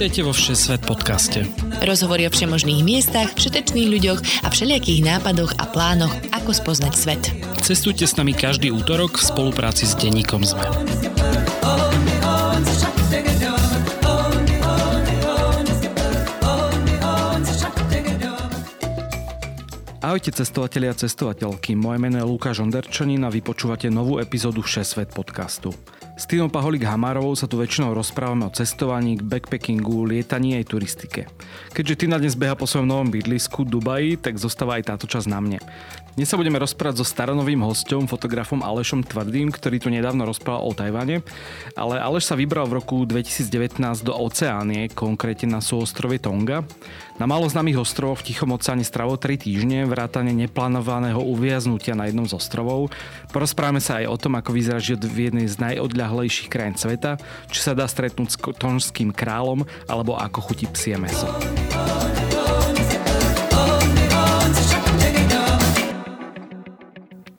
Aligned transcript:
Vítajte 0.00 0.24
vo 0.24 0.32
Všesvet 0.32 0.80
podcaste. 0.88 1.44
Rozhovory 1.84 2.24
o 2.24 2.32
všemožných 2.32 2.80
miestach, 2.80 3.36
všetečných 3.36 3.84
ľuďoch 3.84 4.20
a 4.40 4.48
všelijakých 4.48 5.04
nápadoch 5.04 5.52
a 5.60 5.68
plánoch, 5.68 6.08
ako 6.32 6.56
spoznať 6.56 6.94
svet. 6.96 7.20
Cestujte 7.60 8.08
s 8.08 8.16
nami 8.16 8.32
každý 8.32 8.72
útorok 8.72 9.20
v 9.20 9.28
spolupráci 9.28 9.84
s 9.84 9.92
denníkom 10.00 10.40
ZME. 10.40 10.64
Ahojte 20.00 20.32
cestovatelia 20.32 20.96
a 20.96 20.96
cestovateľky, 20.96 21.76
moje 21.76 22.00
meno 22.00 22.16
je 22.16 22.24
Lukáš 22.24 22.64
Onderčanin 22.64 23.20
a 23.20 23.28
vy 23.28 23.44
počúvate 23.44 23.92
novú 23.92 24.16
epizódu 24.16 24.64
Všesvet 24.64 25.12
podcastu. 25.12 25.76
S 26.20 26.28
týmom 26.28 26.52
Paholik 26.52 26.84
Hamárovou 26.84 27.32
sa 27.32 27.48
tu 27.48 27.56
väčšinou 27.56 27.96
rozprávame 27.96 28.44
o 28.44 28.52
cestovaní, 28.52 29.16
backpackingu, 29.16 30.04
lietaní 30.04 30.52
aj 30.60 30.68
turistike. 30.68 31.24
Keďže 31.72 31.96
ty 31.96 32.04
na 32.12 32.20
dnes 32.20 32.36
beha 32.36 32.52
po 32.52 32.68
svojom 32.68 32.84
novom 32.84 33.08
bydlisku 33.08 33.64
Dubaji, 33.64 34.20
tak 34.20 34.36
zostáva 34.36 34.76
aj 34.76 34.92
táto 34.92 35.08
časť 35.08 35.24
na 35.32 35.40
mne. 35.40 35.58
Dnes 36.20 36.28
sa 36.28 36.36
budeme 36.36 36.60
rozprávať 36.60 37.00
so 37.00 37.08
staronovým 37.08 37.64
hostom, 37.64 38.04
fotografom 38.04 38.60
Alešom 38.60 39.00
Tvrdým, 39.00 39.48
ktorý 39.48 39.80
tu 39.80 39.88
nedávno 39.88 40.28
rozprával 40.28 40.60
o 40.60 40.76
Tajvane, 40.76 41.24
ale 41.72 41.96
Aleš 41.96 42.28
sa 42.28 42.36
vybral 42.36 42.68
v 42.68 42.84
roku 42.84 43.08
2019 43.08 43.80
do 44.04 44.12
Oceánie, 44.12 44.92
konkrétne 44.92 45.56
na 45.56 45.64
súostrove 45.64 46.20
Tonga. 46.20 46.68
Na 47.20 47.28
málo 47.28 47.44
známych 47.44 47.76
ostrovoch 47.76 48.24
v 48.24 48.32
Tichom 48.32 48.48
oceáne 48.56 48.80
stravil 48.80 49.20
3 49.20 49.44
týždne, 49.44 49.84
vrátane 49.84 50.32
neplánovaného 50.32 51.20
uviaznutia 51.20 51.92
na 51.92 52.08
jednom 52.08 52.24
z 52.24 52.32
ostrovov. 52.32 52.88
Porozprávame 53.28 53.76
sa 53.76 54.00
aj 54.00 54.08
o 54.08 54.16
tom, 54.16 54.40
ako 54.40 54.56
vyzerá 54.56 54.80
život 54.80 55.04
v 55.04 55.28
jednej 55.28 55.44
z 55.44 55.60
najodľahlejších 55.60 56.48
krajín 56.48 56.80
sveta, 56.80 57.20
či 57.52 57.60
sa 57.60 57.76
dá 57.76 57.84
stretnúť 57.84 58.28
s 58.32 58.36
tonžským 58.40 59.12
kráľom, 59.12 59.68
alebo 59.84 60.16
ako 60.16 60.48
chutí 60.48 60.64
psie 60.72 60.96
meso. 60.96 61.28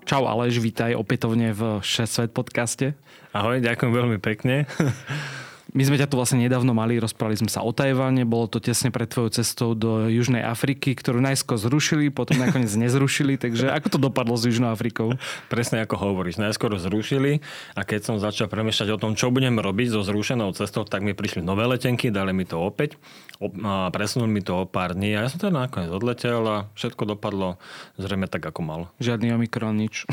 Čau 0.05 0.29
Aleš, 0.29 0.61
vítaj 0.61 0.93
opätovne 0.93 1.57
v 1.57 1.81
6 1.81 2.05
Svet 2.05 2.31
podcaste. 2.37 2.93
Ahoj, 3.33 3.57
ďakujem 3.57 3.89
veľmi 3.89 4.21
pekne. 4.21 4.69
My 5.71 5.87
sme 5.87 5.95
ťa 5.95 6.11
tu 6.11 6.19
vlastne 6.19 6.43
nedávno 6.43 6.75
mali, 6.75 6.99
rozprávali 6.99 7.39
sme 7.39 7.47
sa 7.47 7.63
o 7.63 7.71
Tajvane, 7.71 8.27
bolo 8.27 8.51
to 8.51 8.59
tesne 8.59 8.91
pred 8.91 9.07
tvojou 9.07 9.31
cestou 9.31 9.71
do 9.71 10.11
Južnej 10.11 10.43
Afriky, 10.43 10.91
ktorú 10.91 11.23
najskôr 11.23 11.55
zrušili, 11.55 12.11
potom 12.11 12.43
nakoniec 12.43 12.67
nezrušili, 12.75 13.39
takže 13.39 13.71
ako 13.71 13.87
to 13.87 13.97
dopadlo 14.11 14.35
s 14.35 14.43
Južnou 14.43 14.75
Afrikou? 14.75 15.15
Presne 15.53 15.79
ako 15.87 15.95
hovoríš, 15.95 16.43
najskôr 16.43 16.75
zrušili 16.75 17.39
a 17.71 17.87
keď 17.87 18.03
som 18.03 18.15
začal 18.19 18.51
premýšľať 18.51 18.89
o 18.91 18.99
tom, 18.99 19.15
čo 19.15 19.31
budem 19.31 19.63
robiť 19.63 19.95
so 19.95 20.03
zrušenou 20.03 20.51
cestou, 20.59 20.83
tak 20.83 21.07
mi 21.07 21.15
prišli 21.15 21.39
nové 21.39 21.63
letenky, 21.63 22.11
dali 22.11 22.35
mi 22.35 22.43
to 22.43 22.59
opäť, 22.59 22.99
presunuli 23.95 24.27
mi 24.27 24.41
to 24.43 24.63
o 24.63 24.65
pár 24.67 24.91
dní 24.91 25.15
a 25.15 25.23
ja 25.23 25.31
som 25.31 25.39
teda 25.39 25.55
nakoniec 25.55 25.87
odletel 25.87 26.43
a 26.51 26.57
všetko 26.75 27.15
dopadlo 27.15 27.55
zrejme 27.95 28.27
tak, 28.27 28.43
ako 28.43 28.59
malo. 28.59 28.85
Žiadny 28.99 29.39
Omikron, 29.39 29.79
nič. 29.79 30.03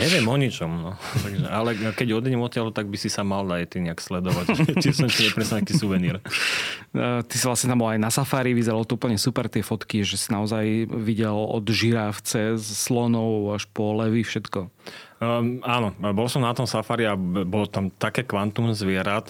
Neviem 0.00 0.24
o 0.24 0.36
ničom, 0.40 0.70
no. 0.72 0.90
Takže, 1.24 1.46
ale 1.52 1.76
keď 1.92 2.16
odídem 2.16 2.40
odtiaľ, 2.40 2.72
tak 2.72 2.88
by 2.88 2.96
si 2.96 3.12
sa 3.12 3.28
mal 3.28 3.44
aj 3.52 3.76
ty 3.76 3.84
nejak 3.84 4.00
sledovať. 4.00 4.46
tiež 4.86 4.94
som 5.02 5.10
ti 5.10 5.26
nepresne 5.26 5.60
nejaký 5.60 5.74
suvenír. 5.74 6.16
Ty 7.26 7.34
si 7.34 7.44
vlastne 7.44 7.74
tam 7.74 7.82
bol 7.82 7.90
aj 7.92 8.00
na 8.00 8.08
safári, 8.08 8.54
vyzeralo 8.54 8.86
to 8.86 8.96
úplne 8.96 9.18
super 9.18 9.50
tie 9.50 9.60
fotky, 9.60 10.06
že 10.06 10.16
si 10.16 10.30
naozaj 10.30 10.88
videl 11.02 11.34
od 11.34 11.66
žiráv 11.66 12.22
cez 12.22 12.62
slonov 12.62 13.58
až 13.58 13.68
po 13.74 13.92
levy 13.98 14.24
všetko. 14.24 14.72
Um, 15.20 15.60
áno, 15.66 15.92
bol 16.14 16.28
som 16.30 16.40
na 16.44 16.56
tom 16.56 16.64
safari 16.64 17.04
a 17.04 17.18
bolo 17.18 17.68
tam 17.68 17.92
také 17.92 18.24
kvantum 18.24 18.72
zvierat, 18.72 19.28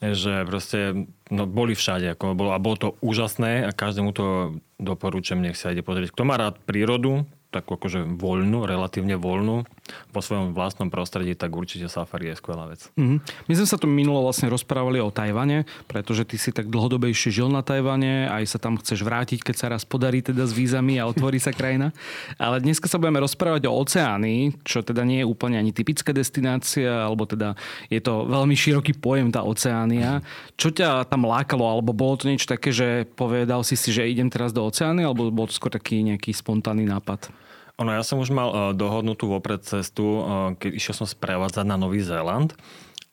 že 0.00 0.42
proste 0.44 1.06
no, 1.30 1.46
boli 1.46 1.78
všade. 1.78 2.18
Ako 2.18 2.34
bolo, 2.34 2.50
a 2.50 2.58
bolo 2.58 2.76
to 2.76 2.88
úžasné 3.00 3.68
a 3.68 3.70
každému 3.70 4.10
to 4.10 4.58
doporučujem, 4.82 5.40
nech 5.40 5.56
sa 5.56 5.70
ide 5.70 5.86
pozrieť. 5.86 6.12
Kto 6.12 6.26
má 6.26 6.36
rád 6.36 6.58
prírodu, 6.66 7.24
takú 7.54 7.78
akože 7.78 8.02
voľnú, 8.18 8.66
relatívne 8.66 9.14
voľnú 9.14 9.62
po 10.10 10.20
svojom 10.24 10.56
vlastnom 10.56 10.90
prostredí, 10.90 11.38
tak 11.38 11.54
určite 11.54 11.86
Safari 11.86 12.32
je 12.32 12.40
skvelá 12.40 12.66
vec. 12.66 12.90
Mm-hmm. 12.98 13.18
My 13.46 13.52
sme 13.54 13.66
sa 13.68 13.78
tu 13.78 13.86
minulo 13.86 14.24
vlastne 14.26 14.50
rozprávali 14.50 14.98
o 14.98 15.14
Tajvane, 15.14 15.68
pretože 15.86 16.26
ty 16.26 16.40
si 16.40 16.50
tak 16.50 16.72
dlhodobejšie 16.72 17.30
žil 17.30 17.52
na 17.52 17.62
Tajvane, 17.62 18.26
aj 18.26 18.44
sa 18.50 18.58
tam 18.58 18.80
chceš 18.80 19.06
vrátiť, 19.06 19.44
keď 19.44 19.54
sa 19.54 19.66
raz 19.70 19.86
podarí 19.86 20.24
teda 20.24 20.42
s 20.42 20.56
vízami 20.56 20.98
a 20.98 21.06
otvorí 21.06 21.38
sa 21.38 21.54
krajina. 21.54 21.94
Ale 22.40 22.58
dnes 22.64 22.80
sa 22.80 22.96
budeme 22.96 23.22
rozprávať 23.22 23.68
o 23.68 23.76
oceáni, 23.76 24.56
čo 24.64 24.80
teda 24.80 25.04
nie 25.04 25.22
je 25.22 25.28
úplne 25.28 25.60
ani 25.60 25.70
typická 25.70 26.16
destinácia, 26.16 27.04
alebo 27.04 27.28
teda 27.28 27.52
je 27.92 28.00
to 28.00 28.24
veľmi 28.24 28.56
široký 28.56 28.96
pojem 28.96 29.28
tá 29.28 29.44
oceánia. 29.44 30.24
Čo 30.56 30.72
ťa 30.72 31.04
tam 31.06 31.28
lákalo, 31.28 31.62
alebo 31.62 31.92
bolo 31.92 32.16
to 32.16 32.32
niečo 32.32 32.48
také, 32.48 32.72
že 32.72 33.04
povedal 33.14 33.60
si 33.62 33.76
si, 33.76 33.92
že 33.92 34.08
idem 34.08 34.32
teraz 34.32 34.56
do 34.56 34.64
oceány, 34.64 35.04
alebo 35.04 35.28
bol 35.28 35.44
to 35.44 35.54
skôr 35.54 35.68
taký 35.68 36.00
nejaký 36.00 36.32
spontánny 36.32 36.88
nápad? 36.88 37.43
Ono, 37.82 37.90
ja 37.90 38.06
som 38.06 38.22
už 38.22 38.30
mal 38.30 38.48
uh, 38.50 38.58
dohodnutú 38.70 39.26
vopred 39.26 39.66
cestu, 39.66 40.22
uh, 40.22 40.54
keď 40.54 40.78
išiel 40.78 40.94
som 40.94 41.08
sprevádzať 41.10 41.66
na 41.66 41.74
Nový 41.74 42.06
Zéland. 42.06 42.54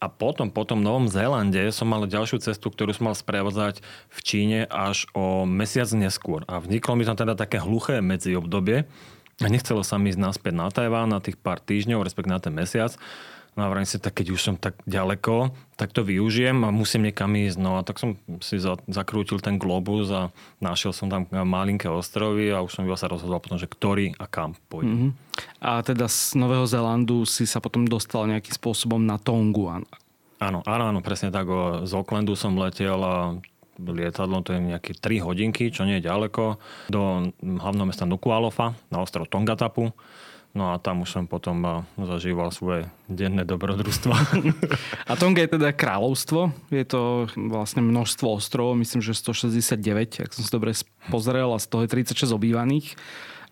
A 0.01 0.09
potom, 0.09 0.49
po 0.49 0.65
tom 0.65 0.81
Novom 0.81 1.05
Zélande 1.05 1.69
som 1.69 1.85
mal 1.85 2.09
ďalšiu 2.09 2.41
cestu, 2.41 2.73
ktorú 2.73 2.89
som 2.89 3.13
mal 3.13 3.17
sprevádzať 3.17 3.85
v 3.85 4.19
Číne 4.25 4.59
až 4.65 5.05
o 5.13 5.45
mesiac 5.45 5.85
neskôr. 5.93 6.41
A 6.49 6.57
vzniklo 6.57 6.97
mi 6.97 7.05
tam 7.05 7.13
teda 7.13 7.37
také 7.37 7.61
hluché 7.61 8.01
medziobdobie. 8.01 8.89
A 9.41 9.45
nechcelo 9.49 9.85
sa 9.85 10.01
mi 10.01 10.09
ísť 10.09 10.21
naspäť 10.21 10.53
na 10.57 10.73
Tajván 10.73 11.09
na 11.09 11.21
tých 11.21 11.37
pár 11.37 11.61
týždňov, 11.61 12.01
respektíve 12.01 12.33
na 12.33 12.41
ten 12.41 12.53
mesiac. 12.53 12.97
No 13.51 13.67
a 13.67 13.71
vrajím 13.71 13.89
si, 13.89 13.99
tak 13.99 14.15
keď 14.15 14.31
už 14.31 14.39
som 14.39 14.55
tak 14.55 14.79
ďaleko, 14.87 15.51
tak 15.75 15.91
to 15.91 16.07
využijem 16.07 16.63
a 16.63 16.71
musím 16.71 17.11
niekam 17.11 17.35
ísť. 17.35 17.59
No 17.59 17.75
a 17.75 17.83
tak 17.83 17.99
som 17.99 18.15
si 18.39 18.55
za, 18.55 18.79
zakrútil 18.87 19.43
ten 19.43 19.59
globus 19.59 20.07
a 20.07 20.31
našiel 20.63 20.95
som 20.95 21.11
tam 21.11 21.27
malinké 21.27 21.91
ostrovy 21.91 22.47
a 22.47 22.63
už 22.63 22.71
som 22.71 22.87
sa 22.95 23.11
rozhodol 23.11 23.43
potom, 23.43 23.59
že 23.59 23.67
ktorý 23.67 24.15
a 24.15 24.23
kam 24.23 24.55
pôjdem. 24.71 25.11
Mm-hmm. 25.11 25.11
A 25.59 25.83
teda 25.83 26.07
z 26.07 26.39
Nového 26.39 26.63
Zélandu 26.63 27.27
si 27.27 27.43
sa 27.43 27.59
potom 27.59 27.83
dostal 27.83 28.23
nejakým 28.31 28.55
spôsobom 28.55 29.03
na 29.03 29.19
Tongu. 29.19 29.67
Áno, 29.67 30.63
áno, 30.63 30.83
áno, 30.87 30.99
presne 31.03 31.27
tak. 31.27 31.51
Z 31.83 31.91
Aucklandu 31.91 32.39
som 32.39 32.55
letel 32.55 33.03
a 33.03 33.35
lietadlo, 33.77 34.45
to 34.45 34.55
je 34.55 34.61
nejaké 34.61 34.95
3 34.95 35.27
hodinky, 35.27 35.73
čo 35.73 35.83
nie 35.83 35.99
je 35.99 36.07
ďaleko, 36.07 36.61
do 36.87 37.33
hlavného 37.41 37.87
mesta 37.89 38.05
Nukualofa 38.05 38.77
na 38.93 39.01
ostrov 39.01 39.27
Tongatapu. 39.27 39.91
No 40.51 40.75
a 40.75 40.83
tam 40.83 41.07
už 41.07 41.09
som 41.15 41.23
potom 41.31 41.63
eh, 41.63 41.71
zažíval 41.95 42.51
svoje 42.51 42.91
denné 43.07 43.47
dobrodružstva. 43.47 44.15
A 45.09 45.15
Tonga 45.15 45.47
je 45.47 45.55
teda 45.55 45.71
kráľovstvo. 45.71 46.51
Je 46.71 46.83
to 46.83 47.31
vlastne 47.35 47.79
množstvo 47.79 48.27
ostrovov, 48.27 48.75
myslím, 48.79 48.99
že 48.99 49.15
169, 49.15 50.27
ak 50.27 50.31
som 50.35 50.43
si 50.43 50.51
dobre 50.51 50.75
pozrel, 51.07 51.55
a 51.55 51.59
z 51.59 51.67
toho 51.71 51.87
je 51.87 51.89
36 51.91 52.35
obývaných. 52.35 52.99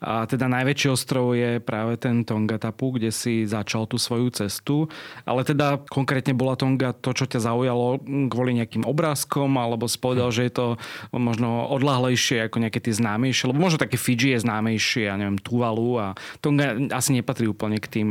A 0.00 0.24
teda 0.24 0.48
najväčší 0.48 0.88
ostrov 0.88 1.36
je 1.36 1.60
práve 1.60 2.00
ten 2.00 2.24
Tongatapu, 2.24 2.96
kde 2.96 3.12
si 3.12 3.44
začal 3.44 3.84
tú 3.84 4.00
svoju 4.00 4.32
cestu. 4.32 4.88
Ale 5.28 5.44
teda 5.44 5.76
konkrétne 5.92 6.32
bola 6.32 6.56
Tonga 6.56 6.96
to, 6.96 7.12
čo 7.12 7.28
ťa 7.28 7.44
zaujalo 7.44 8.00
kvôli 8.32 8.56
nejakým 8.56 8.88
obrázkom, 8.88 9.60
alebo 9.60 9.84
si 9.84 10.00
povedal, 10.00 10.32
že 10.32 10.48
je 10.48 10.52
to 10.56 10.66
možno 11.12 11.68
odlahlejšie 11.68 12.48
ako 12.48 12.64
nejaké 12.64 12.80
tie 12.80 12.96
známejšie, 12.96 13.52
lebo 13.52 13.60
možno 13.60 13.76
také 13.76 14.00
Fiji 14.00 14.36
je 14.36 14.44
známejšie, 14.44 15.12
ja 15.12 15.20
neviem, 15.20 15.36
Tuvalu 15.36 16.00
a 16.00 16.06
Tonga 16.40 16.76
asi 16.96 17.12
nepatrí 17.12 17.44
úplne 17.44 17.76
k 17.76 18.00
tým 18.00 18.08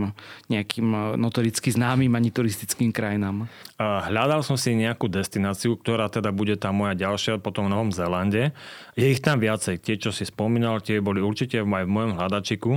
nejakým 0.53 1.17
notoricky 1.17 1.73
známym 1.73 2.13
ani 2.13 2.29
turistickým 2.29 2.93
krajinám. 2.93 3.49
Hľadal 3.79 4.43
som 4.43 4.59
si 4.59 4.75
nejakú 4.75 5.07
destináciu, 5.07 5.79
ktorá 5.79 6.11
teda 6.11 6.35
bude 6.35 6.59
tá 6.59 6.67
moja 6.75 6.99
ďalšia 6.99 7.39
po 7.39 7.55
tom 7.55 7.71
Novom 7.71 7.95
Zélande. 7.95 8.51
Je 8.99 9.07
ich 9.07 9.23
tam 9.23 9.39
viacej. 9.39 9.79
Tie, 9.79 9.95
čo 9.95 10.11
si 10.11 10.27
spomínal, 10.27 10.83
tie 10.83 10.99
boli 10.99 11.23
určite 11.23 11.63
aj 11.63 11.87
v 11.87 11.87
mojom 11.87 12.19
hľadačiku. 12.19 12.75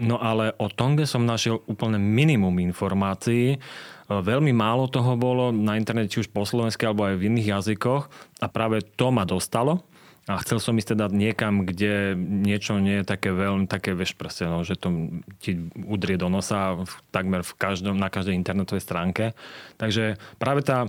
No 0.00 0.16
ale 0.16 0.56
o 0.56 0.72
Tonge 0.72 1.04
som 1.04 1.28
našiel 1.28 1.60
úplne 1.68 2.00
minimum 2.00 2.64
informácií. 2.64 3.60
Veľmi 4.08 4.56
málo 4.56 4.88
toho 4.88 5.20
bolo 5.20 5.52
na 5.52 5.76
internete, 5.76 6.16
už 6.16 6.32
po 6.32 6.48
slovensky 6.48 6.88
alebo 6.88 7.04
aj 7.04 7.20
v 7.20 7.28
iných 7.28 7.60
jazykoch. 7.60 8.08
A 8.40 8.48
práve 8.48 8.80
to 8.96 9.12
ma 9.12 9.28
dostalo. 9.28 9.84
A 10.30 10.38
chcel 10.38 10.62
som 10.62 10.78
ísť 10.78 10.94
teda 10.94 11.10
niekam, 11.10 11.66
kde 11.66 12.14
niečo 12.14 12.78
nie 12.78 13.02
je 13.02 13.10
také 13.10 13.34
veľmi, 13.34 13.66
také 13.66 13.90
vieš 13.90 14.14
proste, 14.14 14.46
no, 14.46 14.62
že 14.62 14.78
to 14.78 15.18
ti 15.42 15.58
udrie 15.82 16.14
do 16.14 16.30
nosa 16.30 16.78
v, 16.78 16.92
takmer 17.10 17.42
v 17.42 17.52
každom, 17.58 17.98
na 17.98 18.06
každej 18.06 18.38
internetovej 18.38 18.86
stránke. 18.86 19.34
Takže 19.82 20.22
práve 20.38 20.62
tá 20.62 20.86
e, 20.86 20.88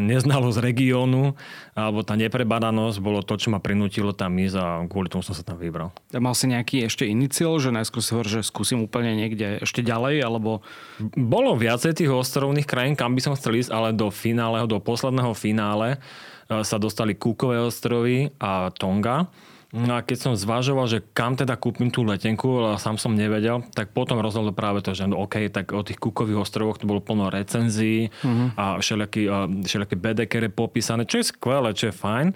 neznalosť 0.00 0.64
regiónu 0.64 1.36
alebo 1.76 2.00
tá 2.00 2.16
neprebadanosť 2.16 2.96
bolo 3.04 3.20
to, 3.20 3.36
čo 3.36 3.52
ma 3.52 3.60
prinútilo 3.60 4.16
tam 4.16 4.40
ísť 4.40 4.56
a 4.56 4.66
kvôli 4.88 5.12
tomu 5.12 5.20
som 5.20 5.36
sa 5.36 5.44
tam 5.44 5.60
vybral. 5.60 5.92
A 6.16 6.24
mal 6.24 6.32
si 6.32 6.48
nejaký 6.48 6.88
ešte 6.88 7.04
iniciál, 7.04 7.60
že 7.60 7.68
najskôr 7.68 8.00
si 8.00 8.16
hovoril, 8.16 8.40
že 8.40 8.48
skúsim 8.48 8.80
úplne 8.80 9.12
niekde 9.12 9.60
ešte 9.60 9.84
ďalej, 9.84 10.24
alebo... 10.24 10.64
Bolo 11.12 11.60
viacej 11.60 11.92
tých 11.92 12.08
ostrovných 12.08 12.64
krajín, 12.64 12.96
kam 12.96 13.12
by 13.12 13.20
som 13.20 13.36
chcel 13.36 13.60
ísť, 13.60 13.68
ale 13.68 13.92
do 13.92 14.08
finále, 14.08 14.64
do 14.64 14.80
posledného 14.80 15.36
finále 15.36 16.00
sa 16.46 16.76
dostali 16.78 17.18
Kúkové 17.18 17.58
ostrovy 17.58 18.30
a 18.38 18.70
Tonga. 18.70 19.26
No 19.74 19.98
a 19.98 20.00
keď 20.00 20.30
som 20.30 20.32
zvažoval, 20.32 20.86
že 20.86 21.04
kam 21.10 21.34
teda 21.34 21.58
kúpim 21.58 21.90
tú 21.90 22.06
letenku, 22.06 22.62
ale 22.62 22.78
sám 22.78 22.96
som 22.96 23.12
nevedel, 23.12 23.66
tak 23.74 23.90
potom 23.90 24.22
rozhodol 24.22 24.54
práve 24.54 24.80
to, 24.80 24.94
že 24.94 25.10
no 25.10 25.26
OK, 25.26 25.50
tak 25.50 25.74
o 25.74 25.82
tých 25.82 25.98
Kukových 25.98 26.46
ostrovoch 26.46 26.78
to 26.78 26.86
bolo 26.86 27.02
plno 27.02 27.28
recenzií 27.28 28.08
uh-huh. 28.08 28.54
a 28.54 28.64
všelijaké, 28.78 29.26
všelijaké 29.66 29.96
bedekere 29.98 30.48
popísané, 30.48 31.02
čo 31.04 31.18
je 31.20 31.28
skvelé, 31.28 31.74
čo 31.74 31.90
je 31.90 31.94
fajn. 31.98 32.28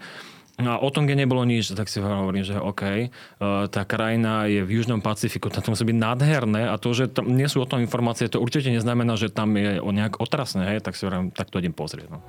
No 0.61 0.77
a 0.77 0.83
o 0.85 0.93
tom, 0.93 1.09
kde 1.09 1.25
nebolo 1.25 1.41
nič, 1.49 1.73
tak 1.73 1.89
si 1.89 2.05
hovorím, 2.05 2.45
že 2.45 2.61
OK, 2.61 2.85
uh, 2.85 3.65
tá 3.73 3.89
krajina 3.89 4.45
je 4.45 4.61
v 4.61 4.77
Južnom 4.77 5.01
Pacifiku, 5.01 5.49
tam 5.49 5.65
to 5.65 5.73
musí 5.73 5.89
byť 5.89 5.97
nádherné 5.97 6.69
a 6.69 6.77
to, 6.77 6.93
že 6.93 7.09
tam 7.09 7.33
nie 7.33 7.49
sú 7.49 7.65
o 7.65 7.71
tom 7.71 7.81
informácie, 7.81 8.29
to 8.29 8.43
určite 8.43 8.69
neznamená, 8.69 9.17
že 9.17 9.33
tam 9.33 9.57
je 9.57 9.81
nejak 9.81 10.21
otrasné, 10.21 10.77
hej, 10.77 10.85
tak 10.85 11.01
si 11.01 11.09
hovorím, 11.09 11.33
tak 11.33 11.49
to 11.49 11.65
idem 11.65 11.73
pozrieť. 11.73 12.13
No. 12.13 12.21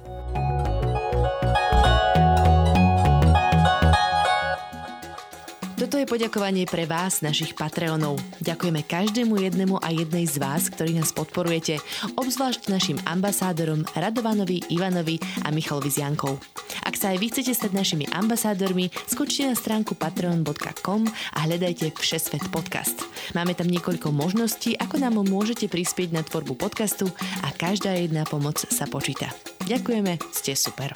Toto 5.92 6.08
je 6.08 6.24
poďakovanie 6.24 6.64
pre 6.72 6.88
vás, 6.88 7.20
našich 7.20 7.52
Patreonov. 7.52 8.16
Ďakujeme 8.40 8.80
každému 8.88 9.36
jednému 9.44 9.76
a 9.84 9.92
jednej 9.92 10.24
z 10.24 10.40
vás, 10.40 10.72
ktorí 10.72 10.96
nás 10.96 11.12
podporujete, 11.12 11.84
obzvlášť 12.16 12.72
našim 12.72 12.96
ambasádorom 13.04 13.84
Radovanovi, 13.92 14.72
Ivanovi 14.72 15.20
a 15.44 15.52
Michalovi 15.52 15.92
Ziankou. 15.92 16.40
Ak 16.88 16.96
sa 16.96 17.12
aj 17.12 17.20
vy 17.20 17.28
chcete 17.36 17.52
stať 17.52 17.76
našimi 17.76 18.08
ambasádormi, 18.08 18.88
skočte 19.04 19.44
na 19.44 19.52
stránku 19.52 20.00
patreon.com 20.00 21.12
a 21.12 21.40
hľadajte 21.44 21.92
Všesvet 22.00 22.48
podcast. 22.56 22.96
Máme 23.36 23.52
tam 23.52 23.68
niekoľko 23.68 24.16
možností, 24.16 24.80
ako 24.80 24.96
nám 24.96 25.20
môžete 25.28 25.68
prispieť 25.68 26.16
na 26.16 26.24
tvorbu 26.24 26.56
podcastu 26.56 27.12
a 27.44 27.52
každá 27.52 28.00
jedna 28.00 28.24
pomoc 28.24 28.64
sa 28.64 28.88
počíta. 28.88 29.28
Ďakujeme, 29.68 30.24
ste 30.32 30.56
super. 30.56 30.96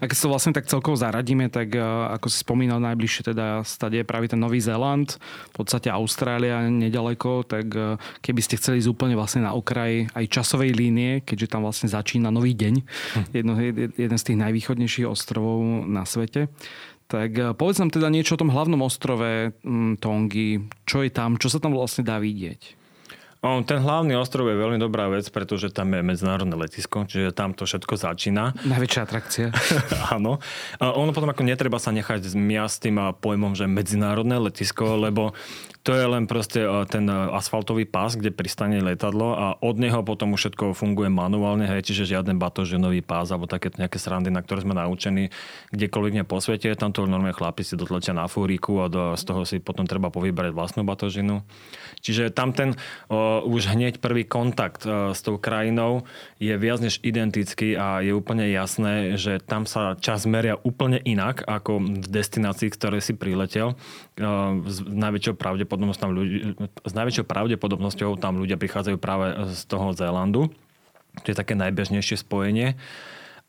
A 0.00 0.06
keď 0.06 0.16
sa 0.16 0.26
vlastne 0.30 0.52
tak 0.54 0.66
celkovo 0.70 0.94
zaradíme, 0.98 1.50
tak 1.50 1.74
eh, 1.74 1.82
ako 1.82 2.26
si 2.30 2.42
spomínal, 2.42 2.82
najbližšie 2.82 3.34
teda 3.34 3.66
stade 3.66 4.02
je 4.02 4.06
práve 4.06 4.30
ten 4.30 4.38
Nový 4.38 4.58
Zéland, 4.62 5.18
v 5.50 5.54
podstate 5.54 5.90
Austrália 5.90 6.66
nedaleko, 6.66 7.46
tak 7.46 7.66
eh, 7.74 7.98
keby 8.22 8.40
ste 8.42 8.58
chceli 8.58 8.82
ísť 8.82 8.90
úplne 8.90 9.14
vlastne 9.18 9.46
na 9.46 9.54
okraj 9.54 10.10
aj 10.12 10.24
časovej 10.30 10.74
línie, 10.74 11.22
keďže 11.22 11.52
tam 11.52 11.66
vlastne 11.66 11.90
začína 11.90 12.30
nový 12.30 12.54
deň, 12.54 12.74
hm. 12.82 13.24
jedno, 13.34 13.52
jeden 13.96 14.18
z 14.18 14.26
tých 14.26 14.38
najvýchodnejších 14.38 15.06
ostrovov 15.08 15.86
na 15.86 16.06
svete, 16.06 16.50
tak 17.06 17.30
eh, 17.36 17.52
povedz 17.52 17.78
nám 17.82 17.94
teda 17.94 18.08
niečo 18.08 18.34
o 18.34 18.40
tom 18.40 18.50
hlavnom 18.50 18.80
ostrove 18.82 19.54
Tongi, 19.98 20.50
čo 20.88 21.04
je 21.04 21.10
tam, 21.12 21.36
čo 21.36 21.52
sa 21.52 21.58
tam 21.62 21.74
vlastne 21.74 22.06
dá 22.06 22.18
vidieť. 22.18 22.81
Ten 23.42 23.82
hlavný 23.82 24.14
ostrov 24.22 24.46
je 24.46 24.54
veľmi 24.54 24.78
dobrá 24.78 25.10
vec, 25.10 25.26
pretože 25.26 25.74
tam 25.74 25.90
je 25.90 25.98
medzinárodné 25.98 26.54
letisko, 26.54 27.10
čiže 27.10 27.34
tam 27.34 27.58
to 27.58 27.66
všetko 27.66 27.98
začína. 27.98 28.54
Najväčšia 28.62 29.00
atrakcia. 29.02 29.50
Áno. 30.14 30.38
Ono 30.78 31.10
potom 31.10 31.26
ako 31.26 31.42
netreba 31.42 31.82
sa 31.82 31.90
nechať 31.90 32.22
zmiasť 32.22 32.76
tým 32.86 33.02
pojmom, 33.18 33.58
že 33.58 33.66
medzinárodné 33.66 34.38
letisko, 34.38 34.94
lebo 34.94 35.34
to 35.82 35.98
je 35.98 36.06
len 36.06 36.30
proste 36.30 36.62
ten 36.86 37.10
asfaltový 37.10 37.90
pás, 37.90 38.14
kde 38.14 38.30
pristane 38.30 38.78
letadlo 38.78 39.34
a 39.34 39.46
od 39.58 39.82
neho 39.82 40.06
potom 40.06 40.38
už 40.38 40.46
všetko 40.46 40.78
funguje 40.78 41.10
manuálne, 41.10 41.66
hej, 41.66 41.90
čiže 41.90 42.14
žiaden 42.14 42.38
batoženový 42.38 43.02
pás 43.02 43.34
alebo 43.34 43.50
také 43.50 43.74
nejaké 43.74 43.98
srandy, 43.98 44.30
na 44.30 44.46
ktoré 44.46 44.62
sme 44.62 44.78
naučení 44.78 45.34
kdekoľvek 45.74 46.22
po 46.22 46.38
svete. 46.38 46.70
Tam 46.78 46.94
to 46.94 47.02
normálne 47.02 47.34
chlapi 47.34 47.66
si 47.66 47.74
dotlačia 47.74 48.14
na 48.14 48.30
fúriku 48.30 48.78
a 48.78 48.86
do, 48.86 49.18
z 49.18 49.22
toho 49.26 49.42
si 49.42 49.58
potom 49.58 49.82
treba 49.82 50.14
povybrať 50.14 50.54
vlastnú 50.54 50.86
batožinu. 50.86 51.42
Čiže 51.98 52.30
tam 52.30 52.54
ten 52.54 52.78
o, 53.10 53.42
už 53.42 53.74
hneď 53.74 53.98
prvý 53.98 54.22
kontakt 54.22 54.86
o, 54.86 55.10
s 55.10 55.20
tou 55.26 55.34
krajinou 55.34 56.06
je 56.38 56.54
viac 56.54 56.78
než 56.78 57.02
identický 57.02 57.74
a 57.74 58.06
je 58.06 58.14
úplne 58.14 58.46
jasné, 58.54 59.18
že 59.18 59.42
tam 59.42 59.66
sa 59.66 59.98
čas 59.98 60.30
meria 60.30 60.54
úplne 60.62 61.02
inak 61.02 61.42
ako 61.42 61.82
v 61.82 62.06
destinácii, 62.06 62.70
ktoré 62.70 63.02
si 63.02 63.18
priletel. 63.18 63.74
O, 63.74 64.62
s 64.62 64.78
najväčšou 64.86 65.34
pravdepodobnosťou 65.34 65.71
tam 65.76 66.10
ľudí, 66.12 66.56
s 66.84 66.92
najväčšou 66.92 67.24
pravdepodobnosťou 67.24 68.18
tam 68.20 68.40
ľudia 68.40 68.60
prichádzajú 68.60 68.96
práve 69.00 69.32
z 69.52 69.62
toho 69.68 69.96
Zélandu. 69.96 70.52
To 71.22 71.26
je 71.28 71.36
také 71.36 71.52
najbežnejšie 71.52 72.24
spojenie. 72.24 72.80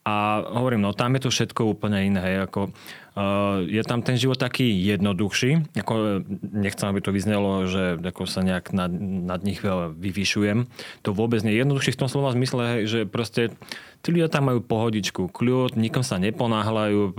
A 0.03 0.43
hovorím, 0.43 0.83
no 0.83 0.91
tam 0.91 1.15
je 1.15 1.23
to 1.23 1.29
všetko 1.31 1.63
úplne 1.63 2.11
iné. 2.11 2.19
Hej, 2.19 2.51
ako, 2.51 2.75
uh, 3.15 3.63
je 3.63 3.79
tam 3.87 4.03
ten 4.03 4.19
život 4.19 4.35
taký 4.35 4.67
jednoduchší. 4.67 5.79
Ako, 5.79 6.27
nechcem, 6.43 6.91
aby 6.91 6.99
to 6.99 7.15
vyznelo, 7.15 7.63
že 7.71 8.03
ako 8.03 8.27
sa 8.27 8.43
nejak 8.43 8.75
nad, 8.75 8.91
nad 9.23 9.39
nich 9.47 9.63
vyvyšujem. 9.95 10.67
To 11.07 11.15
vôbec 11.15 11.39
nie 11.47 11.55
je 11.55 11.63
jednoduchší 11.63 11.95
v 11.95 12.01
tom 12.03 12.11
slova 12.11 12.35
zmysle, 12.35 12.61
hej, 12.67 12.81
že 12.83 12.99
proste 13.07 13.55
tí 14.03 14.11
ľudia 14.11 14.27
tam 14.27 14.51
majú 14.51 14.59
pohodičku, 14.59 15.31
kľud, 15.31 15.79
nikom 15.79 16.03
sa 16.03 16.19
neponáhľajú, 16.19 17.15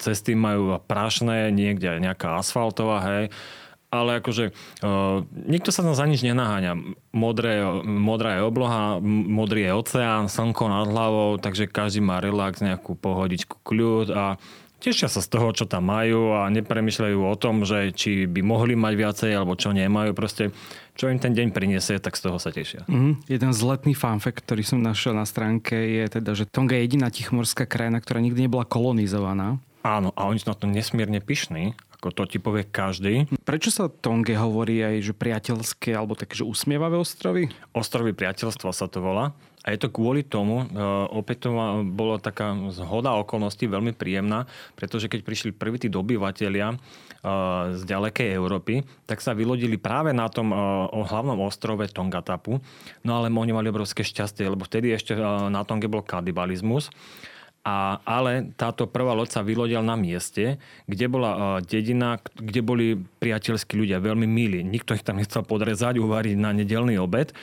cesty 0.00 0.32
majú 0.32 0.80
prašné, 0.88 1.52
niekde 1.52 2.00
nejaká 2.00 2.40
asfaltová, 2.40 3.04
hej 3.04 3.24
ale 3.90 4.18
akože 4.18 4.50
uh, 4.82 5.22
nikto 5.32 5.70
sa 5.70 5.86
tam 5.86 5.94
za 5.94 6.04
nič 6.04 6.22
nenaháňa. 6.26 6.72
Modré, 7.14 7.62
modrá 7.84 8.40
je 8.40 8.42
obloha, 8.44 8.98
modrý 9.04 9.70
je 9.70 9.72
oceán, 9.72 10.26
slnko 10.26 10.64
nad 10.66 10.86
hlavou, 10.90 11.38
takže 11.38 11.70
každý 11.70 12.02
má 12.02 12.18
relax, 12.18 12.60
nejakú 12.60 12.98
pohodičku, 12.98 13.62
kľud 13.62 14.08
a 14.12 14.24
tešia 14.80 15.08
sa 15.08 15.24
z 15.24 15.28
toho, 15.32 15.50
čo 15.56 15.64
tam 15.64 15.88
majú 15.88 16.36
a 16.36 16.52
nepremýšľajú 16.52 17.18
o 17.18 17.34
tom, 17.34 17.64
že 17.64 17.90
či 17.96 18.28
by 18.28 18.40
mohli 18.44 18.76
mať 18.76 18.94
viacej 18.94 19.30
alebo 19.32 19.56
čo 19.56 19.72
nemajú. 19.72 20.12
Proste 20.12 20.52
čo 20.96 21.12
im 21.12 21.20
ten 21.20 21.36
deň 21.36 21.52
priniesie, 21.52 22.00
tak 22.00 22.16
z 22.16 22.28
toho 22.28 22.38
sa 22.40 22.52
tešia. 22.52 22.84
Mm, 22.88 23.20
jeden 23.28 23.52
z 23.52 23.60
letných 23.60 23.98
fanfekt, 23.98 24.44
ktorý 24.44 24.62
som 24.64 24.80
našiel 24.80 25.12
na 25.16 25.28
stránke, 25.28 25.76
je 25.76 26.04
teda, 26.20 26.32
že 26.32 26.48
Tonga 26.48 26.76
je 26.76 26.88
jediná 26.88 27.08
tichmorská 27.12 27.68
krajina, 27.68 28.00
ktorá 28.00 28.20
nikdy 28.20 28.48
nebola 28.48 28.64
kolonizovaná. 28.68 29.60
Áno, 29.86 30.10
a 30.18 30.26
oni 30.26 30.42
sú 30.42 30.50
na 30.50 30.58
to 30.58 30.66
nesmierne 30.66 31.22
pyšní 31.22 31.78
ako 31.96 32.12
to 32.12 32.22
ti 32.28 32.38
povie 32.38 32.62
každý. 32.62 33.24
Prečo 33.42 33.72
sa 33.72 33.88
Tonge 33.88 34.36
hovorí 34.36 34.84
aj, 34.84 35.10
že 35.10 35.12
priateľské 35.16 35.96
alebo 35.96 36.12
také, 36.12 36.36
že 36.36 36.44
usmievavé 36.44 37.00
ostrovy? 37.00 37.48
Ostrovy 37.72 38.12
priateľstva 38.12 38.70
sa 38.70 38.86
to 38.86 39.00
volá. 39.00 39.32
A 39.66 39.74
je 39.74 39.82
to 39.82 39.90
kvôli 39.90 40.22
tomu, 40.22 40.62
uh, 40.62 41.10
opäť 41.10 41.48
to 41.48 41.50
bola 41.90 42.22
taká 42.22 42.54
zhoda 42.70 43.10
okolností 43.18 43.66
veľmi 43.66 43.98
príjemná, 43.98 44.46
pretože 44.78 45.10
keď 45.10 45.26
prišli 45.26 45.50
prví 45.50 45.82
tí 45.82 45.90
dobyvatelia 45.90 46.70
uh, 46.70 47.74
z 47.74 47.82
ďalekej 47.82 48.30
Európy, 48.30 48.86
tak 49.10 49.18
sa 49.18 49.34
vylodili 49.34 49.74
práve 49.74 50.14
na 50.14 50.30
tom 50.30 50.54
uh, 50.54 50.86
hlavnom 50.86 51.42
ostrove 51.42 51.82
Tongatapu. 51.90 52.62
No 53.02 53.18
ale 53.18 53.26
oni 53.26 53.50
mali 53.50 53.66
obrovské 53.66 54.06
šťastie, 54.06 54.46
lebo 54.46 54.62
vtedy 54.62 54.94
ešte 54.94 55.18
na 55.50 55.66
Tonge 55.66 55.90
bol 55.90 56.06
kanibalizmus. 56.06 56.94
A, 57.66 57.98
ale 58.06 58.54
táto 58.54 58.86
prvá 58.86 59.10
loď 59.10 59.34
sa 59.34 59.42
vylodila 59.42 59.82
na 59.82 59.98
mieste, 59.98 60.62
kde 60.86 61.06
bola 61.10 61.30
uh, 61.34 61.42
dedina, 61.58 62.22
kde 62.38 62.62
boli 62.62 62.86
priateľskí 62.94 63.74
ľudia, 63.74 63.98
veľmi 63.98 64.22
milí. 64.22 64.62
Nikto 64.62 64.94
ich 64.94 65.02
tam 65.02 65.18
nechcel 65.18 65.42
podrezať, 65.42 65.98
uvariť 65.98 66.38
na 66.38 66.54
nedelný 66.54 66.94
obed, 67.02 67.34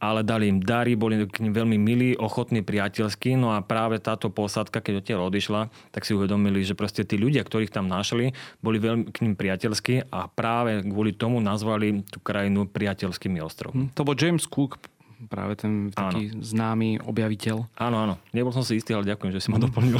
ale 0.00 0.24
dali 0.24 0.48
im 0.48 0.64
dary, 0.64 0.96
boli 0.96 1.28
k 1.28 1.44
nim 1.44 1.52
veľmi 1.52 1.76
milí, 1.76 2.16
ochotní, 2.16 2.64
priateľskí. 2.64 3.36
No 3.36 3.52
a 3.52 3.60
práve 3.60 4.00
táto 4.00 4.32
posádka, 4.32 4.80
keď 4.80 5.04
odtiaľ 5.04 5.28
odišla, 5.28 5.68
tak 5.92 6.08
si 6.08 6.16
uvedomili, 6.16 6.64
že 6.64 6.72
proste 6.72 7.04
tí 7.04 7.20
ľudia, 7.20 7.44
ktorých 7.44 7.72
tam 7.72 7.84
našli, 7.84 8.32
boli 8.64 8.80
veľmi 8.80 9.12
k 9.12 9.28
ním 9.28 9.36
priateľskí 9.36 10.08
a 10.08 10.24
práve 10.32 10.88
kvôli 10.88 11.12
tomu 11.12 11.36
nazvali 11.44 12.00
tú 12.08 12.16
krajinu 12.24 12.64
priateľskými 12.64 13.44
ostrovmi. 13.44 13.88
Hm, 13.88 13.92
to 13.92 14.08
bol 14.08 14.16
James 14.16 14.48
Cook, 14.48 14.80
práve 15.28 15.56
ten 15.56 15.88
taký 15.88 16.36
áno. 16.36 16.44
známy 16.44 16.88
objaviteľ. 17.00 17.64
Áno, 17.80 17.96
áno. 17.96 18.14
Nebol 18.36 18.52
som 18.52 18.60
si 18.60 18.76
istý, 18.76 18.92
ale 18.92 19.08
ďakujem, 19.08 19.32
že 19.32 19.40
si 19.40 19.48
ma 19.48 19.56
doplnil. 19.56 19.96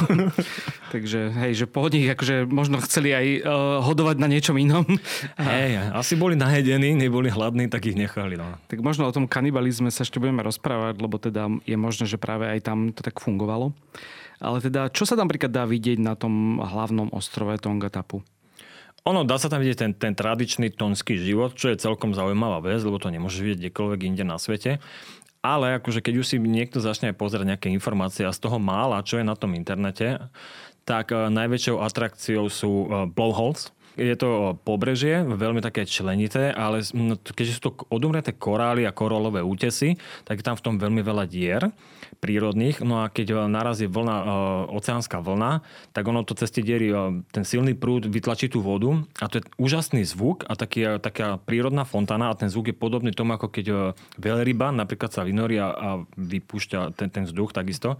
Takže 0.94 1.32
hej, 1.32 1.52
že 1.56 1.64
pohodne, 1.64 2.04
akože 2.12 2.44
možno 2.44 2.76
chceli 2.84 3.16
aj 3.16 3.26
uh, 3.40 3.80
hodovať 3.84 4.16
na 4.20 4.28
niečom 4.28 4.56
inom. 4.60 4.84
Hej, 5.40 5.92
asi 5.92 6.14
boli 6.14 6.38
najedení, 6.38 6.94
neboli 6.94 7.32
hladní, 7.32 7.66
tak 7.66 7.88
ich 7.88 7.98
nechali. 7.98 8.38
No. 8.38 8.56
Tak 8.70 8.80
možno 8.84 9.08
o 9.08 9.12
tom 9.12 9.26
kanibalizme 9.26 9.90
sa 9.90 10.04
ešte 10.04 10.20
budeme 10.22 10.44
rozprávať, 10.44 10.94
lebo 11.00 11.16
teda 11.18 11.48
je 11.66 11.76
možné, 11.76 12.06
že 12.06 12.20
práve 12.20 12.46
aj 12.46 12.60
tam 12.62 12.94
to 12.94 13.02
tak 13.02 13.18
fungovalo. 13.18 13.74
Ale 14.36 14.60
teda, 14.60 14.92
čo 14.92 15.08
sa 15.08 15.16
tam 15.16 15.32
príklad 15.32 15.52
dá 15.52 15.64
vidieť 15.64 15.96
na 15.96 16.12
tom 16.12 16.60
hlavnom 16.60 17.08
ostrove 17.16 17.56
Tongatapu? 17.56 18.20
Ono, 19.06 19.22
dá 19.22 19.38
sa 19.38 19.46
tam 19.46 19.62
vidieť 19.62 19.78
ten, 19.78 19.92
ten 19.94 20.14
tradičný 20.18 20.74
tonský 20.74 21.14
život, 21.14 21.54
čo 21.54 21.70
je 21.70 21.78
celkom 21.78 22.10
zaujímavá 22.10 22.58
vec, 22.58 22.82
lebo 22.82 22.98
to 22.98 23.14
nemôžeš 23.14 23.38
vidieť 23.38 23.58
kdekoľvek 23.70 24.00
inde 24.02 24.24
na 24.26 24.34
svete. 24.34 24.82
Ale 25.46 25.78
akože 25.78 26.02
keď 26.02 26.14
už 26.18 26.26
si 26.26 26.36
niekto 26.42 26.82
začne 26.82 27.14
pozerať 27.14 27.54
nejaké 27.54 27.68
informácie 27.70 28.26
a 28.26 28.34
z 28.34 28.42
toho 28.42 28.58
mála, 28.58 29.06
čo 29.06 29.22
je 29.22 29.24
na 29.24 29.38
tom 29.38 29.54
internete, 29.54 30.18
tak 30.82 31.14
uh, 31.14 31.30
najväčšou 31.30 31.86
atrakciou 31.86 32.50
sú 32.50 32.70
uh, 32.86 33.06
blowholes, 33.06 33.70
je 33.96 34.14
to 34.14 34.60
pobrežie, 34.62 35.24
veľmi 35.24 35.64
také 35.64 35.88
členité, 35.88 36.52
ale 36.52 36.84
no, 36.92 37.16
keďže 37.16 37.52
sú 37.56 37.60
to 37.64 37.72
odumreté 37.88 38.36
korály 38.36 38.84
a 38.84 38.92
korolové 38.92 39.40
útesy, 39.40 39.96
tak 40.28 40.40
je 40.40 40.46
tam 40.46 40.56
v 40.60 40.64
tom 40.64 40.74
veľmi 40.76 41.00
veľa 41.00 41.24
dier 41.24 41.72
prírodných. 42.20 42.84
No 42.84 43.02
a 43.02 43.08
keď 43.08 43.48
narazí 43.48 43.88
vlna, 43.88 44.16
e, 44.20 44.26
oceánska 44.76 45.24
vlna, 45.24 45.64
tak 45.96 46.04
ono 46.04 46.22
to 46.22 46.36
cez 46.36 46.52
tie 46.52 46.62
diery, 46.62 46.92
e, 46.92 47.24
ten 47.32 47.42
silný 47.48 47.72
prúd 47.72 48.04
vytlačí 48.06 48.52
tú 48.52 48.60
vodu 48.60 49.00
a 49.18 49.26
to 49.32 49.40
je 49.40 49.48
úžasný 49.56 50.04
zvuk 50.04 50.44
a 50.44 50.54
taký, 50.54 51.00
taká 51.00 51.40
prírodná 51.40 51.88
fontána 51.88 52.28
a 52.30 52.38
ten 52.38 52.52
zvuk 52.52 52.70
je 52.70 52.76
podobný 52.76 53.16
tomu, 53.16 53.34
ako 53.34 53.48
keď 53.48 53.66
e, 53.66 53.76
veľryba 54.20 54.76
napríklad 54.76 55.10
sa 55.10 55.24
vynorí 55.24 55.56
a 55.56 56.04
vypúšťa 56.20 56.92
ten, 56.94 57.08
ten 57.08 57.24
vzduch 57.24 57.56
takisto. 57.56 57.96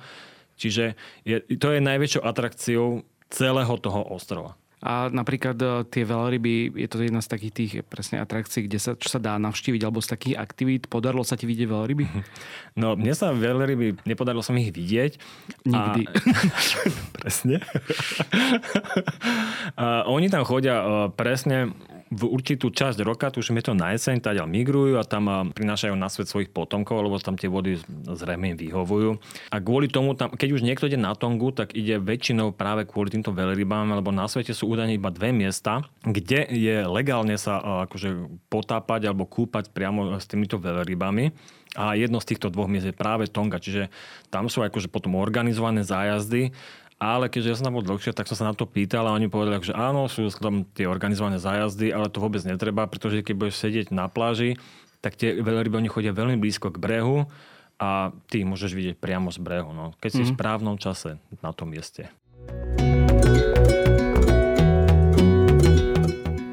Čiže 0.57 0.97
je, 1.25 1.37
to 1.57 1.73
je 1.73 1.81
najväčšou 1.85 2.23
atrakciou 2.25 3.05
celého 3.29 3.75
toho 3.81 4.01
ostrova. 4.13 4.57
A 4.87 5.11
napríklad 5.11 5.59
e, 5.59 5.83
tie 5.91 6.07
veľryby, 6.07 6.79
je 6.79 6.87
to 6.87 7.03
jedna 7.03 7.19
z 7.19 7.27
takých 7.27 7.55
tých 7.59 7.73
presne 7.91 8.23
atrakcií, 8.23 8.71
kde 8.71 8.79
sa, 8.79 8.95
čo 8.95 9.11
sa 9.11 9.19
dá 9.19 9.35
navštíviť, 9.35 9.83
alebo 9.83 9.99
z 9.99 10.15
takých 10.15 10.39
aktivít. 10.39 10.87
Podarilo 10.87 11.27
sa 11.27 11.35
ti 11.35 11.51
vidieť 11.51 11.67
veľryby? 11.67 12.05
No, 12.77 12.93
mne 12.93 13.17
sa 13.17 13.33
veľryby, 13.33 14.05
nepodarilo 14.05 14.45
sa 14.45 14.53
mi 14.53 14.69
ich 14.69 14.77
vidieť. 14.77 15.17
Nikdy. 15.65 16.03
A... 16.05 16.13
presne. 17.17 17.65
a 19.81 20.05
oni 20.05 20.29
tam 20.29 20.45
chodia 20.45 20.77
e, 20.77 20.87
presne 21.17 21.73
v 22.07 22.23
určitú 22.23 22.71
časť 22.71 23.03
roka, 23.03 23.35
tuším 23.35 23.59
je 23.59 23.67
to 23.67 23.75
na 23.75 23.91
jeseň, 23.91 24.23
teda 24.23 24.47
migrujú 24.47 24.95
a 24.95 25.03
tam 25.03 25.51
prinášajú 25.51 25.95
na 25.99 26.07
svet 26.07 26.31
svojich 26.31 26.55
potomkov, 26.55 27.03
lebo 27.03 27.19
tam 27.19 27.35
tie 27.35 27.51
vody 27.51 27.83
zrejme 28.07 28.55
vyhovujú. 28.55 29.19
A 29.51 29.59
kvôli 29.59 29.91
tomu, 29.91 30.15
tam, 30.15 30.31
keď 30.31 30.55
už 30.55 30.63
niekto 30.63 30.87
ide 30.87 30.95
na 30.95 31.19
Tongu, 31.19 31.51
tak 31.51 31.75
ide 31.75 31.99
väčšinou 31.99 32.55
práve 32.55 32.87
kvôli 32.87 33.11
týmto 33.11 33.35
veľrybám, 33.35 33.91
lebo 33.91 34.15
na 34.15 34.31
svete 34.31 34.55
sú 34.55 34.71
údajne 34.71 34.95
iba 34.95 35.11
dve 35.11 35.35
miesta, 35.35 35.83
kde 36.07 36.47
je 36.47 36.87
legálne 36.87 37.35
sa 37.35 37.59
akože 37.91 38.31
potápať 38.47 39.11
alebo 39.11 39.27
kúpať 39.27 39.75
priamo 39.75 40.15
s 40.15 40.31
týmito 40.31 40.63
veľrybami. 40.63 41.35
A 41.77 41.93
jedno 41.93 42.23
z 42.25 42.33
týchto 42.33 42.49
dvoch 42.49 42.73
miest 42.73 42.89
je 42.89 42.97
práve 42.97 43.29
Tonga, 43.29 43.61
čiže 43.61 43.93
tam 44.33 44.49
sú 44.49 44.65
akože 44.65 44.89
potom 44.89 45.19
organizované 45.19 45.85
zájazdy 45.85 46.55
ale 46.97 47.29
keďže 47.29 47.49
ja 47.53 47.57
som 47.61 47.69
tam 47.69 47.77
bol 47.77 47.85
dlhšie, 47.85 48.17
tak 48.17 48.25
som 48.25 48.41
sa 48.41 48.49
na 48.49 48.57
to 48.57 48.65
pýtal 48.65 49.05
a 49.05 49.17
oni 49.17 49.29
povedali, 49.29 49.61
že 49.61 49.77
áno, 49.77 50.09
sú 50.09 50.33
tam 50.41 50.65
tie 50.73 50.89
organizované 50.89 51.37
zájazdy, 51.37 51.93
ale 51.93 52.09
to 52.09 52.25
vôbec 52.25 52.41
netreba, 52.49 52.89
pretože 52.89 53.21
keď 53.21 53.35
budeš 53.37 53.61
sedieť 53.61 53.93
na 53.93 54.09
pláži, 54.09 54.57
tak 55.05 55.21
tie 55.21 55.37
veľryby 55.37 55.77
oni 55.77 55.93
chodia 55.93 56.17
veľmi 56.17 56.41
blízko 56.41 56.73
k 56.73 56.81
brehu 56.81 57.29
a 57.77 58.17
ty 58.33 58.49
môžeš 58.49 58.73
vidieť 58.73 58.97
priamo 58.97 59.29
z 59.29 59.39
brehu, 59.45 59.77
no, 59.77 59.93
keď 60.01 60.11
si 60.11 60.25
mm-hmm. 60.25 60.25
v 60.25 60.33
mhm. 60.33 60.39
správnom 60.41 60.77
čase 60.81 61.21
na 61.45 61.53
tom 61.53 61.69
mieste. 61.69 62.09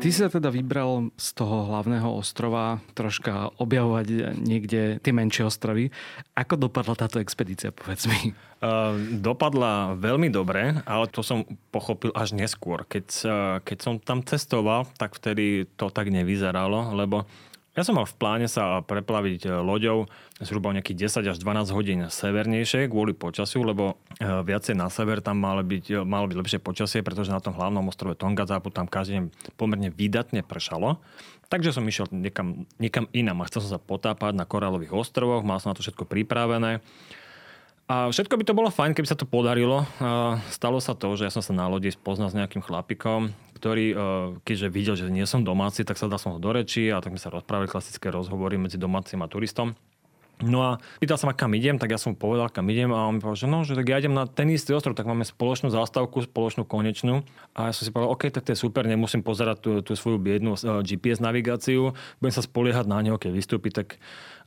Ty 0.03 0.12
sa 0.12 0.27
teda 0.27 0.51
vybral 0.51 1.15
z 1.15 1.31
toho 1.31 1.72
hlavného 1.72 2.19
ostrova 2.19 2.83
troška 2.91 3.55
objavovať 3.55 4.36
niekde 4.36 5.00
tie 5.00 5.13
menšie 5.15 5.48
ostrovy. 5.48 5.95
Ako 6.36 6.60
dopadla 6.60 7.00
táto 7.00 7.24
expedícia, 7.24 7.72
povedz 7.72 8.12
mi? 8.12 8.36
Uh, 8.60 9.00
dopadla 9.15 9.95
veľmi 9.95 10.27
dobre, 10.27 10.75
ale 10.83 11.07
to 11.07 11.24
som 11.24 11.48
pochopil 11.72 12.12
až 12.19 12.36
neskôr. 12.36 12.83
Keď, 12.83 13.07
keď 13.63 13.77
som 13.79 13.95
tam 13.95 14.27
cestoval, 14.27 14.91
tak 15.00 15.15
vtedy 15.15 15.72
to 15.79 15.88
tak 15.88 16.12
nevyzeralo, 16.12 16.91
lebo 17.00 17.24
ja 17.73 17.81
som 17.81 17.97
mal 17.97 18.05
v 18.05 18.17
pláne 18.21 18.45
sa 18.45 18.85
preplaviť 18.85 19.49
e, 19.49 19.57
loďou 19.57 20.05
zhruba 20.37 20.69
nejakých 20.77 21.09
10 21.09 21.33
až 21.33 21.37
12 21.41 21.73
hodín 21.73 22.05
severnejšie 22.05 22.85
kvôli 22.85 23.17
počasiu, 23.17 23.65
lebo 23.65 23.97
e, 24.21 24.29
viacej 24.29 24.77
na 24.77 24.93
sever 24.93 25.25
tam 25.25 25.41
malo 25.41 25.65
byť, 25.65 25.85
e, 25.89 25.99
malo 26.05 26.29
byť 26.29 26.37
lepšie 26.37 26.59
počasie, 26.61 27.01
pretože 27.01 27.33
na 27.33 27.41
tom 27.41 27.57
hlavnom 27.57 27.81
ostrove 27.89 28.13
Tongazapu 28.13 28.69
tam 28.69 28.85
každý 28.85 29.17
deň 29.17 29.25
pomerne 29.57 29.89
výdatne 29.89 30.45
pršalo. 30.45 31.01
Takže 31.49 31.73
som 31.73 31.81
išiel 31.89 32.13
niekam, 32.13 32.69
niekam 32.77 33.09
inam 33.09 33.41
a 33.41 33.49
chcel 33.49 33.65
som 33.65 33.77
sa 33.77 33.81
potápať 33.81 34.37
na 34.37 34.45
korálových 34.45 34.93
ostrovoch, 34.93 35.41
mal 35.41 35.57
som 35.57 35.73
na 35.73 35.77
to 35.77 35.81
všetko 35.81 36.05
pripravené. 36.05 36.77
A 37.89 38.07
všetko 38.13 38.37
by 38.37 38.43
to 38.45 38.57
bolo 38.57 38.69
fajn, 38.69 38.95
keby 38.95 39.09
sa 39.11 39.19
to 39.19 39.27
podarilo. 39.27 39.83
Stalo 40.49 40.79
sa 40.79 40.95
to, 40.95 41.13
že 41.19 41.27
ja 41.27 41.31
som 41.35 41.43
sa 41.43 41.51
na 41.51 41.67
lodi 41.67 41.91
spoznal 41.91 42.31
s 42.31 42.37
nejakým 42.37 42.63
chlapikom, 42.63 43.35
ktorý, 43.63 43.86
e, 43.88 43.98
keďže 44.43 44.67
videl, 44.67 44.96
že 45.00 45.08
nie 45.08 45.24
som 45.24 45.48
domáci, 45.48 45.88
tak 45.88 45.96
sa 45.96 46.12
dal 46.12 46.20
som 46.20 46.36
ho 46.36 46.39
do 46.43 46.51
reči 46.51 46.91
a 46.91 47.00
tak 47.00 47.15
sme 47.15 47.24
sa 47.24 47.32
rozprávali 47.32 47.72
klasické 47.72 48.12
rozhovory 48.12 48.60
medzi 48.60 48.75
domácim 48.75 49.24
a 49.24 49.32
turistom. 49.32 49.72
No 50.43 50.60
a 50.60 50.72
pýtal 51.00 51.15
sa 51.15 51.29
ma, 51.29 51.38
kam 51.38 51.55
idem, 51.55 51.79
tak 51.79 51.96
ja 51.96 52.01
som 52.01 52.12
mu 52.12 52.17
povedal, 52.20 52.51
kam 52.51 52.67
idem 52.67 52.91
a 52.91 53.08
on 53.08 53.15
mi 53.15 53.20
povedal, 53.24 53.39
že 53.39 53.48
no, 53.48 53.63
že 53.63 53.79
tak 53.79 53.88
ja 53.88 54.03
idem 54.03 54.12
na 54.12 54.27
ten 54.27 54.51
istý 54.51 54.75
ostrov, 54.75 54.98
tak 54.98 55.08
máme 55.08 55.24
spoločnú 55.24 55.72
zástavku, 55.72 56.25
spoločnú 56.27 56.67
konečnú. 56.67 57.24
A 57.55 57.70
ja 57.70 57.72
som 57.72 57.88
si 57.88 57.93
povedal, 57.93 58.12
OK, 58.12 58.27
tak 58.27 58.43
to 58.43 58.51
je 58.51 58.60
super, 58.60 58.84
nemusím 58.84 59.24
pozerať 59.24 59.58
tú, 59.63 59.72
tú 59.79 59.96
svoju 59.96 60.20
biednú 60.20 60.60
uh, 60.60 60.84
GPS 60.84 61.24
navigáciu, 61.24 61.96
budem 62.20 62.34
sa 62.36 62.43
spoliehať 62.43 62.89
na 62.89 63.00
neho, 63.00 63.15
keď 63.15 63.32
vystúpi, 63.32 63.72
tak 63.72 63.96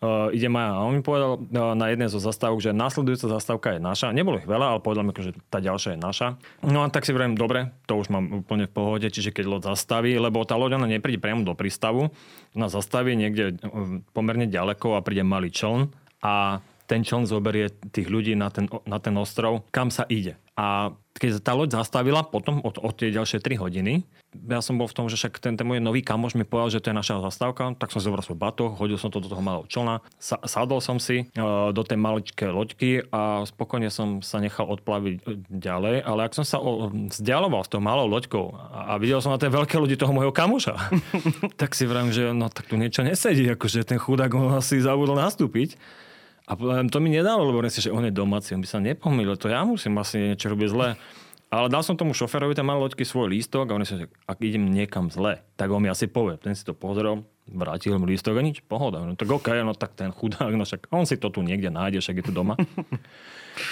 uh, 0.03 0.29
idem 0.33 0.53
aj. 0.57 0.67
A 0.67 0.79
on 0.85 0.93
mi 0.99 1.03
povedal 1.05 1.39
uh, 1.39 1.73
na 1.73 1.87
jednej 1.93 2.09
zo 2.11 2.21
zastávok, 2.21 2.61
že 2.61 2.77
následujúca 2.77 3.31
zastávka 3.31 3.77
je 3.77 3.81
naša. 3.81 4.13
Nebolo 4.13 4.41
ich 4.41 4.49
veľa, 4.49 4.77
ale 4.77 4.81
povedal 4.85 5.05
mi, 5.07 5.13
že 5.17 5.37
tá 5.49 5.61
ďalšia 5.63 5.97
je 5.97 6.01
naša. 6.01 6.29
No 6.65 6.85
a 6.85 6.91
tak 6.93 7.05
si 7.05 7.15
vravím, 7.15 7.37
dobre, 7.37 7.73
to 7.85 7.97
už 7.97 8.13
mám 8.13 8.45
úplne 8.45 8.69
v 8.69 8.75
pohode, 8.75 9.07
čiže 9.09 9.33
keď 9.33 9.45
loď 9.47 9.63
zastaví, 9.77 10.17
lebo 10.17 10.45
tá 10.45 10.57
loď 10.57 10.81
ona 10.81 10.89
nepríde 10.89 11.21
priamo 11.21 11.45
do 11.45 11.57
prístavu, 11.57 12.13
ona 12.57 12.69
zastaví 12.69 13.17
niekde 13.17 13.61
pomerne 14.17 14.49
ďaleko 14.49 14.97
a 14.97 15.05
príde 15.05 15.25
malý 15.25 15.53
čln 15.53 15.93
a 16.25 16.65
ten 16.87 17.03
čln 17.03 17.27
zoberie 17.27 17.69
tých 17.91 18.07
ľudí 18.07 18.39
na 18.39 18.49
ten, 18.49 18.71
na 18.87 19.03
ten 19.03 19.15
ostrov, 19.19 19.67
kam 19.75 19.91
sa 19.91 20.07
ide. 20.07 20.39
A 20.57 20.97
keď 21.17 21.41
tá 21.41 21.53
loď 21.57 21.81
zastavila 21.81 22.25
potom 22.25 22.61
od, 22.65 22.81
od 22.81 22.93
tie 22.97 23.13
ďalšie 23.13 23.41
3 23.41 23.61
hodiny, 23.61 24.05
ja 24.45 24.61
som 24.61 24.77
bol 24.77 24.85
v 24.85 24.97
tom, 24.97 25.07
že 25.09 25.17
však 25.17 25.41
ten, 25.41 25.57
ten 25.57 25.65
môj 25.65 25.81
nový 25.81 26.05
kamoš 26.05 26.37
mi 26.37 26.45
povedal, 26.45 26.77
že 26.77 26.81
to 26.85 26.93
je 26.93 26.97
naša 26.97 27.25
zastávka, 27.25 27.73
tak 27.81 27.89
som 27.89 28.05
zobral 28.05 28.21
svoj 28.21 28.37
batoh, 28.37 28.77
hodil 28.77 29.01
som 29.01 29.09
to 29.09 29.25
do 29.25 29.33
toho 29.33 29.41
malého 29.41 29.65
člna, 29.65 30.05
sa, 30.21 30.37
sadol 30.45 30.85
som 30.85 31.01
si 31.01 31.25
uh, 31.25 31.73
do 31.73 31.81
tej 31.81 31.97
maličké 31.97 32.53
loďky 32.53 33.09
a 33.09 33.49
spokojne 33.49 33.89
som 33.89 34.21
sa 34.21 34.41
nechal 34.41 34.69
odplaviť 34.69 35.15
e, 35.25 35.41
ďalej, 35.49 36.05
ale 36.05 36.21
ak 36.29 36.37
som 36.37 36.45
sa 36.45 36.61
o, 36.61 36.93
vzdialoval 36.93 37.65
s 37.65 37.73
tou 37.73 37.81
malou 37.81 38.05
loďkou 38.13 38.53
a, 38.53 38.93
a 38.93 39.01
videl 39.01 39.25
som 39.25 39.33
na 39.33 39.41
tej 39.41 39.57
veľké 39.57 39.81
lodi 39.81 39.97
toho 39.97 40.13
môjho 40.13 40.37
kamoša, 40.37 40.77
tak 41.61 41.73
si 41.73 41.89
vrám, 41.89 42.13
že 42.13 42.37
no 42.37 42.53
tak 42.53 42.69
tu 42.69 42.77
niečo 42.77 43.01
nesedí, 43.01 43.49
akože 43.57 43.89
ten 43.89 43.97
chudák 43.97 44.33
ho 44.37 44.61
asi 44.61 44.81
zabudol 44.85 45.17
nastúpiť. 45.17 45.81
A 46.47 46.55
to 46.87 46.99
mi 47.03 47.11
nedalo, 47.11 47.43
lebo 47.51 47.59
si, 47.67 47.83
že 47.83 47.91
on 47.91 48.07
je 48.07 48.15
domáci, 48.15 48.55
on 48.55 48.63
by 48.63 48.69
sa 48.71 48.79
nepomýlil, 48.79 49.35
to 49.35 49.51
ja 49.51 49.67
musím 49.67 49.99
asi 49.99 50.31
niečo 50.31 50.47
robiť 50.47 50.69
zle. 50.71 50.89
Ale 51.47 51.71
dal 51.71 51.83
som 51.87 51.95
tomu 51.95 52.11
šoferovi 52.11 52.59
tam 52.59 52.71
mal 52.71 52.79
loďky 52.83 53.07
svoj 53.07 53.31
lístok 53.31 53.71
a 53.71 53.79
on 53.79 53.87
si, 53.87 53.95
že 53.95 54.11
ak 54.27 54.43
idem 54.43 54.67
niekam 54.67 55.11
zle, 55.15 55.43
tak 55.55 55.71
on 55.71 55.79
mi 55.79 55.87
asi 55.87 56.11
povie. 56.11 56.39
Ten 56.43 56.59
si 56.59 56.67
to 56.67 56.75
pozrel, 56.75 57.23
vrátil 57.47 57.95
mu 58.03 58.07
lístok 58.07 58.35
a 58.35 58.43
nič, 58.43 58.67
pohoda. 58.67 59.03
No 59.07 59.15
tak 59.15 59.31
OK, 59.31 59.55
no 59.63 59.71
tak 59.75 59.95
ten 59.95 60.11
chudák, 60.11 60.51
no 60.59 60.67
však 60.67 60.91
on 60.91 61.07
si 61.07 61.15
to 61.15 61.31
tu 61.31 61.47
niekde 61.47 61.71
nájde, 61.71 62.03
však 62.03 62.19
je 62.19 62.25
tu 62.31 62.33
doma. 62.35 62.59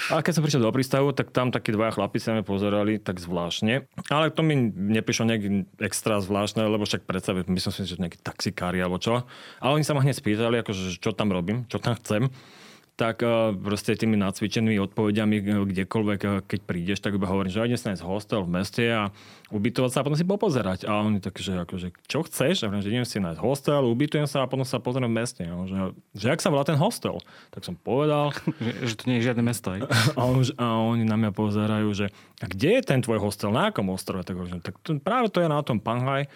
A 0.09 0.25
keď 0.25 0.41
som 0.41 0.45
prišiel 0.49 0.65
do 0.65 0.73
prístavu, 0.73 1.13
tak 1.13 1.29
tam 1.29 1.53
takí 1.53 1.69
dvaja 1.69 1.93
chlapi 1.93 2.17
sa 2.17 2.33
mi 2.33 2.41
pozerali 2.41 2.97
tak 2.97 3.21
zvláštne. 3.21 3.85
Ale 4.09 4.33
to 4.33 4.41
mi 4.41 4.57
neprišlo 4.73 5.29
nejak 5.29 5.45
extra 5.77 6.25
zvláštne, 6.25 6.65
lebo 6.65 6.89
však 6.89 7.05
predsa 7.05 7.37
myslím 7.37 7.73
si, 7.77 7.85
že 7.85 8.01
nejakí 8.01 8.17
taxikári 8.25 8.81
alebo 8.81 8.97
čo. 8.97 9.29
Ale 9.61 9.77
oni 9.77 9.85
sa 9.85 9.93
ma 9.93 10.01
hneď 10.01 10.17
spýtali, 10.17 10.65
akože, 10.65 10.97
čo 10.97 11.13
tam 11.13 11.37
robím, 11.37 11.69
čo 11.69 11.77
tam 11.77 12.01
chcem 12.01 12.33
tak 12.95 13.27
eh, 13.27 13.51
proste 13.59 13.99
tými 13.99 14.15
nacvičenými 14.15 14.79
odpovediami 14.91 15.37
eh, 15.43 15.45
kdekoľvek, 15.67 16.21
eh, 16.23 16.33
keď 16.47 16.61
prídeš, 16.63 16.99
tak 17.03 17.19
iba 17.19 17.27
hovorím, 17.27 17.51
že 17.51 17.67
idem 17.67 17.79
sa 17.79 17.91
nájsť 17.91 18.07
hostel 18.07 18.41
v 18.47 18.51
meste 18.55 18.85
a 18.87 19.11
ubytovať 19.51 19.91
sa 19.91 19.99
a 20.01 20.07
potom 20.07 20.19
si 20.19 20.27
popozerať. 20.27 20.87
A 20.87 21.03
oni 21.03 21.19
tak, 21.19 21.35
že 21.43 21.59
akože, 21.59 21.91
čo 22.07 22.23
chceš? 22.23 22.63
A 22.63 22.71
hovorím, 22.71 22.87
že 22.87 22.91
idem 22.95 23.07
si 23.07 23.19
nájsť 23.19 23.41
hostel, 23.43 23.83
ubytujem 23.83 24.31
sa 24.31 24.47
a 24.47 24.51
potom 24.51 24.63
sa 24.63 24.79
pozriem 24.79 25.11
v 25.11 25.19
meste. 25.19 25.43
No, 25.43 25.67
že, 25.67 25.79
že 26.15 26.27
ak 26.31 26.39
sa 26.39 26.55
volá 26.55 26.63
ten 26.63 26.79
hostel? 26.79 27.19
Tak 27.51 27.67
som 27.67 27.75
povedal. 27.75 28.31
že, 28.65 28.73
že 28.87 28.95
to 28.95 29.11
nie 29.11 29.19
je 29.19 29.27
žiadne 29.27 29.43
mesto, 29.43 29.75
aj? 29.75 29.83
A, 30.19 30.21
on, 30.23 30.47
a 30.57 30.67
oni 30.79 31.03
na 31.03 31.19
mňa 31.19 31.31
pozerajú, 31.35 31.91
že 31.91 32.07
a 32.39 32.47
kde 32.47 32.79
je 32.79 32.83
ten 32.87 33.03
tvoj 33.03 33.19
hostel? 33.19 33.51
Na 33.51 33.75
akom 33.75 33.91
ostrove? 33.91 34.23
Tak 34.23 34.39
hovorím, 34.39 34.63
tak 34.63 34.79
to, 34.87 34.95
práve 35.03 35.31
to 35.35 35.43
je 35.43 35.51
na 35.51 35.59
tom 35.67 35.83
Panghaj. 35.83 36.31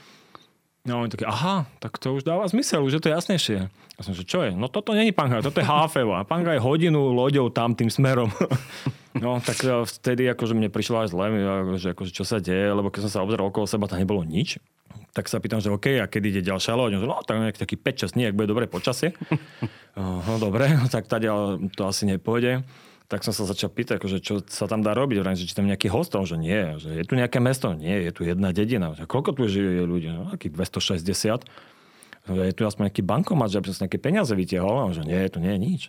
No 0.88 1.04
oni 1.04 1.12
taký, 1.12 1.28
aha, 1.28 1.68
tak 1.85 2.00
to 2.00 2.16
už 2.16 2.25
dáva 2.25 2.49
zmysel, 2.49 2.80
už 2.80 2.97
je 2.97 3.02
to 3.04 3.12
jasnejšie. 3.12 3.68
A 3.68 4.00
som, 4.00 4.16
že 4.16 4.25
čo 4.25 4.40
je? 4.40 4.57
No 4.57 4.73
toto 4.73 4.97
není 4.97 5.12
Panga, 5.12 5.45
toto 5.45 5.61
je 5.61 5.68
Háfevo. 5.68 6.16
A 6.16 6.25
Panga 6.25 6.57
je 6.57 6.64
hodinu 6.64 7.12
loďou 7.12 7.52
tam 7.52 7.76
tým 7.76 7.92
smerom. 7.92 8.33
no 9.25 9.37
tak 9.45 9.61
e, 9.68 9.85
vtedy 9.85 10.25
akože 10.33 10.57
mne 10.57 10.73
prišlo 10.73 11.04
aj 11.04 11.09
zle, 11.12 11.26
že 11.76 11.92
akože 11.92 12.11
čo 12.16 12.25
sa 12.25 12.40
deje, 12.40 12.73
lebo 12.73 12.88
keď 12.88 13.04
som 13.04 13.21
sa 13.21 13.21
obzeral 13.21 13.52
okolo 13.52 13.68
seba, 13.68 13.85
tam 13.85 14.00
nebolo 14.00 14.25
nič. 14.25 14.57
Tak 15.12 15.28
sa 15.28 15.45
pýtam, 15.45 15.61
že 15.61 15.68
OK, 15.68 16.00
a 16.00 16.09
kedy 16.09 16.40
ide 16.40 16.42
ďalšia 16.49 16.73
loď? 16.73 16.97
No 16.97 17.21
tak 17.21 17.37
nejaký 17.37 17.61
taký 17.61 17.76
5-6 17.76 18.16
dní, 18.16 18.25
ak 18.33 18.37
bude 18.38 18.49
dobre 18.57 18.64
počasie. 18.64 19.12
no 19.99 20.40
dobre, 20.40 20.73
tak 20.88 21.04
tady 21.04 21.28
to 21.76 21.85
asi 21.85 22.09
nepôjde 22.09 22.64
tak 23.09 23.25
som 23.25 23.33
sa 23.33 23.49
začal 23.49 23.73
pýtať, 23.73 23.97
akože, 23.97 24.21
čo 24.21 24.45
sa 24.45 24.69
tam 24.69 24.85
dá 24.85 24.93
robiť. 24.93 25.25
Vrajím, 25.25 25.41
že 25.41 25.49
či 25.49 25.57
tam 25.57 25.65
nejaký 25.65 25.88
hostel, 25.88 26.29
že 26.29 26.37
nie. 26.37 26.77
Že 26.77 26.93
je 26.93 27.05
tu 27.09 27.17
nejaké 27.17 27.41
mesto? 27.41 27.73
Nie, 27.73 28.05
je 28.05 28.12
tu 28.12 28.29
jedna 28.29 28.53
dedina. 28.53 28.93
Že 28.93 29.09
koľko 29.09 29.33
tu 29.33 29.49
žije 29.49 29.88
ľudí? 29.88 30.12
No, 30.12 30.29
akých 30.29 30.53
260. 30.53 31.49
Je 32.29 32.53
tu 32.53 32.62
aspoň 32.69 32.93
nejaký 32.93 33.00
bankomat, 33.00 33.49
že 33.49 33.57
aby 33.65 33.73
som 33.73 33.77
si 33.81 33.83
nejaké 33.88 33.97
peniaze 33.97 34.29
vytiahol. 34.37 34.93
Že 34.93 35.09
nie, 35.09 35.25
tu 35.33 35.41
nie 35.41 35.57
je 35.57 35.61
nič. 35.61 35.83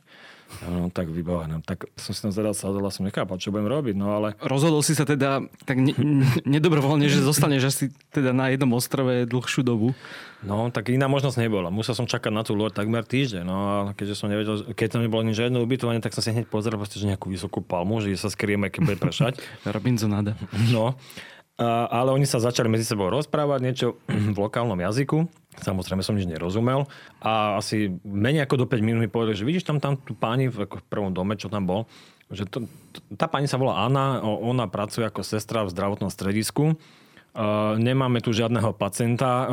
No, 0.66 0.90
tak 0.90 1.14
vybavené. 1.14 1.62
Tak 1.64 1.88
som 1.96 2.12
si 2.12 2.20
tam 2.20 2.34
zadal 2.34 2.58
sadol 2.58 2.84
a 2.84 2.92
som 2.92 3.06
nechápal, 3.06 3.38
čo 3.38 3.54
budem 3.54 3.70
robiť. 3.70 3.96
No 3.96 4.18
ale... 4.18 4.34
Rozhodol 4.42 4.82
si 4.82 4.98
sa 4.98 5.06
teda 5.06 5.46
tak 5.64 5.78
ne, 5.78 5.94
nedobrovoľne, 6.60 7.06
že 7.08 7.22
zostaneš 7.22 7.70
asi 7.70 7.84
teda 8.10 8.34
na 8.34 8.50
jednom 8.52 8.74
ostrove 8.74 9.30
dlhšiu 9.30 9.62
dobu. 9.62 9.94
No, 10.40 10.72
tak 10.72 10.90
iná 10.90 11.12
možnosť 11.12 11.38
nebola. 11.40 11.68
Musel 11.68 11.94
som 11.94 12.08
čakať 12.08 12.32
na 12.32 12.48
tú 12.48 12.56
loď 12.56 12.80
takmer 12.80 13.04
týždeň. 13.04 13.44
No 13.44 13.56
a 13.56 13.76
keďže 13.92 14.16
som 14.16 14.32
nevedel, 14.32 14.64
keď 14.72 14.98
tam 14.98 15.02
nebolo 15.04 15.22
ani 15.22 15.36
žiadne 15.36 15.60
ubytovanie, 15.60 16.00
tak 16.00 16.16
som 16.16 16.24
si 16.24 16.32
hneď 16.32 16.48
pozeral 16.48 16.80
proste, 16.80 16.98
že 16.98 17.12
nejakú 17.12 17.28
vysokú 17.28 17.60
palmu, 17.60 18.00
že 18.00 18.16
sa 18.16 18.32
skrieme, 18.32 18.72
keď 18.72 18.82
bude 18.84 18.98
pršať. 18.98 19.40
Robinsonáda. 19.76 20.40
No. 20.72 20.96
Ale 21.60 22.16
oni 22.16 22.24
sa 22.24 22.40
začali 22.40 22.72
medzi 22.72 22.88
sebou 22.88 23.12
rozprávať 23.12 23.60
niečo 23.60 23.88
v 24.36 24.38
lokálnom 24.40 24.80
jazyku. 24.80 25.28
Samozrejme 25.60 26.00
som 26.00 26.16
nič 26.16 26.24
nerozumel. 26.24 26.88
A 27.20 27.60
asi 27.60 27.92
menej 28.08 28.48
ako 28.48 28.64
do 28.64 28.66
5 28.72 28.80
minút 28.80 29.04
mi 29.04 29.12
povedali, 29.12 29.36
že 29.36 29.44
vidíš 29.44 29.68
tam, 29.68 29.84
tam 29.84 30.00
tu 30.00 30.16
páni 30.16 30.48
v, 30.48 30.64
v 30.64 30.84
prvom 30.88 31.12
dome, 31.12 31.36
čo 31.36 31.52
tam 31.52 31.68
bol, 31.68 31.84
že 32.30 32.46
to, 32.46 32.70
tá 33.18 33.26
pani 33.26 33.50
sa 33.50 33.58
volá 33.58 33.84
Anna, 33.84 34.22
ona 34.22 34.70
pracuje 34.70 35.04
ako 35.04 35.26
sestra 35.26 35.66
v 35.66 35.74
zdravotnom 35.74 36.14
stredisku. 36.14 36.78
Nemáme 37.78 38.22
tu 38.22 38.32
žiadneho 38.32 38.70
pacienta, 38.78 39.50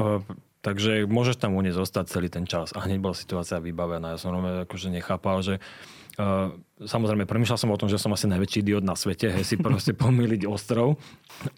takže 0.61 1.09
môžeš 1.09 1.41
tam 1.41 1.57
u 1.57 1.61
nej 1.65 1.73
zostať 1.73 2.05
celý 2.13 2.29
ten 2.29 2.45
čas. 2.45 2.77
A 2.77 2.85
hneď 2.85 3.01
bola 3.01 3.17
situácia 3.17 3.59
vybavená. 3.59 4.15
Ja 4.15 4.19
som 4.21 4.37
akože 4.37 4.93
nechápal, 4.93 5.41
že 5.41 5.55
Uh, 6.17 6.49
samozrejme, 6.81 7.29
premýšľal 7.29 7.61
som 7.61 7.69
o 7.69 7.77
tom, 7.77 7.93
že 7.93 8.01
som 8.01 8.09
asi 8.09 8.25
najväčší 8.25 8.65
idiot 8.65 8.81
na 8.81 8.97
svete, 8.97 9.29
hej, 9.29 9.45
si 9.45 9.61
proste 9.65 9.93
pomýliť 9.93 10.49
ostrov, 10.49 10.97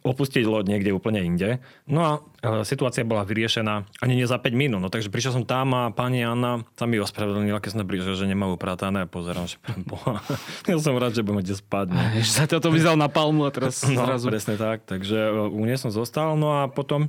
opustiť 0.02 0.42
loď 0.42 0.74
niekde 0.74 0.90
úplne 0.90 1.22
inde. 1.22 1.62
No 1.86 2.00
a 2.02 2.12
uh, 2.18 2.66
situácia 2.66 3.06
bola 3.06 3.22
vyriešená 3.22 3.86
ani 4.02 4.18
nie 4.18 4.26
za 4.26 4.34
5 4.34 4.50
minút. 4.58 4.82
No 4.82 4.90
takže 4.90 5.14
prišiel 5.14 5.38
som 5.38 5.44
tam 5.46 5.78
a 5.78 5.94
pani 5.94 6.26
Anna 6.26 6.66
sa 6.74 6.90
mi 6.90 6.98
ospravedlnila, 6.98 7.62
keď 7.62 7.70
sme 7.78 7.84
prišli, 7.86 8.18
že 8.18 8.26
nemajú 8.26 8.58
pratané 8.58 9.06
a 9.06 9.10
pozerám, 9.10 9.46
že 9.46 9.62
boha. 9.86 10.18
ja 10.70 10.74
som 10.82 10.98
rád, 10.98 11.14
že 11.14 11.22
budeme 11.22 11.46
kde 11.46 11.54
spať. 11.54 11.94
No. 11.94 11.98
Že 12.18 12.30
sa 12.34 12.44
to 12.50 12.74
vyzal 12.74 12.98
na 12.98 13.06
palmu 13.06 13.46
a 13.46 13.54
teraz 13.54 13.86
no, 13.86 13.94
zrazu. 13.94 14.26
presne 14.26 14.58
tak. 14.58 14.82
Takže 14.90 15.18
uh, 15.30 15.54
u 15.54 15.62
nej 15.62 15.78
som 15.78 15.94
zostal, 15.94 16.34
no 16.34 16.58
a 16.58 16.66
potom 16.66 17.06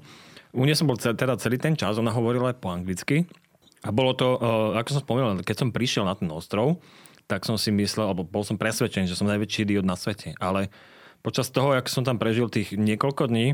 u 0.54 0.64
nej 0.70 0.78
som 0.78 0.86
bol 0.86 1.02
teda 1.02 1.34
celý 1.42 1.58
ten 1.58 1.74
čas, 1.74 1.98
ona 1.98 2.14
hovorila 2.14 2.54
aj 2.54 2.58
po 2.62 2.70
anglicky. 2.70 3.26
A 3.80 3.96
bolo 3.96 4.12
to, 4.12 4.36
ako 4.76 4.90
som 4.92 5.02
spomínal, 5.08 5.40
keď 5.40 5.56
som 5.56 5.70
prišiel 5.72 6.04
na 6.04 6.12
ten 6.12 6.28
ostrov, 6.28 6.84
tak 7.30 7.46
som 7.46 7.62
si 7.62 7.70
myslel, 7.70 8.10
alebo 8.10 8.26
bol 8.26 8.42
som 8.42 8.58
presvedčený, 8.58 9.06
že 9.06 9.14
som 9.14 9.30
najväčší 9.30 9.70
idiot 9.70 9.86
na 9.86 9.94
svete. 9.94 10.34
Ale 10.42 10.74
počas 11.22 11.54
toho, 11.54 11.78
ak 11.78 11.86
som 11.86 12.02
tam 12.02 12.18
prežil 12.18 12.50
tých 12.50 12.74
niekoľko 12.74 13.30
dní, 13.30 13.54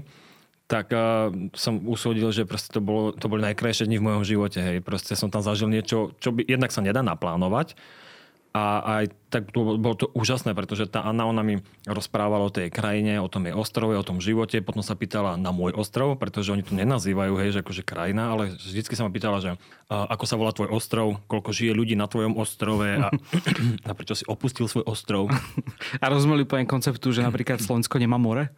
tak 0.66 0.96
uh, 0.96 1.30
som 1.54 1.84
usúdil, 1.84 2.32
že 2.32 2.48
proste 2.48 2.72
to, 2.72 2.82
bolo, 2.82 3.12
to 3.12 3.28
boli 3.28 3.44
najkrajšie 3.44 3.86
dni 3.86 4.00
v 4.00 4.08
mojom 4.08 4.24
živote. 4.24 4.64
Hej. 4.64 4.80
Proste 4.82 5.14
som 5.20 5.28
tam 5.28 5.44
zažil 5.44 5.68
niečo, 5.68 6.16
čo 6.24 6.32
by 6.32 6.48
jednak 6.48 6.72
sa 6.72 6.82
nedá 6.82 7.04
naplánovať, 7.04 7.76
a 8.56 8.80
aj 9.04 9.12
tak 9.28 9.52
to, 9.52 9.76
bolo 9.76 10.00
to 10.00 10.08
úžasné, 10.16 10.56
pretože 10.56 10.88
tá 10.88 11.04
Anna, 11.04 11.28
ona 11.28 11.44
mi 11.44 11.60
rozprávala 11.84 12.48
o 12.48 12.56
tej 12.56 12.72
krajine, 12.72 13.20
o 13.20 13.28
tom 13.28 13.44
jej 13.44 13.52
ostrove, 13.52 13.92
o 13.92 14.08
tom 14.08 14.24
živote. 14.24 14.64
Potom 14.64 14.80
sa 14.80 14.96
pýtala 14.96 15.36
na 15.36 15.52
môj 15.52 15.76
ostrov, 15.76 16.16
pretože 16.16 16.56
oni 16.56 16.64
to 16.64 16.72
nenazývajú, 16.72 17.36
hej, 17.36 17.52
že 17.52 17.60
akože 17.60 17.84
krajina, 17.84 18.32
ale 18.32 18.56
vždycky 18.56 18.96
sa 18.96 19.04
ma 19.04 19.12
pýtala, 19.12 19.44
že 19.44 19.60
a, 19.92 20.08
ako 20.08 20.24
sa 20.24 20.40
volá 20.40 20.56
tvoj 20.56 20.72
ostrov, 20.72 21.20
koľko 21.28 21.52
žije 21.52 21.76
ľudí 21.76 22.00
na 22.00 22.08
tvojom 22.08 22.40
ostrove 22.40 22.88
a, 22.88 23.12
a 23.88 23.92
prečo 23.92 24.16
si 24.16 24.24
opustil 24.24 24.72
svoj 24.72 24.88
ostrov. 24.88 25.28
A 26.04 26.08
rozumeli 26.08 26.48
úplne 26.48 26.64
konceptu, 26.64 27.12
že 27.12 27.26
napríklad 27.26 27.60
Slovensko 27.60 28.00
nemá 28.00 28.16
more? 28.16 28.56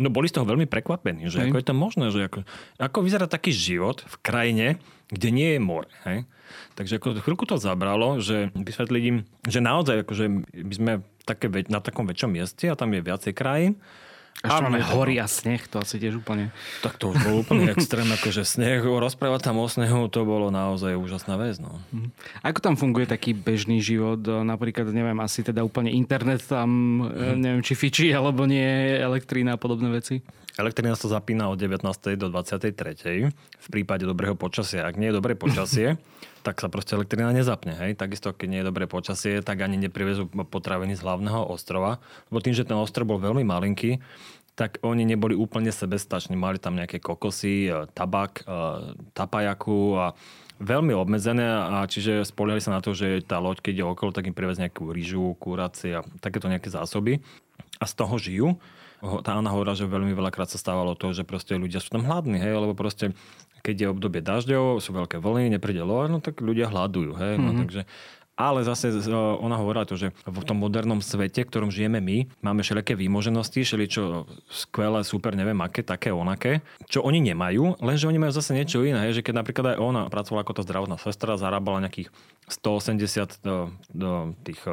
No 0.00 0.08
boli 0.08 0.26
z 0.26 0.40
toho 0.40 0.48
veľmi 0.48 0.64
prekvapení, 0.64 1.28
že 1.28 1.44
hej. 1.44 1.52
ako 1.52 1.56
je 1.60 1.66
to 1.66 1.74
možné, 1.76 2.04
že 2.08 2.20
ako, 2.26 2.40
ako 2.80 2.98
vyzerá 3.04 3.28
taký 3.28 3.52
život 3.52 4.00
v 4.00 4.14
krajine, 4.24 4.66
kde 5.10 5.28
nie 5.34 5.48
je 5.56 5.60
more. 5.60 5.90
Hej? 6.06 6.26
Takže 6.74 6.98
ako 6.98 7.18
chvíľku 7.22 7.44
to 7.46 7.60
zabralo, 7.60 8.18
že 8.18 8.50
vysvetliť 8.54 9.02
im, 9.06 9.16
že 9.46 9.60
naozaj 9.62 10.06
akože 10.06 10.24
my 10.54 10.74
sme 10.74 10.92
také, 11.28 11.46
na 11.70 11.78
takom 11.82 12.08
väčšom 12.08 12.30
mieste 12.30 12.66
a 12.70 12.78
tam 12.78 12.90
je 12.94 13.02
viacej 13.02 13.32
krajín 13.36 13.78
ešte 14.40 14.64
máme 14.64 14.80
hory 14.80 15.20
a 15.20 15.28
sneh, 15.28 15.60
to 15.68 15.76
asi 15.84 16.00
tiež 16.00 16.24
úplne... 16.24 16.48
Tak 16.80 16.96
to 16.96 17.12
už 17.12 17.20
bol 17.28 17.44
úplne 17.44 17.68
extrém, 17.76 18.08
akože 18.16 18.48
sneh, 18.48 18.80
rozprávať 18.80 19.52
tam 19.52 19.60
o 19.60 19.68
snehu, 19.68 20.08
to 20.08 20.24
bolo 20.24 20.48
naozaj 20.48 20.96
úžasná 20.96 21.36
vec. 21.36 21.60
No. 21.60 21.76
Mhm. 21.92 22.08
Ako 22.40 22.58
tam 22.64 22.74
funguje 22.80 23.04
taký 23.04 23.36
bežný 23.36 23.84
život? 23.84 24.24
Napríklad, 24.24 24.88
neviem, 24.96 25.18
asi 25.20 25.44
teda 25.44 25.60
úplne 25.60 25.92
internet 25.92 26.40
tam, 26.48 27.04
hmm. 27.04 27.36
neviem, 27.36 27.60
či 27.60 27.76
fičí, 27.76 28.08
alebo 28.16 28.48
nie, 28.48 28.96
elektrína 28.96 29.54
a 29.54 29.60
podobné 29.60 29.92
veci? 29.92 30.24
Elektrina 30.60 30.92
sa 30.92 31.08
zapína 31.08 31.48
od 31.48 31.56
19. 31.56 31.80
do 32.20 32.28
23. 32.28 32.76
v 33.32 33.68
prípade 33.72 34.04
dobrého 34.04 34.36
počasia. 34.36 34.84
Ak 34.84 35.00
nie 35.00 35.08
je 35.08 35.16
dobré 35.16 35.32
počasie, 35.32 35.96
tak 36.46 36.60
sa 36.60 36.68
proste 36.68 37.00
elektrina 37.00 37.32
nezapne. 37.32 37.72
Hej? 37.80 37.96
Takisto, 37.96 38.36
keď 38.36 38.48
nie 38.52 38.60
je 38.60 38.68
dobré 38.68 38.84
počasie, 38.84 39.40
tak 39.40 39.64
ani 39.64 39.80
neprivezú 39.80 40.28
potraviny 40.28 41.00
z 41.00 41.00
hlavného 41.00 41.48
ostrova. 41.48 41.96
Lebo 42.28 42.44
tým, 42.44 42.52
že 42.52 42.68
ten 42.68 42.76
ostrov 42.76 43.08
bol 43.08 43.16
veľmi 43.16 43.40
malinký, 43.40 44.04
tak 44.52 44.76
oni 44.84 45.08
neboli 45.08 45.32
úplne 45.32 45.72
sebestační. 45.72 46.36
Mali 46.36 46.60
tam 46.60 46.76
nejaké 46.76 47.00
kokosy, 47.00 47.72
e, 47.72 47.88
tabak, 47.96 48.44
e, 48.44 48.52
tapajaku 49.16 49.96
a 49.96 50.12
veľmi 50.60 50.92
obmedzené 50.92 51.72
a 51.72 51.88
čiže 51.88 52.28
spoliali 52.28 52.60
sa 52.60 52.76
na 52.76 52.84
to, 52.84 52.92
že 52.92 53.24
tá 53.24 53.40
loď, 53.40 53.64
keď 53.64 53.72
ide 53.80 53.84
okolo, 53.88 54.12
tak 54.12 54.28
im 54.28 54.36
privez 54.36 54.60
nejakú 54.60 54.92
rýžu, 54.92 55.32
kuraci 55.40 55.96
a 55.96 56.04
takéto 56.20 56.52
nejaké 56.52 56.68
zásoby 56.68 57.24
a 57.80 57.88
z 57.88 57.94
toho 57.96 58.14
žijú 58.20 58.48
tá 59.24 59.36
Anna 59.36 59.50
hovorila, 59.52 59.76
že 59.76 59.88
veľmi 59.88 60.12
veľakrát 60.12 60.52
sa 60.52 60.60
stávalo 60.60 60.92
to, 60.92 61.16
že 61.16 61.24
proste 61.24 61.56
ľudia 61.56 61.80
sú 61.80 61.88
tam 61.92 62.04
hladní, 62.04 62.36
hej, 62.36 62.52
lebo 62.56 62.76
proste 62.76 63.16
keď 63.60 63.76
je 63.76 63.92
obdobie 63.92 64.20
dažďov, 64.24 64.80
sú 64.80 64.90
veľké 64.96 65.20
vlny, 65.20 65.56
nepríde 65.56 65.84
loa, 65.84 66.08
no 66.08 66.20
tak 66.20 66.40
ľudia 66.40 66.68
hľadujú, 66.68 67.12
hej, 67.16 67.34
mm-hmm. 67.36 67.44
no 67.44 67.52
mhm. 67.52 67.60
takže 67.64 67.82
ale 68.40 68.64
zase 68.64 68.88
ona 69.12 69.60
hovorila 69.60 69.84
to, 69.84 70.00
že 70.00 70.16
v 70.24 70.44
tom 70.48 70.64
modernom 70.64 71.04
svete, 71.04 71.44
v 71.44 71.50
ktorom 71.52 71.68
žijeme 71.68 72.00
my, 72.00 72.40
máme 72.40 72.64
všelijaké 72.64 72.96
výmoženosti, 72.96 73.68
všeličo 73.68 74.24
skvelé, 74.48 75.04
super, 75.04 75.36
neviem 75.36 75.60
aké, 75.60 75.84
také, 75.84 76.08
onaké, 76.08 76.64
čo 76.88 77.04
oni 77.04 77.20
nemajú, 77.20 77.76
lenže 77.84 78.08
oni 78.08 78.16
majú 78.16 78.32
zase 78.32 78.56
niečo 78.56 78.80
iné, 78.80 79.12
že 79.12 79.20
keď 79.20 79.44
napríklad 79.44 79.76
aj 79.76 79.78
ona 79.84 80.02
pracovala 80.08 80.40
ako 80.48 80.56
tá 80.56 80.62
zdravotná 80.64 80.96
sestra, 80.96 81.36
zarábala 81.36 81.84
nejakých 81.84 82.08
180 82.48 83.44
do, 83.44 83.76
do 83.92 84.32
tých 84.40 84.64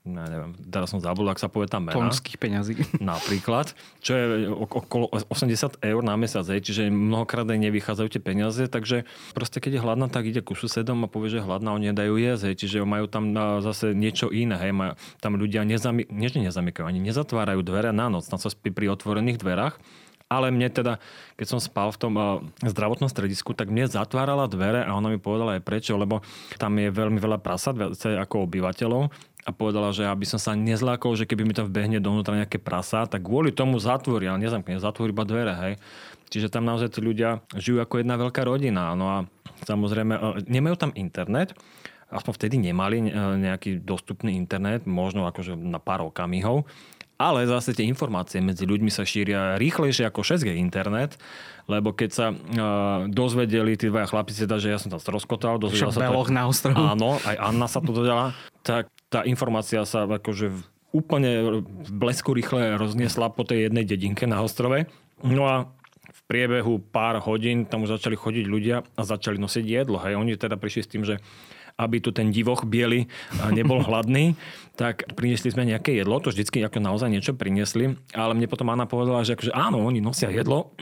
ja 0.00 0.24
neviem, 0.32 0.56
teraz 0.72 0.88
som 0.88 0.96
zabudol, 0.96 1.28
ak 1.28 1.44
sa 1.44 1.52
povie 1.52 1.68
tam 1.68 1.84
mena. 1.84 1.92
Konských 1.92 2.40
peňazí. 2.40 2.72
Napríklad, 3.04 3.76
čo 4.00 4.16
je 4.16 4.48
okolo 4.48 5.12
80 5.12 5.76
eur 5.84 6.00
na 6.00 6.16
mesiac, 6.16 6.48
hej, 6.48 6.64
čiže 6.64 6.88
mnohokrát 6.88 7.44
aj 7.44 7.60
nevychádzajú 7.60 8.08
tie 8.08 8.22
peniaze, 8.24 8.64
takže 8.64 9.04
proste 9.36 9.60
keď 9.60 9.76
je 9.76 9.80
hladná, 9.84 10.08
tak 10.08 10.24
ide 10.24 10.40
ku 10.40 10.56
susedom 10.56 11.04
a 11.04 11.08
povie, 11.12 11.36
že 11.36 11.44
hladná, 11.44 11.76
oni 11.76 11.92
nedajú 11.92 12.16
jesť, 12.16 12.48
hej, 12.48 12.56
čiže 12.64 12.76
majú 12.88 13.12
tam 13.12 13.36
zase 13.60 13.92
niečo 13.92 14.32
iné, 14.32 14.56
hej, 14.56 14.72
majú, 14.72 14.96
tam 15.20 15.36
ľudia 15.36 15.68
nezamy, 15.68 16.08
nie, 16.08 16.32
nezamykajú, 16.32 16.88
ani 16.88 17.04
nezatvárajú 17.04 17.60
dvere 17.60 17.92
na 17.92 18.08
noc, 18.08 18.24
na 18.32 18.40
sa 18.40 18.48
spí 18.48 18.72
pri 18.72 18.88
otvorených 18.88 19.36
dverách, 19.36 19.76
ale 20.30 20.54
mne 20.54 20.70
teda, 20.70 21.02
keď 21.34 21.46
som 21.50 21.58
spal 21.58 21.90
v 21.90 21.98
tom 21.98 22.14
uh, 22.14 22.38
zdravotnom 22.62 23.10
stredisku, 23.10 23.50
tak 23.50 23.66
mne 23.66 23.90
zatvárala 23.90 24.46
dvere 24.46 24.86
a 24.86 24.94
ona 24.94 25.10
mi 25.10 25.18
povedala 25.18 25.58
aj 25.58 25.66
prečo, 25.66 25.98
lebo 25.98 26.22
tam 26.54 26.78
je 26.78 26.86
veľmi 26.86 27.18
veľa 27.18 27.42
prasat, 27.42 27.74
viacej 27.74 28.14
ako 28.14 28.46
obyvateľov 28.46 29.10
a 29.44 29.50
povedala, 29.56 29.92
že 29.94 30.04
aby 30.04 30.28
som 30.28 30.36
sa 30.36 30.52
nezlákol, 30.52 31.16
že 31.16 31.24
keby 31.24 31.48
mi 31.48 31.54
tam 31.56 31.68
vbehne 31.68 31.96
dovnútra 32.02 32.36
nejaké 32.36 32.60
prasa, 32.60 33.08
tak 33.08 33.24
kvôli 33.24 33.54
tomu 33.54 33.80
zatvorí, 33.80 34.28
ale 34.28 34.44
nezamkne, 34.44 34.76
zatvorí 34.76 35.16
iba 35.16 35.24
dvere, 35.24 35.54
hej. 35.56 35.74
Čiže 36.30 36.52
tam 36.52 36.68
naozaj 36.68 36.94
tí 36.94 37.00
ľudia 37.02 37.42
žijú 37.56 37.82
ako 37.82 38.04
jedna 38.04 38.14
veľká 38.20 38.46
rodina. 38.46 38.94
No 38.94 39.06
a 39.10 39.18
samozrejme, 39.66 40.14
e, 40.14 40.20
nemajú 40.46 40.76
tam 40.78 40.92
internet, 40.94 41.56
aspoň 42.12 42.32
vtedy 42.36 42.56
nemali 42.60 43.02
e, 43.02 43.04
nejaký 43.18 43.82
dostupný 43.82 44.38
internet, 44.38 44.86
možno 44.86 45.26
akože 45.26 45.58
na 45.58 45.82
pár 45.82 46.06
okamihov, 46.06 46.68
ale 47.20 47.44
zase 47.44 47.76
tie 47.76 47.84
informácie 47.84 48.40
medzi 48.40 48.64
ľuďmi 48.64 48.88
sa 48.88 49.04
šíria 49.04 49.60
rýchlejšie 49.60 50.08
ako 50.08 50.24
6G 50.24 50.56
internet, 50.56 51.20
lebo 51.68 51.92
keď 51.92 52.10
sa 52.10 52.26
uh, 52.32 53.04
dozvedeli 53.12 53.76
tí 53.76 53.92
dvaja 53.92 54.08
chlapci, 54.08 54.48
teda, 54.48 54.56
že 54.56 54.72
ja 54.72 54.80
som 54.80 54.88
tam 54.88 54.96
stroskotal, 54.96 55.60
dozvedel 55.60 55.92
sa 55.92 56.08
to, 56.08 56.32
na 56.32 56.48
ostrovu. 56.48 56.80
Áno, 56.80 57.20
aj 57.20 57.36
Anna 57.36 57.68
sa 57.68 57.84
to 57.84 57.92
dodala, 57.92 58.32
tak 58.64 58.88
tá 59.10 59.26
informácia 59.26 59.82
sa 59.82 60.06
akože 60.06 60.54
úplne 60.94 61.62
v 61.66 61.90
blesku 61.90 62.30
rýchle 62.30 62.78
rozniesla 62.78 63.30
po 63.30 63.42
tej 63.42 63.68
jednej 63.68 63.82
dedinke 63.82 64.26
na 64.26 64.42
ostrove. 64.42 64.86
No 65.22 65.46
a 65.46 65.70
v 66.10 66.20
priebehu 66.30 66.78
pár 66.78 67.18
hodín 67.22 67.66
tam 67.66 67.86
už 67.86 67.98
začali 67.98 68.14
chodiť 68.14 68.46
ľudia 68.46 68.76
a 68.82 69.02
začali 69.02 69.38
nosiť 69.38 69.64
jedlo. 69.66 69.98
Hej. 70.02 70.14
Oni 70.18 70.34
teda 70.38 70.54
prišli 70.58 70.82
s 70.82 70.90
tým, 70.90 71.02
že 71.02 71.18
aby 71.80 72.04
tu 72.04 72.12
ten 72.12 72.28
divoch 72.28 72.68
biely 72.68 73.08
nebol 73.48 73.80
hladný, 73.88 74.36
tak 74.80 75.12
priniesli 75.12 75.52
sme 75.52 75.68
nejaké 75.68 75.92
jedlo, 75.92 76.24
to 76.24 76.32
vždycky 76.32 76.64
ako 76.64 76.80
naozaj 76.80 77.12
niečo 77.12 77.36
priniesli, 77.36 78.00
ale 78.16 78.32
mne 78.32 78.48
potom 78.48 78.72
Anna 78.72 78.88
povedala, 78.88 79.20
že 79.28 79.36
akože 79.36 79.52
áno, 79.52 79.84
oni 79.84 80.00
nosia 80.00 80.32
jedlo, 80.32 80.72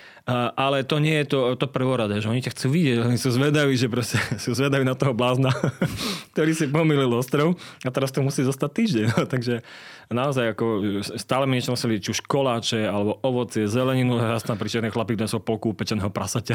ale 0.54 0.86
to 0.86 1.02
nie 1.02 1.18
je 1.24 1.34
to, 1.34 1.58
to 1.58 1.66
prvoradé, 1.66 2.22
že 2.22 2.30
oni 2.30 2.38
ťa 2.38 2.54
chcú 2.54 2.66
vidieť, 2.78 2.96
oni 3.02 3.18
sú 3.18 3.34
zvedaví, 3.34 3.74
že 3.74 3.90
proste 3.90 4.22
sú 4.44 4.54
zvedaví 4.54 4.86
na 4.86 4.94
toho 4.94 5.18
blázna, 5.18 5.50
ktorý 6.34 6.54
si 6.54 6.70
pomýlil 6.70 7.10
ostrov 7.10 7.58
a 7.82 7.90
teraz 7.90 8.14
to 8.14 8.22
musí 8.22 8.46
zostať 8.46 8.70
týždeň. 8.70 9.04
No, 9.18 9.26
takže 9.26 9.66
naozaj 10.14 10.54
ako 10.54 10.66
stále 11.18 11.50
mi 11.50 11.58
niečo 11.58 11.74
nosili, 11.74 11.98
či 11.98 12.14
už 12.14 12.22
koláče, 12.22 12.86
alebo 12.86 13.18
ovocie, 13.26 13.66
zeleninu, 13.66 14.22
raz 14.22 14.46
tam 14.46 14.60
prišiel 14.62 14.86
ten 14.86 14.94
chlapík, 14.94 15.18
nesol 15.18 15.42
polku 15.42 15.74
pečeného 15.74 16.12
prasaťa. 16.14 16.54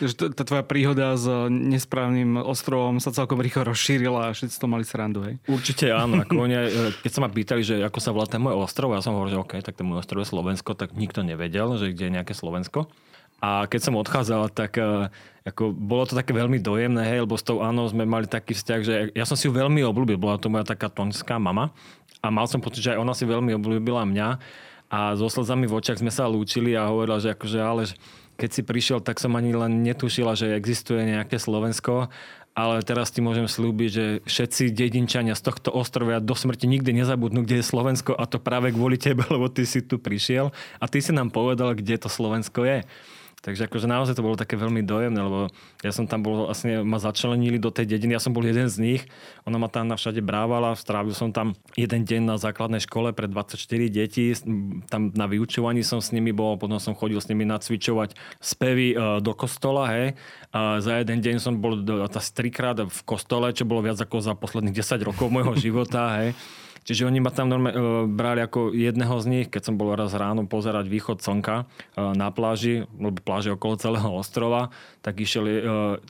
Že 0.00 0.14
tá 0.32 0.42
tvoja 0.46 0.64
príhoda 0.64 1.12
s 1.18 1.28
nesprávnym 1.48 2.40
ostrovom 2.40 2.96
sa 3.02 3.12
celkom 3.12 3.40
rýchlo 3.40 3.68
rozšírila 3.68 4.30
a 4.30 4.34
všetci 4.34 4.56
to 4.56 4.66
mali 4.70 4.84
srandu, 4.84 5.20
hej? 5.26 5.34
Určite 5.44 5.92
áno. 5.92 6.24
Ako 6.24 6.48
oni, 6.48 6.56
e, 6.56 6.68
keď 7.04 7.10
sa 7.10 7.20
ma 7.20 7.28
pýtali, 7.28 7.60
že 7.60 7.84
ako 7.84 7.98
sa 8.00 8.10
volá 8.16 8.24
ten 8.24 8.40
môj 8.40 8.56
ostrov, 8.56 8.96
ja 8.96 9.04
som 9.04 9.12
hovoril, 9.16 9.36
že 9.36 9.42
OK, 9.42 9.52
tak 9.60 9.76
ten 9.76 9.84
môj 9.84 10.00
ostrov 10.00 10.24
je 10.24 10.32
Slovensko, 10.32 10.72
tak 10.72 10.96
nikto 10.96 11.20
nevedel, 11.20 11.76
že 11.76 11.92
kde 11.92 12.08
je 12.08 12.14
nejaké 12.16 12.32
Slovensko. 12.32 12.88
A 13.40 13.64
keď 13.64 13.80
som 13.80 13.96
odchádzal, 13.96 14.52
tak 14.52 14.76
e, 14.76 15.08
ako, 15.48 15.72
bolo 15.72 16.04
to 16.04 16.16
také 16.16 16.36
veľmi 16.36 16.60
dojemné, 16.60 17.04
hej, 17.08 17.24
lebo 17.24 17.36
s 17.36 17.44
tou 17.44 17.64
Anou 17.64 17.88
sme 17.88 18.04
mali 18.04 18.28
taký 18.28 18.52
vzťah, 18.52 18.80
že 18.84 18.92
ja 19.16 19.24
som 19.24 19.36
si 19.36 19.48
ju 19.48 19.52
veľmi 19.52 19.80
obľúbil. 19.80 20.20
Bola 20.20 20.36
to 20.36 20.52
moja 20.52 20.68
taká 20.68 20.92
tonská 20.92 21.40
mama 21.40 21.72
a 22.20 22.28
mal 22.28 22.44
som 22.44 22.60
pocit, 22.60 22.84
že 22.84 22.92
aj 22.92 23.00
ona 23.00 23.16
si 23.16 23.24
veľmi 23.24 23.56
obľúbila 23.56 24.04
mňa 24.04 24.28
a 24.90 25.14
so 25.14 25.30
slzami 25.30 25.70
v 25.70 25.76
očiach 25.78 26.02
sme 26.02 26.10
sa 26.10 26.26
lúčili 26.26 26.74
a 26.74 26.90
hovorila, 26.90 27.22
že 27.22 27.32
akože 27.32 27.58
ale 27.62 27.88
keď 28.40 28.50
si 28.56 28.62
prišiel, 28.64 29.04
tak 29.04 29.20
som 29.20 29.36
ani 29.36 29.52
len 29.52 29.84
netušila, 29.84 30.32
že 30.32 30.56
existuje 30.56 31.04
nejaké 31.04 31.36
Slovensko 31.36 32.08
ale 32.50 32.82
teraz 32.82 33.14
ti 33.14 33.22
môžem 33.22 33.46
slúbiť, 33.46 33.90
že 33.90 34.06
všetci 34.26 34.74
dedinčania 34.74 35.38
z 35.38 35.46
tohto 35.46 35.70
ostrovia 35.70 36.18
do 36.18 36.34
smrti 36.34 36.66
nikdy 36.66 36.90
nezabudnú, 36.92 37.46
kde 37.46 37.62
je 37.62 37.70
Slovensko 37.70 38.12
a 38.18 38.26
to 38.26 38.42
práve 38.42 38.74
kvôli 38.74 38.98
tebe, 38.98 39.22
lebo 39.34 39.46
ty 39.46 39.62
si 39.64 39.80
tu 39.80 40.02
prišiel 40.02 40.50
a 40.82 40.84
ty 40.90 40.98
si 40.98 41.14
nám 41.14 41.30
povedal, 41.30 41.72
kde 41.78 41.96
to 41.96 42.10
Slovensko 42.10 42.66
je. 42.66 42.82
Takže 43.40 43.72
akože 43.72 43.88
naozaj 43.88 44.20
to 44.20 44.26
bolo 44.26 44.36
také 44.36 44.52
veľmi 44.60 44.84
dojemné, 44.84 45.16
lebo 45.16 45.48
ja 45.80 45.92
som 45.96 46.04
tam 46.04 46.20
bol, 46.20 46.44
vlastne 46.44 46.84
ma 46.84 47.00
začlenili 47.00 47.56
do 47.56 47.72
tej 47.72 47.88
dediny, 47.88 48.12
ja 48.12 48.20
som 48.20 48.36
bol 48.36 48.44
jeden 48.44 48.68
z 48.68 48.76
nich, 48.76 49.02
ona 49.48 49.56
ma 49.56 49.72
tam 49.72 49.88
na 49.88 49.96
všade 49.96 50.20
brávala, 50.20 50.76
strávil 50.76 51.16
som 51.16 51.32
tam 51.32 51.56
jeden 51.72 52.04
deň 52.04 52.20
na 52.28 52.36
základnej 52.36 52.84
škole 52.84 53.16
pre 53.16 53.32
24 53.32 53.56
detí, 53.88 54.36
tam 54.92 55.08
na 55.16 55.24
vyučovaní 55.24 55.80
som 55.80 56.04
s 56.04 56.12
nimi 56.12 56.36
bol, 56.36 56.60
potom 56.60 56.76
som 56.76 56.92
chodil 56.92 57.16
s 57.16 57.32
nimi 57.32 57.48
nacvičovať 57.48 58.12
spevy 58.44 58.92
e, 58.92 58.96
do 59.24 59.32
kostola, 59.32 59.88
hej. 59.88 60.20
A 60.52 60.84
za 60.84 61.00
jeden 61.00 61.24
deň 61.24 61.40
som 61.40 61.56
bol 61.56 61.80
asi 62.12 62.30
trikrát 62.36 62.76
v 62.76 63.00
kostole, 63.08 63.56
čo 63.56 63.64
bolo 63.64 63.80
viac 63.80 63.96
ako 63.96 64.20
za 64.20 64.36
posledných 64.36 64.76
10 64.76 65.00
rokov 65.08 65.32
môjho 65.32 65.56
života, 65.64 66.20
hej. 66.20 66.36
Čiže 66.84 67.04
oni 67.04 67.20
ma 67.20 67.28
tam 67.28 67.52
normálne 67.52 67.76
e, 67.76 67.84
brali 68.08 68.40
ako 68.40 68.72
jedného 68.72 69.14
z 69.20 69.26
nich, 69.28 69.46
keď 69.52 69.62
som 69.70 69.74
bol 69.76 69.92
raz 69.92 70.16
ráno 70.16 70.48
pozerať 70.48 70.88
východ 70.88 71.20
slnka 71.20 71.62
e, 71.62 71.64
na 72.16 72.32
pláži, 72.32 72.88
lebo 72.96 73.20
pláži 73.20 73.52
okolo 73.52 73.76
celého 73.76 74.10
ostrova, 74.10 74.72
tak 75.04 75.20
išiel 75.20 75.44
e, 75.44 75.52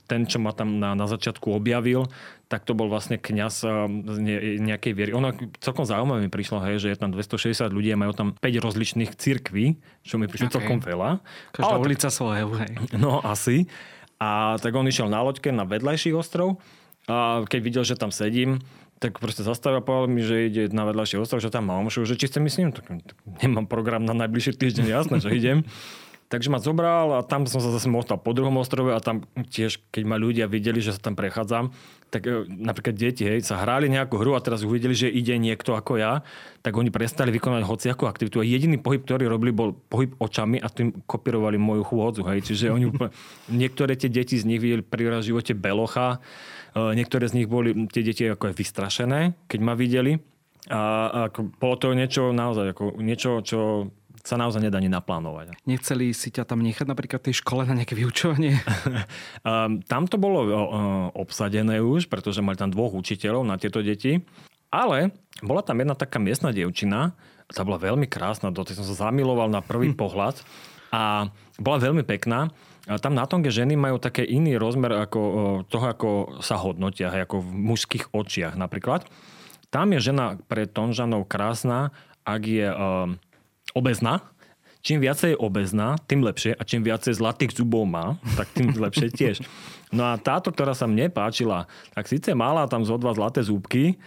ten, 0.06 0.30
čo 0.30 0.38
ma 0.38 0.54
tam 0.54 0.78
na, 0.78 0.94
na 0.94 1.10
začiatku 1.10 1.50
objavil, 1.50 2.06
tak 2.50 2.66
to 2.66 2.74
bol 2.74 2.90
vlastne 2.90 3.14
kňaz 3.14 3.62
z 4.10 4.18
nejakej 4.58 4.92
viery. 4.94 5.10
Ono 5.14 5.30
celkom 5.62 5.86
zaujímavé 5.86 6.26
mi 6.26 6.30
prišlo, 6.30 6.58
hej, 6.66 6.82
že 6.82 6.90
je 6.90 6.98
tam 6.98 7.14
260 7.14 7.70
ľudí 7.70 7.94
a 7.94 7.98
majú 7.98 8.10
tam 8.10 8.28
5 8.42 8.66
rozličných 8.66 9.14
cirkví, 9.14 9.78
čo 10.02 10.18
mi 10.18 10.26
prišlo 10.26 10.50
okay. 10.50 10.56
celkom 10.58 10.82
veľa. 10.82 11.22
Každá 11.54 11.78
Ale 11.78 11.78
ulica 11.78 12.10
svoje, 12.10 12.42
hej. 12.42 12.70
No 13.02 13.22
asi. 13.22 13.70
A 14.18 14.58
tak 14.58 14.74
on 14.74 14.84
išiel 14.90 15.06
na 15.06 15.22
loďke 15.22 15.54
na 15.54 15.62
vedľajší 15.62 16.10
ostrov 16.10 16.58
a 17.08 17.42
keď 17.46 17.60
videl, 17.62 17.84
že 17.86 17.96
tam 17.96 18.12
sedím, 18.12 18.60
tak 19.00 19.16
proste 19.16 19.40
zastavil 19.40 19.80
a 19.80 19.82
povedal 19.82 20.12
mi, 20.12 20.20
že 20.20 20.52
ide 20.52 20.62
na 20.76 20.84
vedľajší 20.84 21.16
ostrov, 21.16 21.40
že 21.40 21.48
tam 21.48 21.72
mám 21.72 21.88
že 21.88 22.04
či 22.20 22.28
chcem 22.28 22.44
s 22.44 22.60
ním, 22.60 22.70
tak, 22.70 22.84
tak 22.84 23.16
nemám 23.40 23.64
program 23.64 24.04
na 24.04 24.12
najbližší 24.12 24.60
týždeň, 24.60 24.86
jasné, 24.86 25.16
že 25.24 25.32
idem. 25.32 25.64
Takže 26.30 26.46
ma 26.46 26.62
zobral 26.62 27.10
a 27.10 27.26
tam 27.26 27.42
som 27.50 27.58
sa 27.58 27.74
zase 27.74 27.90
mohol 27.90 28.06
po 28.06 28.30
druhom 28.30 28.54
ostrove 28.62 28.94
a 28.94 29.02
tam 29.02 29.26
tiež, 29.34 29.82
keď 29.90 30.02
ma 30.06 30.14
ľudia 30.14 30.46
videli, 30.46 30.78
že 30.78 30.94
sa 30.94 31.02
tam 31.02 31.18
prechádzam, 31.18 31.74
tak 32.06 32.22
e, 32.22 32.46
napríklad 32.46 32.94
deti 32.94 33.26
hej, 33.26 33.42
sa 33.42 33.58
hráli 33.58 33.90
nejakú 33.90 34.14
hru 34.14 34.38
a 34.38 34.44
teraz 34.44 34.62
uvideli, 34.62 34.94
že 34.94 35.10
ide 35.10 35.34
niekto 35.42 35.74
ako 35.74 35.98
ja, 35.98 36.22
tak 36.62 36.78
oni 36.78 36.94
prestali 36.94 37.34
vykonať 37.34 37.66
hociakú 37.66 38.06
aktivitu 38.06 38.38
a 38.38 38.46
jediný 38.46 38.78
pohyb, 38.78 39.02
ktorý 39.02 39.26
robili, 39.26 39.50
bol 39.50 39.74
pohyb 39.74 40.14
očami 40.22 40.62
a 40.62 40.70
tým 40.70 41.02
kopírovali 41.02 41.58
moju 41.58 41.82
chôdzu. 41.82 42.22
Hej. 42.30 42.46
Čiže 42.46 42.78
oni 42.78 42.94
niektoré 43.50 43.98
tie 43.98 44.06
deti 44.06 44.38
z 44.38 44.46
nich 44.46 44.62
videli 44.62 44.86
pri 44.86 45.10
živote 45.26 45.58
belocha, 45.58 46.22
niektoré 46.74 47.26
z 47.26 47.42
nich 47.42 47.48
boli 47.50 47.74
tie 47.90 48.02
deti 48.04 48.26
ako 48.26 48.54
vystrašené, 48.54 49.34
keď 49.50 49.60
ma 49.62 49.74
videli. 49.74 50.18
A 50.70 51.30
ako, 51.32 51.56
bolo 51.56 51.74
to 51.80 51.96
niečo 51.96 52.30
naozaj, 52.36 52.76
ako 52.76 53.00
niečo, 53.00 53.40
čo 53.40 53.90
sa 54.20 54.36
naozaj 54.36 54.60
nedá 54.60 54.76
ani 54.76 54.92
naplánovať. 54.92 55.56
Nechceli 55.64 56.12
si 56.12 56.28
ťa 56.28 56.44
tam 56.44 56.60
nechať 56.60 56.84
napríklad 56.84 57.24
tej 57.24 57.40
škole 57.40 57.64
na 57.64 57.72
nejaké 57.72 57.96
vyučovanie? 57.96 58.60
um, 59.42 59.80
tam 59.90 60.04
to 60.04 60.20
bolo 60.20 60.40
uh, 60.44 60.52
obsadené 61.16 61.80
už, 61.80 62.12
pretože 62.12 62.44
mali 62.44 62.60
tam 62.60 62.68
dvoch 62.68 62.92
učiteľov 62.92 63.42
na 63.48 63.56
tieto 63.56 63.80
deti. 63.80 64.20
Ale 64.70 65.10
bola 65.42 65.64
tam 65.64 65.82
jedna 65.82 65.98
taká 65.98 66.22
miestna 66.22 66.54
dievčina, 66.54 67.16
tá 67.50 67.66
bola 67.66 67.80
veľmi 67.82 68.06
krásna, 68.06 68.54
do 68.54 68.62
tej 68.62 68.78
som 68.78 68.86
sa 68.86 69.10
zamiloval 69.10 69.50
na 69.50 69.64
prvý 69.64 69.90
pohľad 70.00 70.38
a 70.92 71.32
bola 71.58 71.78
veľmi 71.80 72.04
pekná. 72.06 72.52
Tam 72.98 73.14
na 73.14 73.22
Tonge 73.30 73.54
ženy 73.54 73.78
majú 73.78 74.02
také 74.02 74.26
iný 74.26 74.58
rozmer 74.58 74.90
ako 74.98 75.20
toho, 75.70 75.86
ako 75.86 76.08
sa 76.42 76.58
hodnotia, 76.58 77.14
ako 77.14 77.38
v 77.38 77.50
mužských 77.70 78.10
očiach 78.10 78.58
napríklad. 78.58 79.06
Tam 79.70 79.94
je 79.94 80.02
žena 80.02 80.34
pre 80.50 80.66
Tonžanov 80.66 81.30
krásna, 81.30 81.94
ak 82.26 82.42
je 82.42 82.66
obezná, 83.78 84.26
čím 84.82 85.04
viacej 85.04 85.36
je 85.36 85.38
obezná, 85.38 86.00
tým 86.08 86.24
lepšie 86.24 86.56
a 86.56 86.62
čím 86.64 86.82
viacej 86.82 87.20
zlatých 87.20 87.54
zubov 87.54 87.86
má, 87.86 88.16
tak 88.34 88.50
tým 88.56 88.74
lepšie 88.84 89.08
tiež. 89.12 89.36
No 89.90 90.06
a 90.10 90.16
táto, 90.16 90.50
ktorá 90.50 90.72
sa 90.72 90.90
mne 90.90 91.10
páčila, 91.12 91.68
tak 91.94 92.08
síce 92.08 92.32
mala 92.32 92.66
tam 92.70 92.86
zo 92.86 92.96
dva 92.96 93.14
zlaté 93.14 93.44
zúbky, 93.44 93.98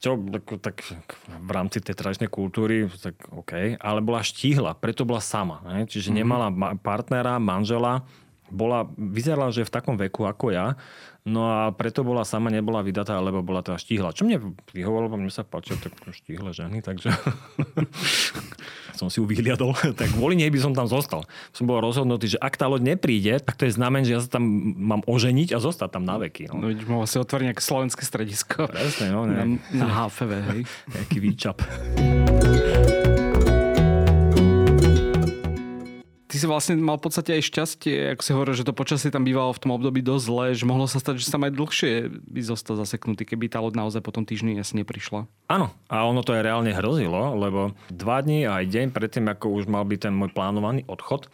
čo 0.00 0.16
tak, 0.16 0.44
tak 0.64 1.06
v 1.28 1.50
rámci 1.52 1.84
tej 1.84 1.92
tradičnej 1.92 2.32
kultúry, 2.32 2.88
tak 2.88 3.20
OK, 3.36 3.76
ale 3.76 4.00
bola 4.00 4.24
štíhla, 4.24 4.72
preto 4.80 5.04
bola 5.04 5.20
sama. 5.20 5.60
Ne? 5.68 5.84
Čiže 5.84 6.08
mm-hmm. 6.08 6.20
nemala 6.24 6.46
partnera, 6.80 7.36
manžela, 7.36 8.08
bola, 8.50 8.86
vyzerala, 8.98 9.54
že 9.54 9.66
v 9.66 9.72
takom 9.72 9.96
veku 9.96 10.26
ako 10.26 10.52
ja, 10.52 10.74
no 11.24 11.46
a 11.48 11.70
preto 11.72 12.02
bola 12.02 12.26
sama, 12.26 12.50
nebola 12.50 12.84
vydatá, 12.84 13.16
alebo 13.16 13.40
bola 13.40 13.64
teda 13.64 13.78
štíhla. 13.78 14.14
Čo 14.14 14.26
mne 14.26 14.54
vyhovalo, 14.74 15.10
mne 15.14 15.32
sa 15.32 15.46
páčia 15.46 15.78
tak 15.78 15.94
štíhle 16.10 16.50
ženy, 16.50 16.82
takže 16.84 17.14
som 19.00 19.08
si 19.08 19.22
ju 19.22 19.24
vyhliadol, 19.24 19.72
tak 20.00 20.12
kvôli 20.12 20.36
nej 20.36 20.52
by 20.52 20.60
som 20.60 20.72
tam 20.76 20.84
zostal. 20.84 21.24
Som 21.56 21.70
bol 21.70 21.80
rozhodnutý, 21.80 22.36
že 22.36 22.38
ak 22.42 22.60
tá 22.60 22.68
loď 22.68 22.96
nepríde, 22.96 23.40
tak 23.40 23.56
to 23.56 23.64
je 23.64 23.72
znamen, 23.72 24.04
že 24.04 24.18
ja 24.18 24.20
sa 24.20 24.36
tam 24.36 24.44
mám 24.76 25.00
oženiť 25.08 25.56
a 25.56 25.58
zostať 25.62 25.96
tam 25.96 26.04
na 26.04 26.20
veky. 26.20 26.52
No, 26.52 26.68
no 26.68 26.68
mohol 26.90 27.06
si 27.08 27.16
otvoriť 27.16 27.54
nejaké 27.54 27.64
slovenské 27.64 28.02
stredisko. 28.04 28.68
Presne, 28.68 29.14
no. 29.14 29.24
Ne. 29.24 29.56
Na, 29.72 29.86
na 29.86 29.86
HFV, 30.04 30.30
hej. 30.52 30.60
Nejaký 30.96 31.18
výčap. 31.22 31.56
Ty 36.30 36.38
si 36.38 36.46
vlastne 36.46 36.78
mal 36.78 36.94
v 37.02 37.10
podstate 37.10 37.34
aj 37.34 37.42
šťastie, 37.50 38.14
ako 38.14 38.22
si 38.22 38.30
hovoril, 38.30 38.54
že 38.54 38.62
to 38.62 38.70
počasie 38.70 39.10
tam 39.10 39.26
bývalo 39.26 39.50
v 39.50 39.62
tom 39.66 39.74
období 39.74 39.98
dosť 39.98 40.22
zle, 40.22 40.46
že 40.54 40.62
mohlo 40.62 40.86
sa 40.86 41.02
stať, 41.02 41.18
že 41.18 41.26
sa 41.26 41.42
aj 41.42 41.50
dlhšie 41.50 41.92
by 42.30 42.40
zostal 42.46 42.78
zaseknutý, 42.78 43.26
keby 43.26 43.50
tá 43.50 43.58
loď 43.58 43.82
naozaj 43.82 44.00
potom 44.06 44.22
týždni 44.22 44.62
asi 44.62 44.78
neprišla. 44.78 45.26
Áno, 45.50 45.74
a 45.90 46.06
ono 46.06 46.22
to 46.22 46.30
aj 46.30 46.46
reálne 46.46 46.70
hrozilo, 46.70 47.34
lebo 47.34 47.74
dva 47.90 48.22
dní 48.22 48.46
aj 48.46 48.70
deň 48.70 48.86
predtým, 48.94 49.26
ako 49.26 49.58
už 49.58 49.66
mal 49.66 49.82
byť 49.82 50.06
ten 50.06 50.14
môj 50.14 50.30
plánovaný 50.30 50.86
odchod, 50.86 51.26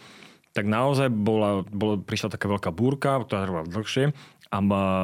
tak 0.56 0.64
naozaj 0.64 1.12
bola, 1.12 1.68
bola, 1.68 2.00
prišla 2.00 2.32
taká 2.32 2.48
veľká 2.48 2.72
búrka, 2.72 3.20
ktorá 3.20 3.44
trvala 3.44 3.68
dlhšie 3.68 4.16
a 4.48 4.56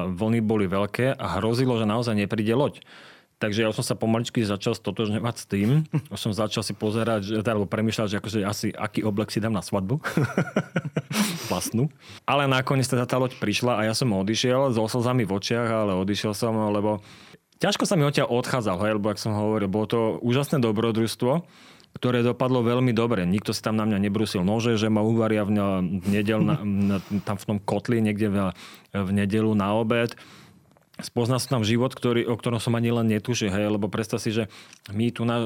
vlny 0.08 0.40
boli 0.40 0.64
veľké 0.64 1.12
a 1.12 1.26
hrozilo, 1.36 1.76
že 1.76 1.84
naozaj 1.84 2.16
nepríde 2.16 2.56
loď. 2.56 2.80
Takže 3.42 3.66
ja 3.66 3.74
som 3.74 3.82
sa 3.82 3.98
pomaličky 3.98 4.46
začal 4.46 4.78
stotožňovať 4.78 5.34
s 5.34 5.44
tým. 5.50 5.82
Už 6.14 6.20
som 6.22 6.30
začal 6.30 6.62
si 6.62 6.78
pozerať, 6.78 7.42
alebo 7.42 7.66
premýšľať, 7.66 8.06
že 8.06 8.18
akože 8.22 8.38
asi 8.46 8.66
aký 8.70 9.02
oblek 9.02 9.34
si 9.34 9.42
dám 9.42 9.50
na 9.50 9.66
svadbu. 9.66 9.98
Vlastnú. 11.50 11.90
Ale 12.22 12.46
nakoniec 12.46 12.86
teda 12.86 13.02
tá 13.02 13.18
loď 13.18 13.34
prišla 13.42 13.82
a 13.82 13.90
ja 13.90 13.98
som 13.98 14.14
odišiel 14.14 14.70
so 14.70 14.86
slzami 14.86 15.26
v 15.26 15.34
očiach, 15.34 15.66
ale 15.66 15.98
odišiel 15.98 16.38
som, 16.38 16.54
lebo 16.70 17.02
ťažko 17.58 17.82
sa 17.82 17.98
mi 17.98 18.06
odtiaľ 18.06 18.30
odchádzal, 18.30 18.78
hej, 18.86 18.92
lebo 19.02 19.10
ak 19.10 19.18
som 19.18 19.34
hovoril, 19.34 19.66
bolo 19.66 19.86
to 19.90 20.00
úžasné 20.22 20.62
dobrodružstvo, 20.62 21.42
ktoré 21.98 22.22
dopadlo 22.22 22.62
veľmi 22.62 22.94
dobre. 22.94 23.26
Nikto 23.26 23.50
si 23.50 23.58
tam 23.58 23.74
na 23.74 23.90
mňa 23.90 24.06
nebrusil 24.06 24.46
nože, 24.46 24.78
že 24.78 24.86
ma 24.86 25.02
uvaria 25.02 25.42
v, 25.42 25.50
nedel, 26.06 26.46
na, 26.46 26.62
na, 26.62 26.96
tam 27.26 27.36
v 27.36 27.44
tom 27.50 27.58
kotli 27.58 27.98
niekde 27.98 28.30
v, 28.30 28.36
v 28.94 29.10
nedelu 29.10 29.50
na 29.58 29.74
obed 29.74 30.14
spoznal 31.00 31.40
som 31.40 31.56
tam 31.56 31.64
život, 31.64 31.96
ktorý, 31.96 32.28
o 32.28 32.36
ktorom 32.36 32.60
som 32.60 32.76
ani 32.76 32.92
len 32.92 33.08
netušil, 33.08 33.48
hej, 33.48 33.72
lebo 33.72 33.88
predstav 33.88 34.20
si, 34.20 34.28
že 34.28 34.52
my 34.92 35.08
tu 35.08 35.24
na, 35.24 35.40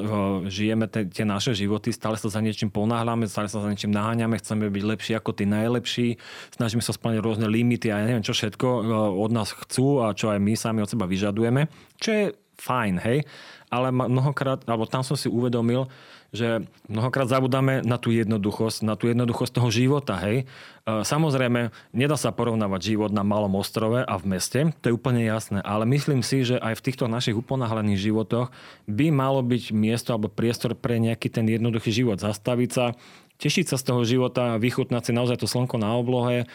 žijeme 0.50 0.90
te, 0.90 1.06
tie 1.06 1.22
naše 1.22 1.54
životy, 1.54 1.94
stále 1.94 2.18
sa 2.18 2.26
za 2.26 2.42
niečím 2.42 2.74
ponáhľame, 2.74 3.30
stále 3.30 3.46
sa 3.46 3.62
za 3.62 3.70
niečím 3.70 3.94
naháňame, 3.94 4.42
chceme 4.42 4.66
byť 4.66 4.84
lepší 4.84 5.12
ako 5.14 5.30
tí 5.38 5.46
najlepší, 5.46 6.18
snažíme 6.58 6.82
sa 6.82 6.90
splniť 6.90 7.22
rôzne 7.22 7.46
limity 7.46 7.94
a 7.94 8.02
ja 8.02 8.06
neviem 8.10 8.26
čo 8.26 8.34
všetko 8.34 8.66
od 9.14 9.30
nás 9.30 9.54
chcú 9.54 10.02
a 10.02 10.10
čo 10.18 10.34
aj 10.34 10.42
my 10.42 10.58
sami 10.58 10.82
od 10.82 10.90
seba 10.90 11.06
vyžadujeme, 11.06 11.70
čo 12.02 12.10
je 12.10 12.24
fajn, 12.58 12.94
hej, 13.06 13.22
ale 13.70 13.94
mnohokrát, 13.94 14.66
alebo 14.66 14.88
tam 14.90 15.06
som 15.06 15.14
si 15.14 15.30
uvedomil, 15.30 15.86
že 16.34 16.66
mnohokrát 16.90 17.30
zabudáme 17.30 17.82
na 17.82 17.98
tú 17.98 18.10
jednoduchosť, 18.14 18.82
na 18.82 18.94
tú 18.98 19.10
jednoduchosť 19.10 19.52
toho 19.58 19.68
života, 19.70 20.18
hej. 20.22 20.44
E, 20.86 21.02
samozrejme, 21.06 21.70
nedá 21.94 22.16
sa 22.18 22.34
porovnávať 22.34 22.94
život 22.94 23.10
na 23.10 23.22
malom 23.22 23.58
ostrove 23.58 24.02
a 24.02 24.14
v 24.18 24.24
meste, 24.26 24.72
to 24.82 24.90
je 24.90 24.96
úplne 24.96 25.22
jasné, 25.22 25.62
ale 25.62 25.86
myslím 25.86 26.22
si, 26.22 26.42
že 26.42 26.58
aj 26.58 26.78
v 26.78 26.84
týchto 26.90 27.06
našich 27.06 27.38
uponáhlených 27.38 28.00
životoch 28.10 28.50
by 28.86 29.06
malo 29.10 29.42
byť 29.42 29.74
miesto 29.74 30.14
alebo 30.14 30.32
priestor 30.32 30.74
pre 30.74 30.98
nejaký 30.98 31.30
ten 31.30 31.46
jednoduchý 31.46 31.90
život, 31.90 32.18
zastaviť 32.18 32.70
sa, 32.70 32.94
tešiť 33.36 33.66
sa 33.68 33.76
z 33.76 33.84
toho 33.84 34.02
života, 34.02 34.56
vychutnať 34.56 35.02
si 35.08 35.12
naozaj 35.12 35.42
to 35.42 35.50
slnko 35.50 35.76
na 35.76 35.94
oblohe, 35.94 36.44
e, 36.44 36.46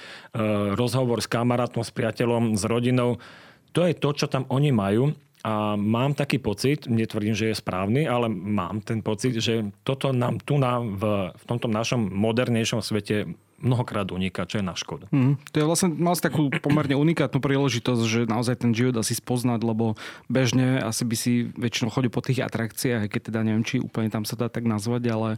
rozhovor 0.75 1.21
s 1.21 1.29
kamarátom, 1.29 1.85
s 1.85 1.91
priateľom, 1.93 2.57
s 2.57 2.63
rodinou. 2.65 3.21
To 3.71 3.87
je 3.87 3.95
to, 3.95 4.09
čo 4.11 4.27
tam 4.27 4.43
oni 4.51 4.75
majú 4.75 5.15
a 5.41 5.73
mám 5.73 6.13
taký 6.13 6.37
pocit, 6.37 6.85
netvrdím, 6.85 7.33
že 7.33 7.49
je 7.49 7.61
správny, 7.61 8.05
ale 8.05 8.29
mám 8.29 8.85
ten 8.85 9.01
pocit, 9.01 9.33
že 9.41 9.73
toto 9.81 10.13
nám 10.13 10.37
tu 10.41 10.61
na, 10.61 10.77
v, 10.77 11.33
v 11.33 11.43
tomto 11.49 11.65
našom 11.65 12.13
modernejšom 12.13 12.85
svete 12.85 13.33
mnohokrát 13.61 14.09
uniká, 14.09 14.49
čo 14.49 14.59
je 14.59 14.65
na 14.65 14.73
škodu. 14.73 15.05
Mm, 15.13 15.37
to 15.53 15.55
je 15.61 15.65
vlastne 15.69 15.93
mal 15.93 16.17
si 16.17 16.25
takú 16.25 16.49
pomerne 16.49 16.97
unikátnu 16.97 17.37
príležitosť, 17.37 18.01
že 18.09 18.19
naozaj 18.25 18.65
ten 18.65 18.73
život 18.73 18.97
asi 18.97 19.13
spoznať, 19.13 19.61
lebo 19.61 19.93
bežne 20.27 20.81
asi 20.81 21.05
by 21.05 21.15
si 21.15 21.33
väčšinou 21.53 21.93
chodil 21.93 22.09
po 22.09 22.25
tých 22.25 22.41
atrakciách, 22.41 23.07
keď 23.07 23.21
teda 23.31 23.39
neviem, 23.45 23.61
či 23.61 23.77
úplne 23.77 24.09
tam 24.09 24.25
sa 24.25 24.33
dá 24.33 24.49
tak 24.49 24.65
nazvať, 24.65 25.13
ale 25.13 25.29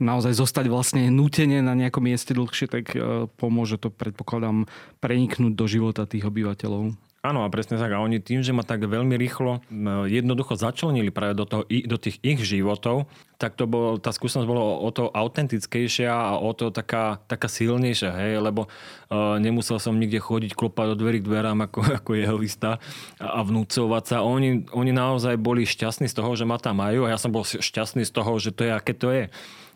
naozaj 0.00 0.32
zostať 0.40 0.66
vlastne 0.72 1.12
nútene 1.12 1.60
na 1.60 1.76
nejakom 1.76 2.02
mieste 2.02 2.32
dlhšie, 2.32 2.66
tak 2.66 2.96
e, 2.96 3.28
pomôže 3.36 3.76
to, 3.76 3.92
predpokladám, 3.92 4.64
preniknúť 5.04 5.52
do 5.52 5.68
života 5.68 6.08
tých 6.08 6.24
obyvateľov. 6.24 6.96
Áno, 7.26 7.42
a 7.42 7.50
presne 7.50 7.74
tak. 7.74 7.90
A 7.90 7.98
oni 7.98 8.22
tým, 8.22 8.46
že 8.46 8.54
ma 8.54 8.62
tak 8.62 8.86
veľmi 8.86 9.18
rýchlo 9.18 9.58
jednoducho 10.06 10.54
začlenili 10.54 11.10
práve 11.10 11.34
do, 11.34 11.42
toho, 11.42 11.66
do 11.66 11.98
tých 11.98 12.22
ich 12.22 12.38
životov, 12.46 13.10
tak 13.36 13.58
to 13.58 13.66
bol, 13.66 13.98
tá 13.98 14.14
skúsenosť 14.14 14.46
bola 14.46 14.62
o 14.62 14.90
to 14.94 15.10
autentickejšia 15.10 16.08
a 16.08 16.38
o 16.38 16.54
to 16.54 16.70
taká, 16.70 17.18
taká 17.26 17.50
silnejšia, 17.50 18.14
hej, 18.14 18.40
lebo 18.40 18.70
uh, 18.70 19.36
nemusel 19.42 19.82
som 19.82 19.98
nikde 19.98 20.22
chodiť, 20.22 20.54
klopať 20.54 20.94
do 20.94 20.96
dverí 21.02 21.18
k 21.20 21.26
dverám 21.26 21.66
ako, 21.66 21.80
ako 22.00 22.10
lista 22.38 22.78
a, 23.18 23.26
a 23.36 23.40
vnúcovať 23.42 24.04
sa. 24.06 24.16
Oni, 24.22 24.64
oni 24.70 24.92
naozaj 24.94 25.34
boli 25.36 25.66
šťastní 25.66 26.06
z 26.06 26.14
toho, 26.14 26.30
že 26.38 26.46
ma 26.46 26.62
tam 26.62 26.78
majú 26.78 27.04
a 27.04 27.12
ja 27.12 27.18
som 27.18 27.34
bol 27.34 27.42
šťastný 27.42 28.06
z 28.06 28.12
toho, 28.14 28.38
že 28.38 28.54
to 28.54 28.62
je, 28.62 28.72
aké 28.72 28.94
to 28.94 29.10
je. 29.10 29.24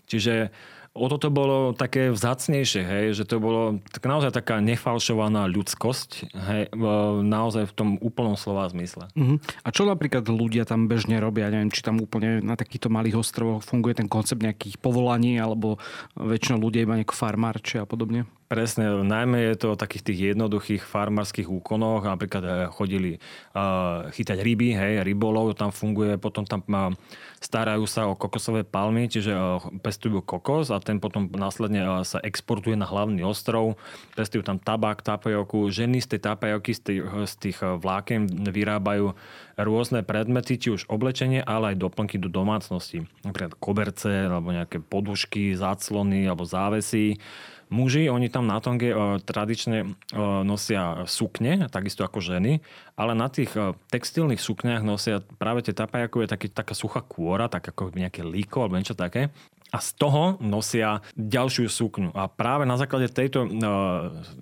Čiže 0.07 0.55
o 0.91 1.07
toto 1.07 1.31
bolo 1.31 1.71
také 1.71 2.11
vzácnejšie, 2.11 2.83
hej, 2.83 3.07
že 3.15 3.23
to 3.23 3.39
bolo 3.39 3.79
tak 3.95 4.03
naozaj 4.11 4.35
taká 4.35 4.59
nefalšovaná 4.59 5.47
ľudskosť, 5.47 6.35
hej, 6.35 6.63
naozaj 7.23 7.71
v 7.71 7.77
tom 7.77 7.89
úplnom 8.03 8.35
slova 8.35 8.67
zmysle. 8.67 9.07
Uh-huh. 9.15 9.39
A 9.63 9.69
čo 9.71 9.87
napríklad 9.87 10.27
ľudia 10.27 10.67
tam 10.67 10.91
bežne 10.91 11.23
robia? 11.23 11.47
Neviem, 11.47 11.71
či 11.71 11.87
tam 11.87 12.03
úplne 12.03 12.43
na 12.43 12.59
takýchto 12.59 12.91
malých 12.91 13.23
ostrovoch 13.23 13.63
funguje 13.63 14.03
ten 14.03 14.11
koncept 14.11 14.43
nejakých 14.43 14.83
povolaní, 14.83 15.39
alebo 15.39 15.79
väčšinou 16.19 16.59
ľudia 16.59 16.83
iba 16.83 16.99
nejako 16.99 17.15
farmárče 17.15 17.79
a 17.79 17.87
podobne? 17.87 18.27
Presne, 18.51 19.07
najmä 19.07 19.55
je 19.55 19.63
to 19.63 19.67
o 19.73 19.79
takých 19.79 20.11
tých 20.11 20.35
jednoduchých 20.35 20.83
farmárskych 20.83 21.47
úkonoch, 21.47 22.03
napríklad 22.03 22.43
eh, 22.43 22.55
chodili 22.67 23.23
uh, 23.55 24.11
chytať 24.11 24.43
ryby, 24.43 24.75
hej, 24.75 25.07
rybolov 25.07 25.55
tam 25.55 25.71
funguje, 25.71 26.19
potom 26.19 26.43
tam 26.43 26.67
uh, 26.67 26.91
starajú 27.41 27.89
sa 27.89 28.05
o 28.05 28.15
kokosové 28.15 28.69
palmy, 28.69 29.09
čiže 29.09 29.33
pestujú 29.81 30.21
kokos 30.21 30.69
a 30.69 30.77
ten 30.79 31.01
potom 31.01 31.33
následne 31.33 31.81
uh, 31.83 32.05
sa 32.05 32.21
exportuje 32.21 32.77
na 32.77 32.85
hlavný 32.85 33.25
ostrov, 33.25 33.81
pestujú 34.13 34.45
tam 34.45 34.61
tabak, 34.61 35.01
tapajoku, 35.01 35.73
ženy 35.73 36.05
z 36.05 36.17
tej 36.17 36.21
tapajoky, 36.21 36.77
z 36.77 36.81
tých, 36.85 37.01
z 37.09 37.35
tých 37.41 37.59
vláken 37.65 38.29
vyrábajú 38.29 39.17
rôzne 39.57 40.05
predmety, 40.05 40.61
či 40.61 40.69
už 40.77 40.87
oblečenie, 40.93 41.41
ale 41.41 41.73
aj 41.75 41.81
doplnky 41.81 42.21
do 42.21 42.29
domácnosti. 42.29 43.09
Napríklad 43.25 43.57
koberce, 43.57 44.29
alebo 44.29 44.53
nejaké 44.53 44.85
podušky, 44.85 45.57
záclony, 45.57 46.29
alebo 46.29 46.45
závesy 46.45 47.17
Muži, 47.71 48.11
oni 48.11 48.27
tam 48.27 48.51
na 48.51 48.59
tonge 48.59 48.91
uh, 48.91 49.23
tradične 49.23 49.87
uh, 49.87 50.43
nosia 50.43 51.07
sukne, 51.07 51.71
takisto 51.71 52.03
ako 52.03 52.19
ženy, 52.19 52.59
ale 52.99 53.15
na 53.15 53.31
tých 53.31 53.55
uh, 53.55 53.79
textilných 53.95 54.43
sukniach 54.43 54.83
nosia 54.83 55.23
práve 55.39 55.63
tie 55.63 55.71
tapajakové 55.71 56.27
také, 56.27 56.51
taká 56.51 56.75
suchá 56.75 56.99
kôra, 56.99 57.47
tak 57.47 57.71
ako 57.71 57.95
nejaké 57.95 58.27
líko 58.27 58.67
alebo 58.67 58.75
niečo 58.75 58.99
také 58.99 59.31
a 59.71 59.79
z 59.79 59.91
toho 59.95 60.37
nosia 60.43 60.99
ďalšiu 61.15 61.71
sukňu. 61.71 62.11
A 62.13 62.27
práve 62.27 62.67
na 62.67 62.75
základe 62.75 63.07
tejto 63.07 63.47
uh, 63.47 63.51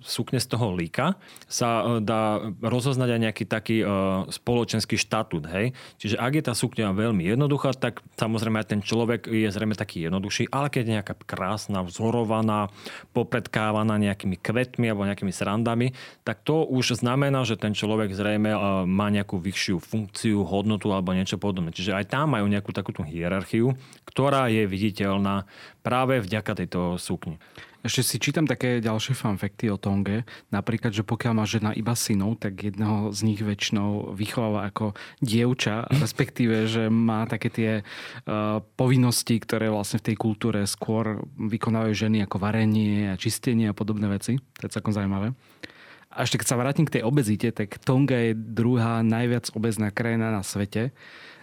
sukne 0.01 0.41
z 0.41 0.49
toho 0.49 0.73
líka 0.73 1.21
sa 1.45 1.85
uh, 1.85 1.87
dá 2.01 2.41
rozoznať 2.65 3.09
aj 3.13 3.21
nejaký 3.29 3.45
taký 3.45 3.77
uh, 3.85 4.25
spoločenský 4.33 4.97
štatút. 4.97 5.45
Hej? 5.53 5.77
Čiže 6.01 6.17
ak 6.17 6.33
je 6.33 6.43
tá 6.49 6.55
sukňa 6.57 6.97
veľmi 6.97 7.29
jednoduchá, 7.29 7.77
tak 7.77 8.01
samozrejme 8.17 8.57
aj 8.65 8.69
ten 8.73 8.81
človek 8.81 9.29
je 9.29 9.49
zrejme 9.53 9.77
taký 9.77 10.09
jednoduchší, 10.09 10.49
ale 10.49 10.73
keď 10.73 10.83
je 10.83 10.95
nejaká 10.97 11.15
krásna, 11.29 11.85
vzorovaná, 11.85 12.73
popredkávaná 13.13 14.01
nejakými 14.01 14.41
kvetmi 14.41 14.89
alebo 14.89 15.05
nejakými 15.05 15.31
srandami, 15.31 15.93
tak 16.25 16.41
to 16.41 16.65
už 16.65 17.05
znamená, 17.05 17.45
že 17.45 17.61
ten 17.61 17.77
človek 17.77 18.17
zrejme 18.17 18.51
uh, 18.57 18.89
má 18.89 19.13
nejakú 19.13 19.37
vyššiu 19.37 19.77
funkciu, 19.85 20.41
hodnotu 20.49 20.89
alebo 20.89 21.13
niečo 21.13 21.37
podobné. 21.37 21.77
Čiže 21.77 21.93
aj 21.93 22.17
tam 22.17 22.33
majú 22.33 22.49
nejakú 22.49 22.73
takúto 22.73 23.05
hierarchiu, 23.05 23.77
ktorá 24.09 24.49
je 24.49 24.65
viditeľná 24.65 25.18
práve 25.83 26.23
vďaka 26.23 26.65
tejto 26.65 26.97
sukni. 26.97 27.39
Ešte 27.79 28.03
si 28.03 28.17
čítam 28.19 28.43
také 28.43 28.83
ďalšie 28.83 29.15
fanfekty 29.15 29.71
o 29.71 29.79
Tonge. 29.79 30.27
Napríklad, 30.51 30.91
že 30.91 31.07
pokiaľ 31.07 31.33
má 31.33 31.47
žena 31.47 31.71
iba 31.71 31.95
synov, 31.95 32.43
tak 32.43 32.59
jedného 32.59 33.15
z 33.15 33.23
nich 33.23 33.39
väčšinou 33.39 34.19
vychováva 34.19 34.67
ako 34.67 34.99
dievča, 35.23 35.87
respektíve, 36.03 36.67
že 36.67 36.91
má 36.91 37.23
také 37.31 37.49
tie 37.55 37.73
uh, 37.81 38.59
povinnosti, 38.75 39.39
ktoré 39.39 39.71
vlastne 39.71 40.03
v 40.03 40.13
tej 40.13 40.17
kultúre 40.19 40.67
skôr 40.67 41.23
vykonávajú 41.39 41.95
ženy 41.95 42.27
ako 42.27 42.43
varenie 42.43 43.15
a 43.15 43.17
čistenie 43.17 43.71
a 43.71 43.79
podobné 43.79 44.11
veci. 44.11 44.43
To 44.59 44.67
je 44.67 44.75
celkom 44.75 44.91
zaujímavé. 44.91 45.33
A 46.11 46.27
ešte 46.27 46.43
keď 46.43 46.47
sa 46.51 46.59
vrátim 46.59 46.83
k 46.83 46.99
tej 46.99 47.07
obezite, 47.07 47.55
tak 47.55 47.79
Tonga 47.79 48.19
je 48.19 48.33
druhá 48.35 49.07
najviac 49.07 49.55
obezná 49.55 49.95
krajina 49.95 50.35
na 50.35 50.43
svete 50.43 50.91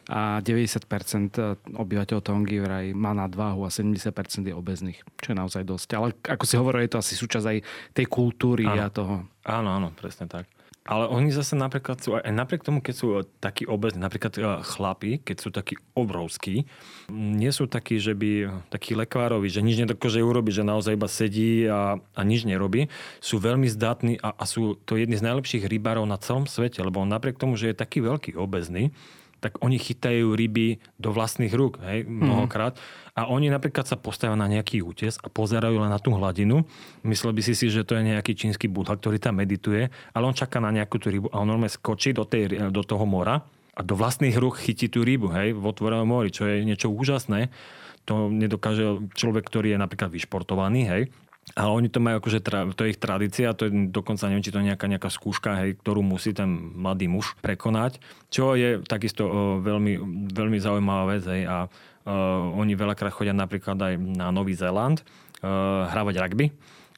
a 0.05 0.37
90% 0.41 1.65
obyvateľov 1.73 2.21
Tongy 2.21 2.61
vraj 2.61 2.85
má 2.93 3.17
nadváhu 3.17 3.65
a 3.65 3.73
70% 3.73 4.13
je 4.45 4.53
obezných, 4.53 5.01
čo 5.17 5.33
je 5.33 5.37
naozaj 5.37 5.63
dosť. 5.65 5.89
Ale 5.97 6.13
ako 6.21 6.43
si 6.45 6.55
hovoril, 6.61 6.85
je 6.85 6.93
to 6.93 7.01
asi 7.01 7.13
súčasť 7.17 7.45
aj 7.49 7.57
tej 7.97 8.05
kultúry 8.05 8.69
áno. 8.69 8.85
a 8.85 8.87
toho. 8.93 9.15
Áno, 9.45 9.69
áno, 9.73 9.89
presne 9.97 10.29
tak. 10.29 10.45
Ale 10.85 11.09
oni 11.09 11.33
zase 11.33 11.57
napríklad 11.57 11.97
sú, 11.97 12.13
aj 12.13 12.29
napriek 12.29 12.61
tomu, 12.61 12.77
keď 12.77 12.93
sú 12.93 13.07
takí 13.41 13.65
obezní, 13.65 14.05
napríklad 14.05 14.37
e, 14.37 14.41
chlapi, 14.61 15.17
keď 15.17 15.37
sú 15.41 15.49
takí 15.49 15.81
obrovskí, 15.97 16.69
nie 17.09 17.49
sú 17.49 17.65
takí, 17.65 17.97
že 17.97 18.13
by 18.13 18.61
takí 18.69 18.93
lekvárovi, 18.93 19.49
že 19.49 19.65
nič 19.65 19.81
nedokáže 19.81 20.21
urobiť, 20.21 20.61
že 20.61 20.69
naozaj 20.69 20.93
iba 20.93 21.09
sedí 21.09 21.65
a, 21.65 21.97
a 21.97 22.21
nič 22.21 22.45
nerobí. 22.45 22.85
Sú 23.17 23.41
veľmi 23.41 23.65
zdatní 23.65 24.21
a, 24.21 24.37
a 24.37 24.45
sú 24.45 24.77
to 24.85 25.01
jedni 25.01 25.17
z 25.17 25.25
najlepších 25.25 25.65
rybárov 25.65 26.05
na 26.05 26.21
celom 26.21 26.45
svete, 26.45 26.85
lebo 26.85 27.01
napriek 27.01 27.41
tomu, 27.41 27.57
že 27.57 27.73
je 27.73 27.81
taký 27.81 28.05
veľký 28.05 28.37
obezný, 28.37 28.93
tak 29.45 29.61
oni 29.61 29.77
chytajú 29.77 30.33
ryby 30.33 30.81
do 30.97 31.13
vlastných 31.13 31.53
rúk, 31.53 31.77
hej, 31.85 32.01
mhm. 32.01 32.09
mnohokrát. 32.09 32.73
Mm. 32.73 33.13
A 33.13 33.21
oni 33.29 33.53
napríklad 33.53 33.85
sa 33.85 33.93
postavia 33.93 34.33
na 34.33 34.49
nejaký 34.49 34.81
útes 34.81 35.21
a 35.21 35.29
pozerajú 35.29 35.77
len 35.77 35.93
na 35.93 36.01
tú 36.01 36.17
hladinu. 36.17 36.65
Myslel 37.05 37.37
by 37.37 37.41
si 37.45 37.53
si, 37.53 37.69
že 37.69 37.85
to 37.85 37.93
je 37.93 38.09
nejaký 38.09 38.33
čínsky 38.33 38.65
budha, 38.65 38.97
ktorý 38.97 39.21
tam 39.21 39.37
medituje, 39.37 39.93
ale 40.17 40.23
on 40.25 40.33
čaká 40.33 40.57
na 40.57 40.73
nejakú 40.73 40.97
tú 40.97 41.13
rybu 41.13 41.29
a 41.29 41.45
on 41.45 41.47
normálne 41.47 41.69
skočí 41.69 42.09
do, 42.09 42.25
tej, 42.25 42.73
do 42.73 42.81
toho 42.81 43.05
mora 43.05 43.45
a 43.77 43.81
do 43.85 43.93
vlastných 43.93 44.33
rúk 44.33 44.57
chytí 44.57 44.89
tú 44.89 45.05
rybu, 45.05 45.29
hej, 45.35 45.53
v 45.53 45.63
otvorenom 45.63 46.09
mori, 46.09 46.33
čo 46.33 46.49
je 46.49 46.65
niečo 46.65 46.89
úžasné. 46.89 47.53
To 48.09 48.33
nedokáže 48.33 49.13
človek, 49.13 49.45
ktorý 49.45 49.75
je 49.75 49.79
napríklad 49.79 50.09
vyšportovaný, 50.09 50.81
hej, 50.89 51.03
ale 51.53 51.69
oni 51.69 51.93
to 51.93 52.01
majú 52.01 52.17
akože, 52.17 52.41
to 52.73 52.81
je 52.81 52.97
ich 52.97 53.01
tradícia, 53.01 53.53
to 53.53 53.69
je 53.69 53.93
dokonca, 53.93 54.25
neviem, 54.25 54.41
či 54.41 54.49
to 54.49 54.57
je 54.57 54.73
nejaká, 54.73 54.89
nejaká 54.89 55.13
skúška, 55.13 55.61
hej, 55.61 55.77
ktorú 55.77 56.01
musí 56.01 56.33
ten 56.33 56.49
mladý 56.49 57.05
muž 57.05 57.37
prekonať, 57.45 58.01
čo 58.33 58.57
je 58.57 58.81
takisto 58.81 59.29
o, 59.29 59.31
veľmi, 59.61 59.93
veľmi 60.33 60.57
zaujímavá 60.57 61.13
vec, 61.13 61.23
hej, 61.29 61.45
a 61.45 61.69
o, 61.69 61.69
oni 62.57 62.73
veľakrát 62.73 63.13
chodia 63.13 63.37
napríklad 63.37 63.77
aj 63.77 63.93
na 63.93 64.33
Nový 64.33 64.57
Zéland 64.57 65.05
uh, 65.45 65.85
hravať 65.93 66.15
rugby. 66.17 66.49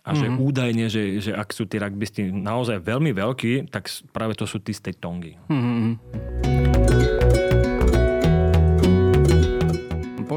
A 0.07 0.15
že 0.15 0.31
mm-hmm. 0.31 0.39
údajne, 0.39 0.85
že, 0.87 1.19
že 1.19 1.35
ak 1.35 1.51
sú 1.51 1.67
tí 1.67 1.75
rugbysti 1.83 2.31
naozaj 2.31 2.79
veľmi 2.79 3.11
veľkí, 3.11 3.67
tak 3.67 3.91
práve 4.15 4.39
to 4.39 4.47
sú 4.47 4.63
tí 4.63 4.71
z 4.71 4.87
tej 4.87 4.95
tongy. 5.03 5.35
Mm-hmm 5.51 7.16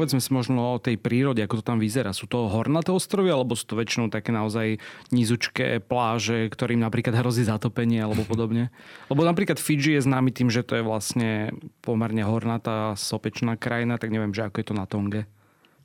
povedzme 0.01 0.17
si 0.17 0.33
možno 0.33 0.73
o 0.73 0.81
tej 0.81 0.97
prírode, 0.97 1.45
ako 1.45 1.61
to 1.61 1.69
tam 1.69 1.77
vyzerá. 1.77 2.09
Sú 2.09 2.25
to 2.25 2.49
hornaté 2.49 2.89
ostrovy, 2.89 3.29
alebo 3.29 3.53
sú 3.53 3.69
to 3.69 3.77
väčšinou 3.77 4.09
také 4.09 4.33
naozaj 4.33 4.81
nízučké 5.13 5.77
pláže, 5.77 6.49
ktorým 6.49 6.81
napríklad 6.81 7.21
hrozí 7.21 7.45
zatopenie 7.45 8.01
alebo 8.01 8.25
podobne? 8.25 8.73
Lebo 9.13 9.21
napríklad 9.21 9.61
Fidži 9.61 10.01
je 10.01 10.09
známy 10.09 10.33
tým, 10.33 10.49
že 10.49 10.65
to 10.65 10.81
je 10.81 10.81
vlastne 10.81 11.53
pomerne 11.85 12.25
hornatá, 12.25 12.97
sopečná 12.97 13.61
krajina, 13.61 14.01
tak 14.01 14.09
neviem, 14.09 14.33
že 14.33 14.49
ako 14.49 14.57
je 14.57 14.65
to 14.65 14.73
na 14.73 14.89
Tonge. 14.89 15.29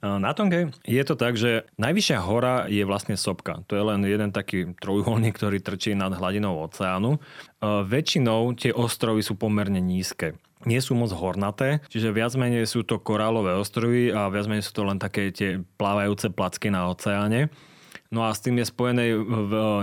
Na 0.04 0.30
Tonge 0.36 0.72
je 0.84 1.02
to 1.06 1.14
tak, 1.16 1.40
že 1.40 1.64
najvyššia 1.80 2.18
hora 2.20 2.68
je 2.68 2.84
vlastne 2.84 3.16
sopka. 3.16 3.64
To 3.66 3.72
je 3.74 3.84
len 3.84 4.04
jeden 4.04 4.30
taký 4.30 4.76
trojuholník, 4.76 5.36
ktorý 5.36 5.58
trčí 5.60 5.96
nad 5.96 6.12
hladinou 6.12 6.60
oceánu. 6.68 7.16
Väčšinou 7.64 8.52
tie 8.54 8.76
ostrovy 8.76 9.24
sú 9.24 9.38
pomerne 9.38 9.80
nízke 9.80 10.36
nie 10.66 10.82
sú 10.82 10.98
moc 10.98 11.14
hornaté, 11.14 11.78
čiže 11.86 12.10
viac 12.10 12.34
menej 12.34 12.66
sú 12.66 12.82
to 12.82 12.98
korálové 12.98 13.54
ostrovy 13.54 14.10
a 14.10 14.26
viac 14.32 14.50
menej 14.50 14.66
sú 14.66 14.74
to 14.74 14.82
len 14.82 14.98
také 14.98 15.30
tie 15.30 15.62
plávajúce 15.78 16.32
placky 16.34 16.74
na 16.74 16.90
oceáne. 16.90 17.52
No 18.10 18.26
a 18.26 18.34
s 18.34 18.42
tým 18.42 18.58
je 18.58 18.66
spojené 18.66 19.14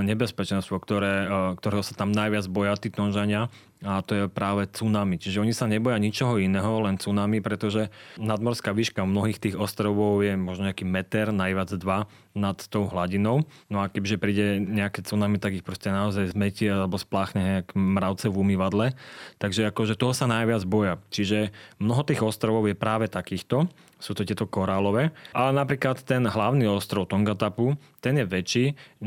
nebezpečenstvo, 0.04 0.80
ktoré, 0.80 1.28
ktorého 1.60 1.84
sa 1.84 1.96
tam 1.96 2.12
najviac 2.12 2.48
boja 2.52 2.76
tí 2.80 2.92
tonžania 2.92 3.48
a 3.84 4.00
to 4.02 4.12
je 4.16 4.24
práve 4.32 4.66
tsunami. 4.72 5.20
Čiže 5.20 5.44
oni 5.44 5.54
sa 5.54 5.68
neboja 5.68 6.00
ničoho 6.00 6.40
iného, 6.40 6.80
len 6.82 6.96
tsunami, 6.96 7.44
pretože 7.44 7.92
nadmorská 8.16 8.72
výška 8.72 9.04
mnohých 9.04 9.40
tých 9.44 9.56
ostrovov 9.60 10.24
je 10.24 10.40
možno 10.40 10.72
nejaký 10.72 10.88
meter, 10.88 11.36
najviac 11.36 11.70
dva 11.78 12.08
nad 12.34 12.58
tou 12.70 12.90
hladinou. 12.90 13.46
No 13.70 13.78
a 13.82 13.90
kebyže 13.90 14.18
príde 14.18 14.58
nejaké 14.58 15.06
tsunami, 15.06 15.38
tak 15.38 15.54
ich 15.54 15.66
proste 15.66 15.94
naozaj 15.94 16.34
zmetie 16.34 16.74
alebo 16.74 16.98
spláchne 16.98 17.62
jak 17.62 17.78
mravce 17.78 18.30
v 18.30 18.40
umývadle. 18.42 18.98
Takže 19.38 19.70
akože 19.70 19.98
toho 19.98 20.18
sa 20.18 20.26
najviac 20.26 20.66
boja. 20.66 20.98
Čiže 21.14 21.54
mnoho 21.78 22.02
tých 22.02 22.26
ostrovov 22.26 22.66
je 22.66 22.76
práve 22.76 23.06
takýchto 23.06 23.70
sú 24.04 24.12
to 24.12 24.28
tieto 24.28 24.44
korálové. 24.44 25.16
Ale 25.32 25.56
napríklad 25.56 26.04
ten 26.04 26.28
hlavný 26.28 26.68
ostrov 26.68 27.08
Tongatapu, 27.08 27.80
ten 28.04 28.20
je 28.20 28.28
väčší. 28.28 28.66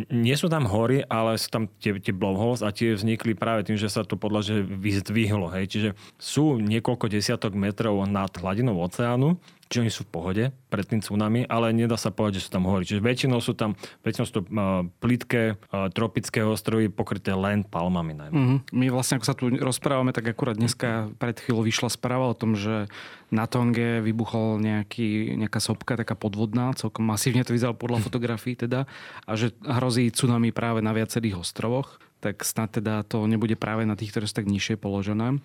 Nie 0.08 0.40
sú 0.40 0.48
tam 0.48 0.64
hory, 0.64 1.04
ale 1.04 1.36
sú 1.36 1.52
tam 1.52 1.68
tie, 1.84 2.00
tie 2.00 2.16
blowholes 2.16 2.64
a 2.64 2.72
tie 2.72 2.96
vznikli 2.96 3.36
práve 3.36 3.68
tým, 3.68 3.76
že 3.76 3.92
sa 3.92 4.00
to 4.08 4.16
podľa 4.16 4.64
vyzdvihlo. 4.64 5.52
Hej. 5.52 5.76
Čiže 5.76 5.88
sú 6.16 6.56
niekoľko 6.56 7.12
desiatok 7.12 7.52
metrov 7.52 8.00
nad 8.08 8.32
hladinou 8.32 8.80
oceánu 8.80 9.36
či 9.66 9.82
oni 9.82 9.90
sú 9.90 10.06
v 10.06 10.10
pohode 10.14 10.44
pred 10.70 10.86
tým 10.86 11.02
tsunami, 11.02 11.46
ale 11.50 11.74
nedá 11.74 11.98
sa 11.98 12.14
povedať, 12.14 12.38
že 12.38 12.46
sú 12.46 12.50
tam 12.54 12.70
hory. 12.70 12.86
Čiže 12.86 13.02
väčšinou 13.02 13.38
sú 13.42 13.52
tam 13.58 13.74
väčšinou 14.06 14.26
sú 14.26 14.34
to 14.38 14.42
uh, 14.46 14.86
plitké 15.02 15.58
uh, 15.58 15.90
tropické 15.90 16.46
ostrovy 16.46 16.86
pokryté 16.86 17.34
len 17.34 17.66
palmami. 17.66 18.14
Mm-hmm. 18.16 18.58
My 18.70 18.86
vlastne, 18.94 19.18
ako 19.18 19.26
sa 19.26 19.34
tu 19.34 19.50
rozprávame, 19.50 20.14
tak 20.14 20.30
akurát 20.30 20.54
dneska 20.54 21.10
pred 21.18 21.36
chvíľou 21.42 21.66
vyšla 21.66 21.90
správa 21.90 22.30
o 22.30 22.38
tom, 22.38 22.54
že 22.54 22.86
na 23.34 23.50
Tonge 23.50 23.98
vybuchol 24.06 24.62
nejaký, 24.62 25.34
nejaká 25.34 25.58
sopka, 25.58 25.98
taká 25.98 26.14
podvodná, 26.14 26.70
celkom 26.78 27.02
masívne 27.02 27.42
to 27.42 27.50
vyzeralo 27.50 27.74
podľa 27.74 28.06
fotografií 28.06 28.54
teda, 28.54 28.86
a 29.26 29.32
že 29.34 29.50
hrozí 29.66 30.14
tsunami 30.14 30.54
práve 30.54 30.78
na 30.78 30.94
viacerých 30.94 31.42
ostrovoch 31.42 31.98
tak 32.20 32.42
snad 32.42 32.72
teda 32.72 33.04
to 33.04 33.28
nebude 33.28 33.54
práve 33.60 33.84
na 33.84 33.94
tých, 33.94 34.10
ktoré 34.10 34.24
sú 34.26 34.34
tak 34.40 34.48
nižšie 34.48 34.80
položené. 34.80 35.38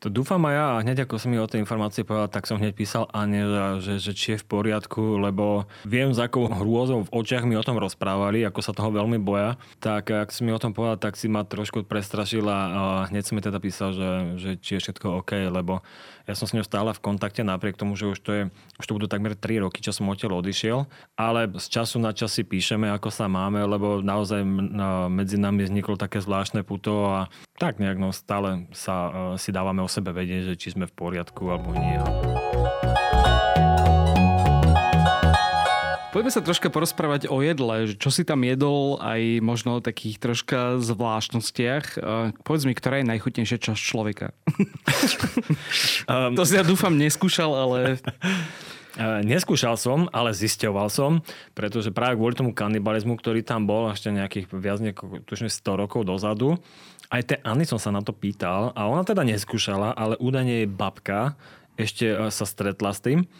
To 0.00 0.08
dúfam 0.08 0.40
aj 0.48 0.54
ja 0.56 0.66
a 0.72 0.80
hneď 0.80 1.04
ako 1.04 1.20
som 1.20 1.28
mi 1.28 1.36
o 1.36 1.44
tej 1.44 1.60
informácie 1.60 2.08
povedal, 2.08 2.32
tak 2.32 2.48
som 2.48 2.56
hneď 2.56 2.72
písal 2.72 3.04
Ane, 3.12 3.44
že, 3.84 4.00
že 4.00 4.16
či 4.16 4.32
je 4.32 4.40
v 4.40 4.48
poriadku, 4.48 5.20
lebo 5.20 5.68
viem, 5.84 6.16
za 6.16 6.24
akou 6.24 6.48
hrôzou 6.48 7.04
v 7.04 7.12
očiach 7.12 7.44
mi 7.44 7.52
o 7.52 7.60
tom 7.60 7.76
rozprávali, 7.76 8.40
ako 8.48 8.64
sa 8.64 8.72
toho 8.72 8.88
veľmi 8.96 9.20
boja. 9.20 9.60
Tak 9.76 10.08
ak 10.08 10.32
si 10.32 10.40
mi 10.40 10.56
o 10.56 10.62
tom 10.62 10.72
povedal, 10.72 10.96
tak 10.96 11.20
si 11.20 11.28
ma 11.28 11.44
trošku 11.44 11.84
prestrašila 11.84 12.56
a 12.72 12.82
hneď 13.12 13.28
som 13.28 13.36
mi 13.36 13.44
teda 13.44 13.60
písal, 13.60 13.92
že, 13.92 14.10
že 14.40 14.50
či 14.56 14.80
je 14.80 14.88
všetko 14.88 15.20
OK, 15.20 15.36
lebo 15.52 15.84
ja 16.30 16.38
som 16.38 16.46
s 16.46 16.54
ňou 16.54 16.62
stále 16.62 16.94
v 16.94 17.02
kontakte 17.02 17.42
napriek 17.42 17.74
tomu, 17.74 17.98
že 17.98 18.06
už 18.06 18.18
to, 18.22 18.30
je, 18.30 18.42
už 18.78 18.86
to 18.86 18.94
budú 18.94 19.10
takmer 19.10 19.34
3 19.34 19.66
roky, 19.66 19.82
čo 19.82 19.90
som 19.90 20.06
odtiaľ 20.06 20.38
odišiel. 20.38 20.86
Ale 21.18 21.50
z 21.58 21.66
času 21.66 21.98
na 21.98 22.14
čas 22.14 22.30
si 22.30 22.46
píšeme, 22.46 22.86
ako 22.94 23.10
sa 23.10 23.26
máme, 23.26 23.58
lebo 23.66 23.98
naozaj 23.98 24.46
medzi 25.10 25.34
nami 25.34 25.66
vzniklo 25.66 25.98
také 25.98 26.22
zvláštne 26.22 26.62
puto 26.62 27.10
a 27.10 27.26
tak 27.58 27.82
nejak 27.82 27.98
no, 27.98 28.14
stále 28.14 28.70
sa 28.70 29.34
si 29.34 29.50
dávame 29.50 29.82
o 29.82 29.90
sebe 29.90 30.14
vedieť, 30.14 30.54
že 30.54 30.60
či 30.60 30.68
sme 30.78 30.86
v 30.86 30.94
poriadku 30.94 31.50
alebo 31.50 31.74
nie. 31.74 31.98
Poďme 36.10 36.34
sa 36.34 36.42
troška 36.42 36.74
porozprávať 36.74 37.30
o 37.30 37.38
jedle. 37.38 37.94
Čo 37.94 38.10
si 38.10 38.26
tam 38.26 38.42
jedol 38.42 38.98
aj 38.98 39.38
možno 39.46 39.78
o 39.78 39.84
takých 39.84 40.18
troška 40.18 40.82
zvláštnostiach. 40.82 42.02
Povedz 42.42 42.66
mi, 42.66 42.74
ktorá 42.74 42.98
je 42.98 43.10
najchutnejšia 43.14 43.62
časť 43.62 43.78
človeka. 43.78 44.34
um, 46.10 46.34
to 46.38 46.42
si 46.42 46.58
ja 46.58 46.66
dúfam 46.66 46.98
neskúšal, 46.98 47.54
ale... 47.54 47.78
Neskúšal 49.00 49.78
som, 49.78 50.10
ale 50.10 50.34
zisťoval 50.34 50.90
som, 50.90 51.22
pretože 51.54 51.94
práve 51.94 52.18
kvôli 52.18 52.34
tomu 52.34 52.50
kanibalizmu, 52.50 53.14
ktorý 53.14 53.46
tam 53.46 53.64
bol 53.64 53.86
ešte 53.86 54.10
nejakých 54.10 54.50
viac 54.50 54.82
nejako, 54.82 55.22
100 55.30 55.46
rokov 55.78 56.02
dozadu, 56.04 56.58
aj 57.06 57.22
tej 57.22 57.38
Anny 57.46 57.62
som 57.64 57.78
sa 57.78 57.94
na 57.94 58.02
to 58.02 58.10
pýtal 58.10 58.74
a 58.74 58.90
ona 58.90 59.06
teda 59.06 59.22
neskúšala, 59.22 59.94
ale 59.94 60.18
údajne 60.18 60.66
jej 60.66 60.68
babka 60.68 61.38
ešte 61.78 62.06
e, 62.06 62.16
sa 62.34 62.42
stretla 62.42 62.90
s 62.90 63.00
tým. 63.00 63.30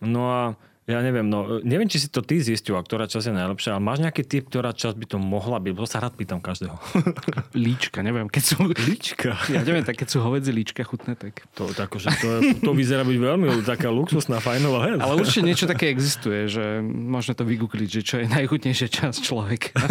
No 0.00 0.32
a 0.32 0.42
ja 0.84 1.00
neviem, 1.00 1.24
no, 1.24 1.64
neviem, 1.64 1.88
či 1.88 1.96
si 1.96 2.08
to 2.12 2.20
ty 2.20 2.44
zistil, 2.44 2.76
a 2.76 2.84
ktorá 2.84 3.08
časť 3.08 3.32
je 3.32 3.34
najlepšia, 3.34 3.72
ale 3.72 3.80
máš 3.80 4.04
nejaký 4.04 4.20
typ, 4.20 4.52
ktorá 4.52 4.76
časť 4.76 5.00
by 5.00 5.06
to 5.08 5.16
mohla 5.16 5.56
byť? 5.56 5.72
Lebo 5.72 5.88
sa 5.88 6.04
rád 6.04 6.12
pýtam 6.12 6.44
každého. 6.44 6.76
líčka, 7.56 8.04
neviem, 8.04 8.28
keď 8.28 8.42
sú... 8.44 8.68
Líčka? 8.68 9.32
Ja 9.48 9.64
neviem, 9.64 9.80
tak 9.80 9.96
keď 9.96 10.12
sú 10.12 10.20
hovedzi 10.20 10.52
líčka 10.52 10.84
chutné, 10.84 11.16
tak... 11.16 11.48
To, 11.56 11.72
tak 11.72 11.88
že 11.96 12.12
to, 12.20 12.60
to 12.60 12.70
vyzerá 12.76 13.00
byť 13.00 13.16
veľmi 13.16 13.64
taká 13.64 13.88
luxusná, 13.88 14.44
fajnová 14.44 14.92
vec. 14.92 15.00
Ale 15.00 15.16
určite 15.16 15.48
niečo 15.48 15.64
také 15.64 15.88
existuje, 15.88 16.52
že 16.52 16.84
možno 16.84 17.32
to 17.32 17.48
vygoogliť, 17.48 17.88
že 17.88 18.00
čo 18.04 18.14
je 18.20 18.28
najchutnejšia 18.28 18.88
časť 18.92 19.18
človeka. 19.24 19.72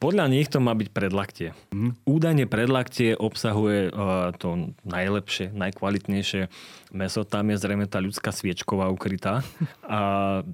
Podľa 0.00 0.32
nich 0.32 0.48
to 0.48 0.64
má 0.64 0.72
byť 0.72 0.88
predlaktie. 0.96 1.52
Mm. 1.76 1.92
Údajne 2.08 2.48
predlaktie 2.48 3.12
obsahuje 3.12 3.92
uh, 3.92 4.32
to 4.32 4.72
najlepšie, 4.88 5.52
najkvalitnejšie 5.52 6.48
meso. 6.96 7.20
Tam 7.28 7.44
je 7.52 7.60
zrejme 7.60 7.84
tá 7.84 8.00
ľudská 8.00 8.32
sviečková 8.32 8.88
ukrytá. 8.88 9.44
A 9.84 10.09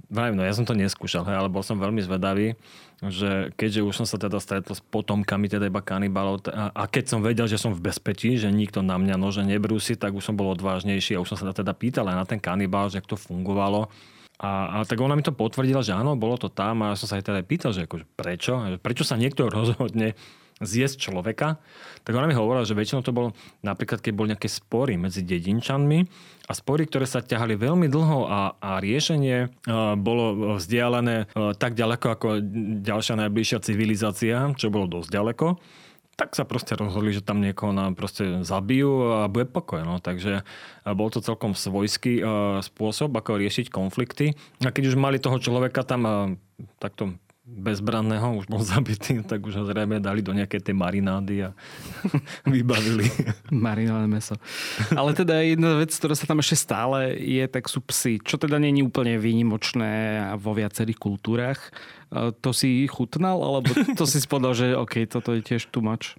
vravím, 0.09 0.37
no 0.39 0.45
ja 0.45 0.55
som 0.57 0.65
to 0.65 0.75
neskúšal, 0.75 1.27
hej, 1.29 1.37
ale 1.37 1.53
bol 1.53 1.61
som 1.61 1.77
veľmi 1.77 2.01
zvedavý, 2.03 2.57
že 3.05 3.53
keďže 3.55 3.81
už 3.85 3.95
som 4.03 4.07
sa 4.09 4.17
teda 4.17 4.41
stretol 4.41 4.73
s 4.73 4.81
potomkami 4.81 5.53
teda 5.53 5.69
iba 5.69 5.85
kanibalov 5.85 6.49
a, 6.49 6.73
a 6.73 6.83
keď 6.89 7.05
som 7.13 7.21
vedel, 7.21 7.45
že 7.45 7.61
som 7.61 7.77
v 7.77 7.85
bezpečí, 7.93 8.41
že 8.41 8.49
nikto 8.49 8.81
na 8.81 8.97
mňa 8.97 9.21
nože 9.21 9.45
nebrúsi, 9.45 9.95
tak 10.01 10.17
už 10.17 10.33
som 10.33 10.35
bol 10.35 10.49
odvážnejší 10.57 11.17
a 11.17 11.23
už 11.23 11.37
som 11.37 11.39
sa 11.39 11.53
teda 11.53 11.77
pýtal 11.77 12.09
aj 12.09 12.17
na 12.17 12.25
ten 12.25 12.41
kanibal, 12.41 12.89
že 12.89 13.05
ako 13.05 13.15
to 13.15 13.19
fungovalo 13.21 13.93
a, 14.37 14.81
a 14.81 14.85
tak 14.85 15.01
ona 15.01 15.17
mi 15.17 15.25
to 15.25 15.33
potvrdila, 15.33 15.81
že 15.81 15.97
áno, 15.97 16.13
bolo 16.13 16.37
to 16.37 16.53
tam 16.53 16.85
a 16.85 16.93
ja 16.93 17.01
som 17.01 17.09
sa 17.09 17.17
aj 17.17 17.25
teda 17.25 17.41
pýtal, 17.41 17.73
že 17.73 17.89
akože 17.89 18.05
prečo? 18.21 18.61
Prečo 18.85 19.05
sa 19.09 19.17
niekto 19.17 19.49
rozhodne 19.57 20.13
zjesť 20.61 21.09
človeka? 21.09 21.57
Tak 22.05 22.13
ona 22.13 22.29
mi 22.29 22.37
hovorila, 22.37 22.69
že 22.69 22.77
väčšinou 22.77 23.01
to 23.01 23.17
bolo 23.17 23.33
napríklad, 23.65 24.05
keď 24.05 24.13
boli 24.13 24.33
nejaké 24.37 24.53
spory 24.53 25.01
medzi 25.01 25.25
dedinčanmi 25.25 26.05
a 26.47 26.53
spory, 26.55 26.87
ktoré 26.87 27.11
sa 27.11 27.23
ťahali 27.23 27.59
veľmi 27.59 27.91
dlho 27.91 28.31
a, 28.31 28.55
a 28.59 28.71
riešenie 28.79 29.51
uh, 29.67 29.99
bolo 29.99 30.57
vzdialené 30.57 31.27
uh, 31.35 31.53
tak 31.59 31.75
ďaleko 31.75 32.07
ako 32.15 32.29
ďalšia 32.87 33.19
najbližšia 33.27 33.59
civilizácia, 33.67 34.37
čo 34.55 34.71
bolo 34.71 34.87
dosť 34.87 35.11
ďaleko 35.11 35.47
tak 36.17 36.33
sa 36.33 36.49
proste 36.49 36.73
rozhodli, 36.81 37.13
že 37.13 37.21
tam 37.21 37.45
niekoho 37.45 37.77
nám 37.77 37.93
proste 37.93 38.41
zabijú 38.41 39.21
a 39.21 39.29
bude 39.29 39.45
pokoj. 39.45 39.85
No. 39.85 40.01
Takže 40.01 40.49
bol 40.97 41.13
to 41.13 41.21
celkom 41.21 41.53
svojský 41.53 42.25
spôsob, 42.65 43.13
ako 43.13 43.37
riešiť 43.37 43.69
konflikty. 43.69 44.33
A 44.65 44.73
keď 44.73 44.89
už 44.89 44.97
mali 44.97 45.21
toho 45.21 45.37
človeka 45.37 45.85
tam 45.85 46.41
takto 46.81 47.21
bezbranného, 47.47 48.43
už 48.43 48.51
bol 48.51 48.59
zabitý, 48.59 49.23
tak 49.31 49.39
už 49.47 49.63
ho 49.63 49.65
zrejme 49.65 50.03
dali 50.03 50.21
do 50.21 50.35
nejakej 50.35 50.67
tej 50.67 50.75
marinády 50.75 51.47
a 51.47 51.55
vybavili. 52.45 53.07
Marinované 53.55 54.11
meso. 54.11 54.35
Ale 54.91 55.15
teda 55.15 55.39
jedna 55.47 55.79
vec, 55.79 55.95
ktorá 55.95 56.19
sa 56.19 56.27
tam 56.27 56.43
ešte 56.43 56.59
stále 56.59 57.15
je, 57.15 57.47
tak 57.47 57.71
sú 57.71 57.79
psy. 57.87 58.19
Čo 58.19 58.43
teda 58.43 58.59
je 58.59 58.83
úplne 58.83 59.15
výnimočné 59.23 60.19
vo 60.43 60.51
viacerých 60.59 60.99
kultúrach. 60.99 61.71
E, 62.11 62.35
to 62.35 62.51
si 62.51 62.91
chutnal, 62.91 63.39
alebo 63.39 63.71
to 63.95 64.05
si 64.11 64.19
spodal, 64.19 64.51
že 64.59 64.75
OK, 64.75 65.07
toto 65.07 65.31
je 65.39 65.47
tiež 65.47 65.71
too 65.71 65.87
much? 65.87 66.19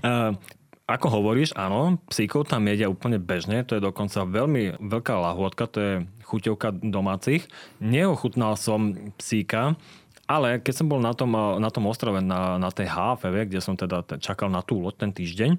Uh, 0.00 0.32
ako 0.84 1.20
hovoríš, 1.20 1.56
áno, 1.56 1.96
psíkov 2.12 2.48
tam 2.48 2.68
jedia 2.68 2.92
úplne 2.92 3.16
bežne, 3.16 3.64
to 3.64 3.76
je 3.76 3.82
dokonca 3.84 4.28
veľmi 4.28 4.76
veľká 4.84 5.16
lahôdka, 5.16 5.64
to 5.68 5.78
je 5.80 5.92
chuťovka 6.28 6.76
domácich. 6.84 7.48
Neochutnal 7.80 8.60
som 8.60 8.92
psíka, 9.16 9.80
ale 10.24 10.60
keď 10.60 10.74
som 10.74 10.86
bol 10.88 11.00
na 11.00 11.12
tom, 11.12 11.32
eh, 11.36 11.60
na 11.60 11.70
tom 11.70 11.84
ostrove, 11.88 12.20
na, 12.20 12.56
na 12.56 12.70
tej 12.72 12.88
HFV, 12.88 13.48
kde 13.48 13.60
som 13.60 13.74
teda 13.76 14.04
čakal 14.18 14.48
na 14.48 14.64
tú 14.64 14.80
loď 14.80 15.08
ten 15.08 15.10
týždeň, 15.12 15.50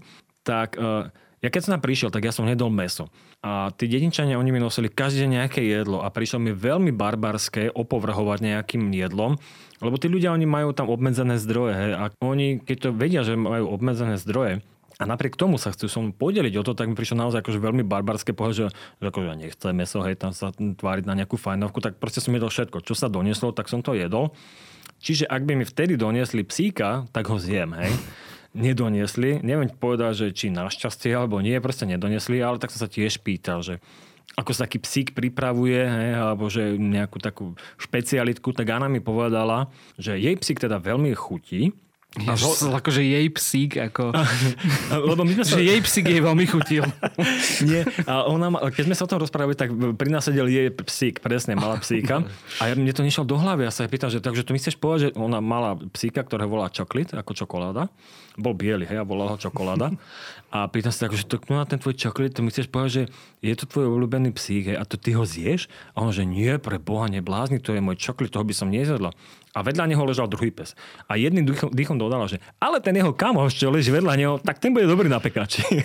tak 0.45 0.78
uh, 0.78 1.10
ja 1.41 1.54
keď 1.54 1.62
som 1.62 1.73
tam 1.78 1.84
prišiel, 1.86 2.10
tak 2.10 2.25
ja 2.25 2.34
som 2.34 2.45
nedol 2.45 2.73
meso. 2.73 3.10
A 3.45 3.69
tí 3.78 3.86
dedinčania, 3.86 4.41
oni 4.41 4.49
mi 4.49 4.58
nosili 4.58 4.89
každý 4.89 5.25
deň 5.25 5.32
nejaké 5.41 5.62
jedlo 5.62 6.01
a 6.01 6.10
prišlo 6.10 6.41
mi 6.41 6.54
veľmi 6.54 6.89
barbarské 6.89 7.69
opovrhovať 7.69 8.41
nejakým 8.41 8.89
jedlom, 8.93 9.38
lebo 9.82 9.95
tí 10.01 10.10
ľudia, 10.10 10.34
oni 10.34 10.49
majú 10.49 10.73
tam 10.73 10.89
obmedzené 10.89 11.38
zdroje. 11.38 11.73
Hej, 11.78 11.91
a 11.97 12.04
oni, 12.25 12.62
keď 12.62 12.78
to 12.78 12.89
vedia, 12.97 13.21
že 13.21 13.38
majú 13.38 13.69
obmedzené 13.69 14.17
zdroje, 14.17 14.65
a 14.95 15.03
napriek 15.03 15.36
tomu 15.36 15.60
sa 15.60 15.75
chcú 15.75 15.91
som 15.91 16.15
podeliť 16.15 16.55
o 16.55 16.63
to, 16.63 16.71
tak 16.71 16.88
mi 16.88 16.95
prišlo 16.95 17.19
naozaj 17.27 17.43
akože 17.43 17.60
veľmi 17.60 17.84
barbarské 17.84 18.31
pohľad, 18.31 18.55
že, 18.55 18.65
že 19.03 19.05
akože 19.12 19.27
ja 19.27 19.71
meso, 19.75 19.99
hej, 20.08 20.15
tam 20.15 20.31
sa 20.31 20.55
tváriť 20.55 21.03
na 21.03 21.19
nejakú 21.19 21.36
fajnovku, 21.36 21.84
tak 21.84 21.99
proste 21.99 22.23
som 22.23 22.31
jedol 22.31 22.47
všetko. 22.47 22.79
Čo 22.79 22.95
sa 22.95 23.12
donieslo, 23.12 23.51
tak 23.51 23.67
som 23.67 23.84
to 23.84 23.91
jedol. 23.91 24.31
Čiže 25.03 25.27
ak 25.27 25.43
by 25.43 25.53
mi 25.60 25.65
vtedy 25.67 25.99
doniesli 25.99 26.47
psíka, 26.47 27.03
tak 27.12 27.27
ho 27.27 27.36
zjem, 27.36 27.75
hej. 27.75 27.91
Nedoniesli, 28.55 29.43
neviem 29.43 29.67
povedať, 29.67 30.13
že 30.15 30.27
či 30.31 30.47
našťastie 30.47 31.12
alebo 31.12 31.43
nie, 31.43 31.60
proste 31.60 31.84
nedoniesli, 31.84 32.39
ale 32.39 32.55
tak 32.55 32.71
som 32.71 32.88
sa 32.88 32.89
tiež 32.89 33.19
pýtal, 33.19 33.60
že 33.60 33.84
ako 34.39 34.51
sa 34.55 34.63
taký 34.63 34.79
psík 34.79 35.08
pripravuje, 35.12 35.75
hej, 35.75 36.12
alebo 36.15 36.47
že 36.47 36.79
nejakú 36.79 37.19
takú 37.19 37.60
špecialitku, 37.75 38.55
tak 38.55 38.71
Anna 38.71 38.88
mi 38.88 39.03
povedala, 39.03 39.67
že 39.99 40.15
jej 40.15 40.39
psík 40.39 40.63
teda 40.63 40.79
veľmi 40.79 41.12
chutí, 41.12 41.75
Jež, 42.15 42.47
ho... 42.47 42.71
akože 42.80 43.04
jej 43.04 43.28
psík, 43.28 43.75
ako... 43.75 44.15
Lebo 45.12 45.28
my 45.28 45.36
sme 45.36 45.43
sa... 45.43 45.60
Že 45.60 45.63
jej 45.67 45.80
psík 45.84 46.06
jej 46.08 46.21
veľmi 46.23 46.45
chutil. 46.47 46.88
Nie, 47.69 47.84
a 48.08 48.23
ona, 48.23 48.47
keď 48.71 48.84
sme 48.88 48.95
sa 48.95 49.04
o 49.04 49.12
tom 49.12 49.19
rozprávali, 49.19 49.60
tak 49.60 49.75
pri 49.75 50.08
nás 50.08 50.23
sedel 50.23 50.47
jej 50.47 50.71
psík, 50.71 51.19
presne, 51.19 51.60
mala 51.60 51.75
psíka. 51.84 52.23
A 52.63 52.71
ja, 52.71 52.73
mne 52.80 52.95
to 52.95 53.04
nešlo 53.04 53.28
do 53.28 53.36
hlavy, 53.36 53.67
ja 53.67 53.71
sa 53.75 53.84
jej 53.84 53.91
pýtam, 53.91 54.08
že 54.08 54.23
takže 54.23 54.47
to 54.47 54.56
mi 54.56 54.63
chceš 54.63 54.80
povedať, 54.80 54.99
že 54.99 55.10
ona 55.19 55.43
mala 55.43 55.75
psíka, 55.91 56.23
ktoré 56.23 56.47
volá 56.47 56.71
čoklit, 56.71 57.12
ako 57.12 57.36
čokoláda. 57.36 57.91
Bol 58.39 58.56
biely, 58.56 58.88
hej, 58.88 59.04
a 59.04 59.08
volal 59.08 59.36
ho 59.36 59.38
čokoláda. 59.39 59.91
A 60.56 60.71
pýtam 60.71 60.95
sa, 60.95 61.12
že 61.12 61.28
to 61.28 61.36
na 61.51 61.67
ten 61.67 61.80
tvoj 61.80 61.99
čoklit, 61.99 62.32
to 62.32 62.39
mi 62.39 62.47
chceš 62.47 62.71
povedať, 62.71 62.91
že 62.91 63.04
je 63.43 63.56
to 63.60 63.67
tvoj 63.67 63.91
obľúbený 63.91 64.32
psík, 64.32 64.71
hej, 64.71 64.78
a 64.80 64.88
to 64.88 64.95
ty 64.95 65.12
ho 65.12 65.28
zješ? 65.28 65.67
A 65.96 66.04
on, 66.04 66.15
že 66.15 66.23
nie, 66.23 66.56
pre 66.63 66.79
Boha, 66.79 67.12
neblázni, 67.12 67.60
to 67.60 67.75
je 67.75 67.83
môj 67.83 68.00
čoklit, 68.00 68.31
toho 68.31 68.48
by 68.48 68.56
som 68.56 68.71
nezjedla. 68.71 69.12
A 69.56 69.63
vedľa 69.63 69.87
neho 69.87 70.03
ležal 70.03 70.27
druhý 70.27 70.51
pes. 70.51 70.75
A 71.08 71.15
jedným 71.15 71.47
dýchom, 71.47 71.71
dýchom 71.71 71.95
dodala, 71.95 72.27
že 72.27 72.43
ale 72.60 72.83
ten 72.83 72.91
jeho 72.91 73.15
kamoš, 73.15 73.56
čo 73.56 73.71
leží 73.71 73.89
vedľa 73.89 74.13
neho, 74.19 74.33
tak 74.43 74.60
ten 74.60 74.75
bude 74.75 74.83
dobrý 74.85 75.08
na 75.08 75.23
pekači. 75.23 75.63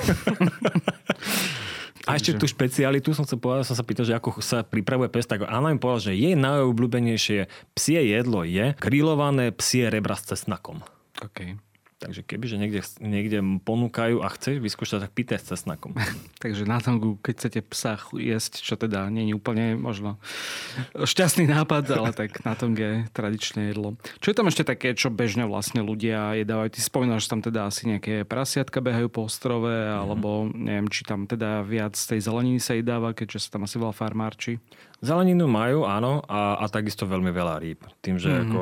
A 2.09 2.17
ešte 2.19 2.35
tú 2.35 2.49
špecialitu 2.49 3.15
som, 3.15 3.23
povedal, 3.39 3.63
som 3.63 3.79
sa 3.79 3.87
pýtal, 3.87 4.09
že 4.09 4.17
ako 4.17 4.43
sa 4.43 4.67
pripravuje 4.67 5.13
pes, 5.13 5.31
tak 5.31 5.47
Anna 5.47 5.71
mi 5.71 5.79
povedala, 5.79 6.11
že 6.11 6.19
jej 6.19 6.35
najobľúbenejšie 6.35 7.47
psie 7.77 8.01
jedlo 8.03 8.43
je 8.43 8.75
grillované 8.83 9.55
psie 9.55 9.87
rebra 9.87 10.19
s 10.19 10.35
cesnakom. 10.35 10.83
Okay. 11.21 11.61
Takže 12.01 12.25
kebyže 12.25 12.57
niekde, 12.57 12.81
niekde 13.05 13.45
ponúkajú 13.61 14.25
a 14.25 14.33
chceš 14.33 14.65
vyskúšať, 14.65 15.05
tak 15.05 15.13
pýtaj 15.13 15.37
s 15.37 15.45
cesnakom. 15.53 15.93
Takže 16.45 16.65
na 16.65 16.81
tongu, 16.81 17.21
keď 17.21 17.35
chcete 17.37 17.61
psa 17.69 18.01
jesť, 18.17 18.65
čo 18.65 18.81
teda 18.81 19.13
nie 19.13 19.29
je 19.29 19.37
úplne 19.37 19.77
možno 19.77 20.17
šťastný 20.97 21.45
nápad, 21.45 21.93
ale 21.93 22.17
tak 22.17 22.41
na 22.41 22.57
tonge 22.57 22.81
je 22.81 22.99
tradičné 23.13 23.77
jedlo. 23.77 24.01
Čo 24.17 24.33
je 24.33 24.37
tam 24.41 24.49
ešte 24.49 24.65
také, 24.65 24.97
čo 24.97 25.13
bežne 25.13 25.45
vlastne 25.45 25.85
ľudia 25.85 26.41
jedávajú? 26.41 26.73
Ty 26.73 26.81
spomínaš, 26.81 27.29
že 27.29 27.33
tam 27.37 27.45
teda 27.45 27.69
asi 27.69 27.85
nejaké 27.93 28.25
prasiatka 28.25 28.81
behajú 28.81 29.13
po 29.13 29.29
ostrove, 29.29 29.69
mm-hmm. 29.69 30.01
alebo 30.01 30.49
neviem, 30.57 30.89
či 30.89 31.05
tam 31.05 31.29
teda 31.29 31.61
viac 31.69 31.93
tej 32.01 32.25
zeleniny 32.25 32.65
sa 32.65 32.81
jedáva, 32.81 33.13
keďže 33.13 33.45
sa 33.45 33.61
tam 33.61 33.69
asi 33.69 33.77
veľa 33.77 33.93
farmárči. 33.93 34.57
Zeleninu 35.01 35.49
majú, 35.49 35.89
áno, 35.89 36.21
a, 36.29 36.61
a 36.61 36.65
takisto 36.69 37.09
veľmi 37.09 37.33
veľa 37.33 37.57
rýb. 37.61 37.81
Tým, 38.05 38.21
že 38.21 38.29
mm-hmm. 38.29 38.45
ako 38.53 38.61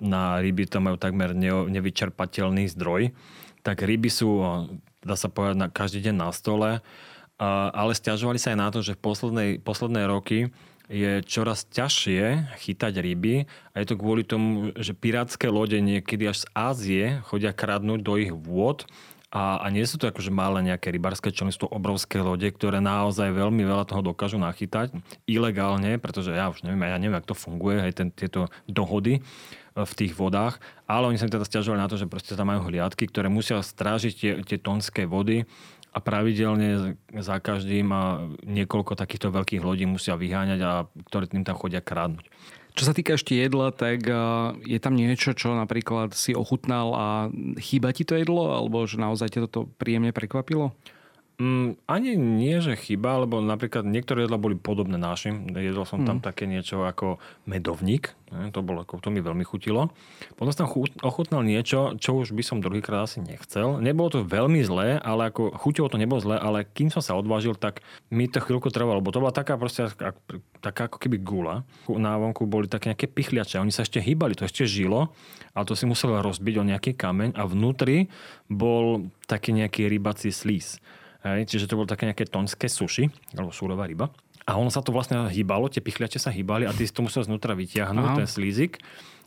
na 0.00 0.40
ryby 0.40 0.64
to 0.64 0.80
majú 0.80 0.96
takmer 0.96 1.36
ne, 1.36 1.68
nevyčerpateľný 1.68 2.72
zdroj, 2.72 3.12
tak 3.60 3.84
ryby 3.84 4.08
sú, 4.08 4.40
dá 5.04 5.16
sa 5.16 5.28
povedať, 5.28 5.56
na, 5.60 5.66
každý 5.68 6.00
deň 6.08 6.16
na 6.16 6.28
stole, 6.32 6.70
a, 7.36 7.48
ale 7.72 7.92
stiažovali 7.92 8.40
sa 8.40 8.56
aj 8.56 8.58
na 8.58 8.68
to, 8.72 8.80
že 8.80 8.96
v 8.96 9.04
poslednej, 9.04 9.50
posledné 9.60 10.08
roky 10.08 10.48
je 10.88 11.24
čoraz 11.24 11.64
ťažšie 11.72 12.56
chytať 12.60 13.00
ryby 13.00 13.48
a 13.72 13.76
je 13.80 13.86
to 13.88 13.96
kvôli 13.96 14.20
tomu, 14.20 14.72
že 14.76 14.92
pirátske 14.92 15.48
lode 15.48 15.80
niekedy 15.80 16.28
až 16.28 16.44
z 16.44 16.46
Ázie 16.52 17.04
chodia 17.24 17.56
kradnúť 17.56 18.00
do 18.04 18.14
ich 18.20 18.32
vôd 18.32 18.84
a, 19.34 19.58
a 19.58 19.66
nie 19.66 19.82
sú 19.82 19.98
to 19.98 20.06
akože 20.06 20.30
malé 20.30 20.62
nejaké 20.62 20.94
rybárske 20.94 21.34
člny, 21.34 21.50
sú 21.50 21.66
to 21.66 21.74
obrovské 21.74 22.22
lode, 22.22 22.46
ktoré 22.46 22.78
naozaj 22.78 23.34
veľmi 23.34 23.66
veľa 23.66 23.82
toho 23.82 24.14
dokážu 24.14 24.38
nachytať 24.38 24.94
ilegálne, 25.26 25.98
pretože 25.98 26.30
ja 26.30 26.46
už 26.54 26.62
neviem, 26.62 26.86
ja 26.86 26.94
neviem, 27.02 27.18
ako 27.18 27.34
to 27.34 27.42
funguje, 27.42 27.82
aj 27.82 27.92
ten, 27.98 28.08
tieto 28.14 28.46
dohody 28.70 29.18
e, 29.18 29.20
v 29.82 29.92
tých 29.98 30.14
vodách, 30.14 30.62
ale 30.86 31.10
oni 31.10 31.18
sa 31.18 31.26
teda 31.26 31.42
stiažovali 31.42 31.82
na 31.82 31.90
to, 31.90 31.98
že 31.98 32.06
proste 32.06 32.38
tam 32.38 32.54
majú 32.54 32.70
hliadky, 32.70 33.10
ktoré 33.10 33.26
musia 33.26 33.58
strážiť 33.58 34.12
tie, 34.14 34.32
tie 34.46 34.58
tonské 34.62 35.02
vody 35.02 35.42
a 35.90 35.98
pravidelne 35.98 36.94
za 37.10 37.36
každým 37.42 37.90
a 37.90 38.30
niekoľko 38.46 38.94
takýchto 38.94 39.34
veľkých 39.34 39.66
lodí 39.66 39.82
musia 39.82 40.14
vyháňať 40.14 40.60
a 40.62 40.86
ktoré 41.10 41.26
tým 41.26 41.42
tam 41.42 41.58
chodia 41.58 41.82
kradnúť. 41.82 42.30
Čo 42.74 42.90
sa 42.90 42.92
týka 42.92 43.14
ešte 43.14 43.38
jedla, 43.38 43.70
tak 43.70 44.02
je 44.66 44.78
tam 44.82 44.98
niečo, 44.98 45.30
čo 45.30 45.54
napríklad 45.54 46.10
si 46.10 46.34
ochutnal 46.34 46.90
a 46.90 47.06
chýba 47.62 47.94
ti 47.94 48.02
to 48.02 48.18
jedlo, 48.18 48.50
alebo 48.50 48.82
že 48.82 48.98
naozaj 48.98 49.30
ťa 49.30 49.40
toto 49.46 49.70
príjemne 49.78 50.10
prekvapilo? 50.10 50.74
Mm, 51.34 51.74
ani 51.90 52.14
nie, 52.14 52.62
že 52.62 52.78
chyba, 52.78 53.26
lebo 53.26 53.42
napríklad 53.42 53.82
niektoré 53.82 54.22
jedla 54.22 54.38
boli 54.38 54.54
podobné 54.54 54.94
našim. 54.94 55.50
Jedol 55.50 55.82
som 55.82 56.02
mm. 56.02 56.06
tam 56.06 56.18
také 56.22 56.46
niečo 56.46 56.86
ako 56.86 57.18
medovník, 57.50 58.14
to, 58.54 58.62
bolo, 58.62 58.86
to 58.86 59.10
mi 59.10 59.18
veľmi 59.18 59.42
chutilo. 59.42 59.90
Potom 60.38 60.54
som 60.54 60.66
tam 60.66 60.70
ochutnal 61.02 61.42
niečo, 61.42 61.98
čo 61.98 62.22
už 62.22 62.34
by 62.38 62.42
som 62.46 62.62
druhýkrát 62.62 63.10
asi 63.10 63.18
nechcel. 63.18 63.82
Nebolo 63.82 64.14
to 64.14 64.20
veľmi 64.22 64.62
zlé, 64.62 65.02
ale 65.02 65.34
ako 65.34 65.58
chuťovo 65.58 65.90
to 65.90 65.98
nebolo 65.98 66.22
zlé, 66.22 66.38
ale 66.38 66.70
kým 66.70 66.94
som 66.94 67.02
sa 67.02 67.18
odvážil, 67.18 67.58
tak 67.58 67.82
mi 68.14 68.30
to 68.30 68.38
chvíľku 68.38 68.70
trvalo, 68.70 69.02
lebo 69.02 69.10
to 69.10 69.18
bola 69.18 69.34
taká 69.34 69.58
proste, 69.58 69.90
taká 70.62 70.86
ako 70.86 71.02
keby 71.02 71.18
gula. 71.18 71.66
Na 71.90 72.14
vonku 72.14 72.46
boli 72.46 72.70
také 72.70 72.94
nejaké 72.94 73.10
pichliače, 73.10 73.58
oni 73.58 73.74
sa 73.74 73.82
ešte 73.82 73.98
hýbali, 73.98 74.38
to 74.38 74.46
ešte 74.46 74.70
žilo, 74.70 75.10
ale 75.50 75.66
to 75.66 75.74
si 75.74 75.86
musel 75.86 76.14
rozbiť 76.14 76.54
o 76.62 76.64
nejaký 76.66 76.94
kameň 76.94 77.34
a 77.34 77.42
vnútri 77.42 78.06
bol 78.46 79.10
taký 79.26 79.50
nejaký 79.50 79.90
rybací 79.90 80.30
slíz. 80.30 80.78
Hej, 81.24 81.48
čiže 81.48 81.72
to 81.72 81.80
bolo 81.80 81.88
také 81.88 82.04
nejaké 82.04 82.28
tonské 82.28 82.68
suši, 82.68 83.08
alebo 83.32 83.48
súrová 83.48 83.88
ryba. 83.88 84.12
A 84.44 84.60
ono 84.60 84.68
sa 84.68 84.84
to 84.84 84.92
vlastne 84.92 85.16
hýbalo, 85.32 85.72
tie 85.72 85.80
pichliače 85.80 86.20
sa 86.20 86.28
hýbali 86.28 86.68
a 86.68 86.76
ty 86.76 86.84
si 86.84 86.92
to 86.92 87.00
musel 87.00 87.24
znútra 87.24 87.56
vyťahnuť, 87.56 88.08
Aha. 88.12 88.18
ten 88.20 88.28
slízik. 88.28 88.84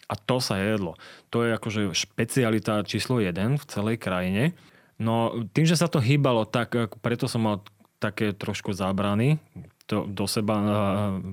A 0.08 0.14
to 0.14 0.38
sa 0.38 0.62
jedlo. 0.62 0.94
To 1.34 1.42
je 1.42 1.58
akože 1.58 1.82
špecialita 1.92 2.86
číslo 2.86 3.18
jeden 3.20 3.58
v 3.58 3.66
celej 3.66 3.98
krajine. 3.98 4.54
No 5.02 5.44
tým, 5.52 5.66
že 5.66 5.76
sa 5.76 5.90
to 5.90 5.98
hýbalo, 5.98 6.46
tak 6.46 6.78
preto 7.02 7.26
som 7.26 7.44
mal 7.44 7.66
také 7.98 8.30
trošku 8.32 8.78
zábrany 8.78 9.42
to 9.88 10.06
do 10.06 10.30
seba 10.30 10.56
uh, 10.60 10.70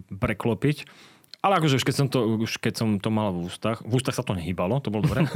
preklopiť. 0.09 0.89
Ale 1.45 1.61
akože 1.61 1.77
už 1.77 1.85
keď 1.85 1.95
som 1.95 2.09
to, 2.09 2.41
už 2.41 2.57
keď 2.57 2.75
som 2.81 2.89
to 2.97 3.13
mal 3.13 3.29
v 3.37 3.53
ústach, 3.53 3.85
v 3.85 4.01
ústach 4.01 4.17
sa 4.17 4.25
to 4.25 4.33
nehýbalo, 4.33 4.81
to 4.81 4.89
bolo 4.89 5.05
dobre, 5.05 5.29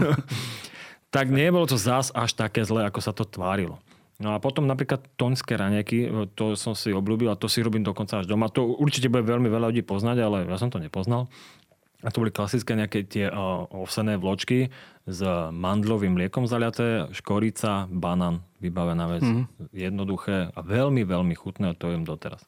tak 1.14 1.28
nebolo 1.28 1.68
to 1.68 1.76
zás 1.76 2.08
až 2.16 2.32
také 2.32 2.64
zle, 2.64 2.88
ako 2.88 3.00
sa 3.04 3.12
to 3.12 3.28
tvárilo. 3.28 3.76
No 4.18 4.34
a 4.34 4.42
potom 4.42 4.66
napríklad 4.66 5.06
tonské 5.14 5.54
raňajky, 5.54 6.10
to 6.34 6.58
som 6.58 6.74
si 6.74 6.90
obľúbil 6.90 7.30
a 7.30 7.38
to 7.38 7.46
si 7.46 7.62
robím 7.62 7.86
dokonca 7.86 8.18
až 8.18 8.26
doma. 8.26 8.50
To 8.50 8.66
určite 8.66 9.06
bude 9.06 9.22
veľmi 9.22 9.46
veľa 9.46 9.70
ľudí 9.70 9.86
poznať, 9.86 10.16
ale 10.18 10.38
ja 10.42 10.58
som 10.58 10.74
to 10.74 10.82
nepoznal. 10.82 11.30
A 12.02 12.10
to 12.10 12.22
boli 12.22 12.34
klasické 12.34 12.78
nejaké 12.78 13.06
tie 13.06 13.26
uh, 13.30 13.66
ovsené 13.70 14.18
vločky 14.18 14.70
s 15.06 15.20
mandlovým 15.54 16.14
mliekom 16.14 16.46
zaliaté, 16.46 17.10
škorica, 17.14 17.90
banán, 17.90 18.42
vybavená 18.58 19.06
vec. 19.06 19.22
Mm. 19.22 19.44
Jednoduché 19.70 20.50
a 20.50 20.60
veľmi, 20.62 21.02
veľmi 21.06 21.34
chutné 21.38 21.74
a 21.74 21.78
to 21.78 21.90
jem 21.90 22.06
doteraz. 22.06 22.42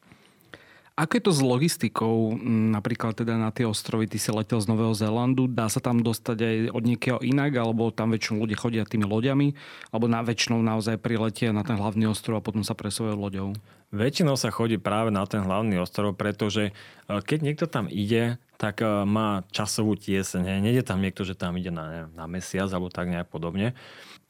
Ako 0.98 1.16
je 1.16 1.22
to 1.22 1.32
s 1.32 1.40
logistikou, 1.40 2.34
napríklad 2.44 3.16
teda 3.16 3.38
na 3.38 3.48
tie 3.54 3.64
ostrovy, 3.64 4.10
ty 4.10 4.20
si 4.20 4.28
letel 4.34 4.60
z 4.60 4.68
Nového 4.68 4.92
Zélandu, 4.92 5.48
dá 5.48 5.70
sa 5.70 5.80
tam 5.80 6.04
dostať 6.04 6.38
aj 6.40 6.56
od 6.76 6.82
niekiaľ 6.84 7.18
inak, 7.24 7.56
alebo 7.56 7.94
tam 7.94 8.12
väčšinou 8.12 8.44
ľudia 8.44 8.58
chodia 8.58 8.82
tými 8.84 9.08
loďami, 9.08 9.56
alebo 9.94 10.06
na 10.10 10.20
väčšinou 10.20 10.60
naozaj 10.60 11.00
priletia 11.00 11.56
na 11.56 11.64
ten 11.64 11.80
hlavný 11.80 12.10
ostrov 12.10 12.40
a 12.40 12.44
potom 12.44 12.60
sa 12.60 12.76
presúvajú 12.76 13.16
loďou? 13.16 13.48
Väčšinou 13.90 14.38
sa 14.38 14.54
chodí 14.54 14.78
práve 14.78 15.10
na 15.10 15.26
ten 15.26 15.42
hlavný 15.42 15.82
ostrov, 15.82 16.14
pretože 16.14 16.70
e, 16.70 16.72
keď 17.10 17.38
niekto 17.42 17.66
tam 17.66 17.90
ide, 17.90 18.38
tak 18.54 18.86
e, 18.86 19.02
má 19.02 19.42
časovú 19.50 19.98
tieseň. 19.98 20.62
Nede 20.62 20.86
tam 20.86 21.02
niekto, 21.02 21.26
že 21.26 21.34
tam 21.34 21.58
ide 21.58 21.74
na, 21.74 22.06
na 22.14 22.30
mesiac 22.30 22.70
alebo 22.70 22.86
tak 22.86 23.10
nejak 23.10 23.26
podobne. 23.26 23.74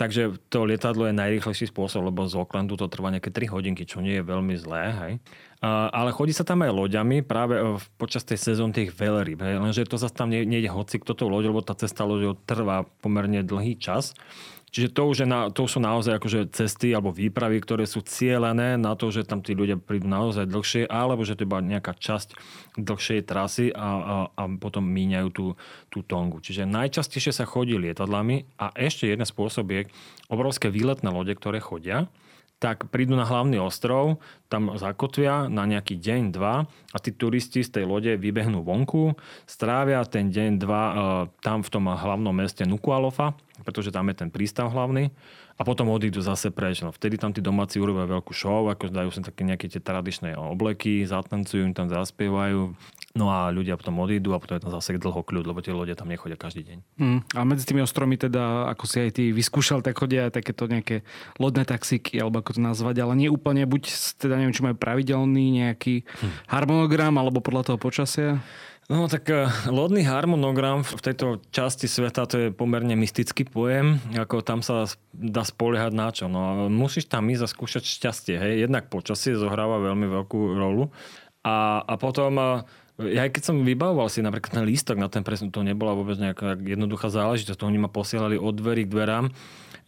Takže 0.01 0.41
to 0.49 0.65
lietadlo 0.65 1.05
je 1.05 1.13
najrýchlejší 1.13 1.69
spôsob, 1.69 2.09
lebo 2.09 2.25
z 2.25 2.41
Aucklandu 2.41 2.73
to 2.81 2.89
trvá 2.89 3.13
nejaké 3.13 3.29
3 3.29 3.53
hodinky, 3.53 3.85
čo 3.85 4.01
nie 4.01 4.17
je 4.17 4.25
veľmi 4.25 4.57
zlé. 4.57 4.97
Hej. 4.97 5.13
Ale 5.93 6.17
chodí 6.17 6.33
sa 6.33 6.41
tam 6.41 6.65
aj 6.65 6.73
loďami 6.73 7.21
práve 7.21 7.61
e, 7.61 7.77
počas 8.01 8.25
tej 8.25 8.41
sezón 8.41 8.73
tých 8.73 8.97
veľryb. 8.97 9.37
Lenže 9.37 9.85
to 9.85 10.01
zase 10.01 10.17
tam 10.17 10.33
nejde 10.33 10.73
hoci 10.73 11.05
kto 11.05 11.13
to 11.13 11.29
loď, 11.29 11.53
lebo 11.53 11.61
tá 11.61 11.77
cesta 11.77 12.09
loďou 12.09 12.33
trvá 12.49 12.89
pomerne 13.05 13.45
dlhý 13.45 13.77
čas. 13.77 14.17
Čiže 14.71 14.95
to 14.95 15.03
už, 15.11 15.16
je 15.23 15.29
na, 15.29 15.51
to 15.51 15.66
sú 15.66 15.83
naozaj 15.83 16.23
akože 16.23 16.55
cesty 16.55 16.95
alebo 16.95 17.11
výpravy, 17.11 17.59
ktoré 17.59 17.91
sú 17.91 18.07
cieľené 18.07 18.79
na 18.79 18.95
to, 18.95 19.11
že 19.11 19.27
tam 19.27 19.43
tí 19.43 19.59
ľudia 19.59 19.75
prídu 19.75 20.07
naozaj 20.07 20.47
dlhšie, 20.47 20.87
alebo 20.87 21.27
že 21.27 21.35
to 21.35 21.43
je 21.43 21.51
nejaká 21.51 21.99
časť 21.99 22.39
dlhšej 22.79 23.21
trasy 23.27 23.75
a, 23.75 23.79
a, 23.79 24.14
a 24.31 24.43
potom 24.62 24.87
míňajú 24.87 25.29
tú, 25.35 25.47
tú 25.91 26.07
tongu. 26.07 26.39
Čiže 26.39 26.71
najčastejšie 26.71 27.35
sa 27.35 27.51
chodí 27.51 27.75
lietadlami 27.75 28.47
a 28.62 28.71
ešte 28.79 29.11
jeden 29.11 29.27
spôsob 29.27 29.66
je 29.75 29.91
obrovské 30.31 30.71
výletné 30.71 31.11
lode, 31.11 31.35
ktoré 31.35 31.59
chodia 31.59 32.07
tak 32.61 32.93
prídu 32.93 33.16
na 33.16 33.25
hlavný 33.25 33.57
ostrov, 33.57 34.21
tam 34.53 34.77
zakotvia 34.77 35.49
na 35.49 35.64
nejaký 35.64 35.97
deň, 35.97 36.23
dva 36.29 36.68
a 36.93 36.97
tí 37.01 37.09
turisti 37.09 37.64
z 37.64 37.81
tej 37.81 37.85
lode 37.89 38.12
vybehnú 38.21 38.61
vonku, 38.61 39.16
strávia 39.49 40.05
ten 40.05 40.29
deň, 40.29 40.61
dva 40.61 40.83
e, 40.85 40.95
tam 41.41 41.64
v 41.64 41.73
tom 41.73 41.89
hlavnom 41.89 42.37
meste 42.37 42.68
Nukualofa, 42.68 43.33
pretože 43.63 43.95
tam 43.95 44.09
je 44.11 44.25
ten 44.25 44.29
prístav 44.33 44.73
hlavný 44.73 45.13
a 45.57 45.63
potom 45.63 45.93
odídu 45.93 46.25
zase 46.25 46.49
preč. 46.49 46.81
No, 46.81 46.91
vtedy 46.91 47.21
tam 47.21 47.37
tí 47.37 47.45
domáci 47.45 47.79
urobia 47.79 48.09
veľkú 48.09 48.33
show, 48.33 48.69
ako 48.69 48.89
dajú 48.89 49.11
sa 49.13 49.21
také 49.21 49.45
nejaké 49.45 49.69
tie 49.69 49.81
tradičné 49.81 50.35
obleky, 50.37 51.05
zatancujú, 51.05 51.69
im 51.69 51.75
tam 51.77 51.93
zaspievajú, 51.93 52.75
No 53.11 53.27
a 53.27 53.51
ľudia 53.51 53.75
potom 53.75 53.99
odídu 54.07 54.31
a 54.31 54.39
potom 54.39 54.55
je 54.55 54.63
tam 54.63 54.71
zase 54.71 54.95
dlho 54.95 55.27
kľud, 55.27 55.43
lebo 55.43 55.59
tie 55.59 55.75
ľudia 55.75 55.99
tam 55.99 56.07
nechodia 56.07 56.39
každý 56.39 56.63
deň. 56.63 56.79
Mm, 56.95 57.21
a 57.35 57.41
medzi 57.43 57.67
tými 57.67 57.83
ostromi 57.83 58.15
teda, 58.15 58.71
ako 58.71 58.87
si 58.87 59.03
aj 59.03 59.11
ty 59.19 59.35
vyskúšal, 59.35 59.83
tak 59.83 59.99
chodia 59.99 60.31
aj 60.31 60.39
takéto 60.39 60.71
nejaké 60.71 61.03
lodné 61.35 61.67
taxíky, 61.67 62.23
alebo 62.23 62.39
ako 62.39 62.55
to 62.55 62.61
nazvať, 62.63 63.03
ale 63.03 63.19
nie 63.19 63.27
úplne, 63.27 63.67
buď 63.67 64.15
teda 64.15 64.39
neviem, 64.39 64.55
či 64.55 64.63
majú 64.63 64.79
pravidelný 64.79 65.59
nejaký 65.59 66.07
hm. 66.07 66.31
harmonogram, 66.55 67.19
alebo 67.19 67.43
podľa 67.43 67.75
toho 67.75 67.79
počasia. 67.83 68.39
No 68.91 69.07
tak 69.07 69.30
uh, 69.30 69.47
lodný 69.70 70.03
harmonogram 70.03 70.82
v 70.82 70.99
tejto 70.99 71.38
časti 71.55 71.86
sveta 71.86 72.26
to 72.26 72.36
je 72.43 72.49
pomerne 72.51 72.99
mystický 72.99 73.47
pojem, 73.47 74.03
ako 74.18 74.43
tam 74.43 74.66
sa 74.66 74.91
dá 75.14 75.47
spoliehať 75.47 75.93
na 75.95 76.11
čo. 76.11 76.26
No 76.26 76.66
musíš 76.66 77.07
tam 77.07 77.30
ísť 77.30 77.47
a 77.47 77.53
skúšať 77.55 77.86
šťastie. 77.86 78.34
Hej. 78.34 78.66
Jednak 78.66 78.91
počasie 78.91 79.38
zohráva 79.38 79.78
veľmi 79.78 80.11
veľkú 80.11 80.59
rolu. 80.59 80.91
A, 81.47 81.86
a 81.86 81.95
potom 82.03 82.34
uh, 82.34 82.66
ja 82.99 83.30
keď 83.30 83.55
som 83.55 83.62
vybavoval 83.62 84.11
si 84.12 84.26
napríklad 84.26 84.61
ten 84.61 84.66
lístok 84.66 84.99
na 84.99 85.07
ten 85.07 85.22
presun, 85.22 85.55
to 85.55 85.62
nebola 85.62 85.95
vôbec 85.95 86.18
nejaká 86.18 86.59
jednoduchá 86.59 87.09
záležitosť. 87.14 87.62
To 87.62 87.70
oni 87.70 87.78
ma 87.78 87.88
posielali 87.88 88.36
od 88.36 88.59
dverí 88.59 88.84
k 88.84 88.93
dverám. 88.93 89.30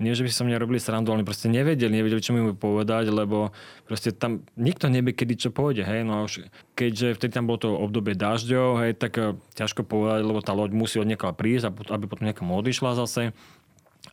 Nie, 0.03 0.19
že 0.19 0.27
by 0.27 0.31
som 0.35 0.51
nerobili 0.51 0.83
srandu, 0.83 1.15
oni 1.15 1.23
proste 1.23 1.47
nevedeli, 1.47 1.95
nevedeli, 1.95 2.19
čo 2.19 2.35
mi 2.35 2.43
povedať, 2.51 3.15
lebo 3.15 3.55
proste 3.87 4.11
tam 4.11 4.43
nikto 4.59 4.91
nevie, 4.91 5.15
kedy 5.15 5.35
čo 5.39 5.49
pôjde. 5.55 5.87
Hej? 5.87 6.03
No 6.03 6.27
už 6.27 6.51
keďže 6.75 7.15
vtedy 7.15 7.33
tam 7.39 7.47
bolo 7.47 7.63
to 7.63 7.71
obdobie 7.71 8.19
dažďov, 8.19 8.83
hej, 8.83 8.93
tak 8.99 9.13
uh, 9.23 9.39
ťažko 9.55 9.87
povedať, 9.87 10.27
lebo 10.27 10.43
tá 10.43 10.51
loď 10.51 10.75
musí 10.75 10.99
od 10.99 11.07
niekoho 11.07 11.31
prísť, 11.31 11.71
aby 11.95 12.05
potom 12.11 12.27
niekam 12.27 12.51
odišla 12.51 12.99
zase. 12.99 13.31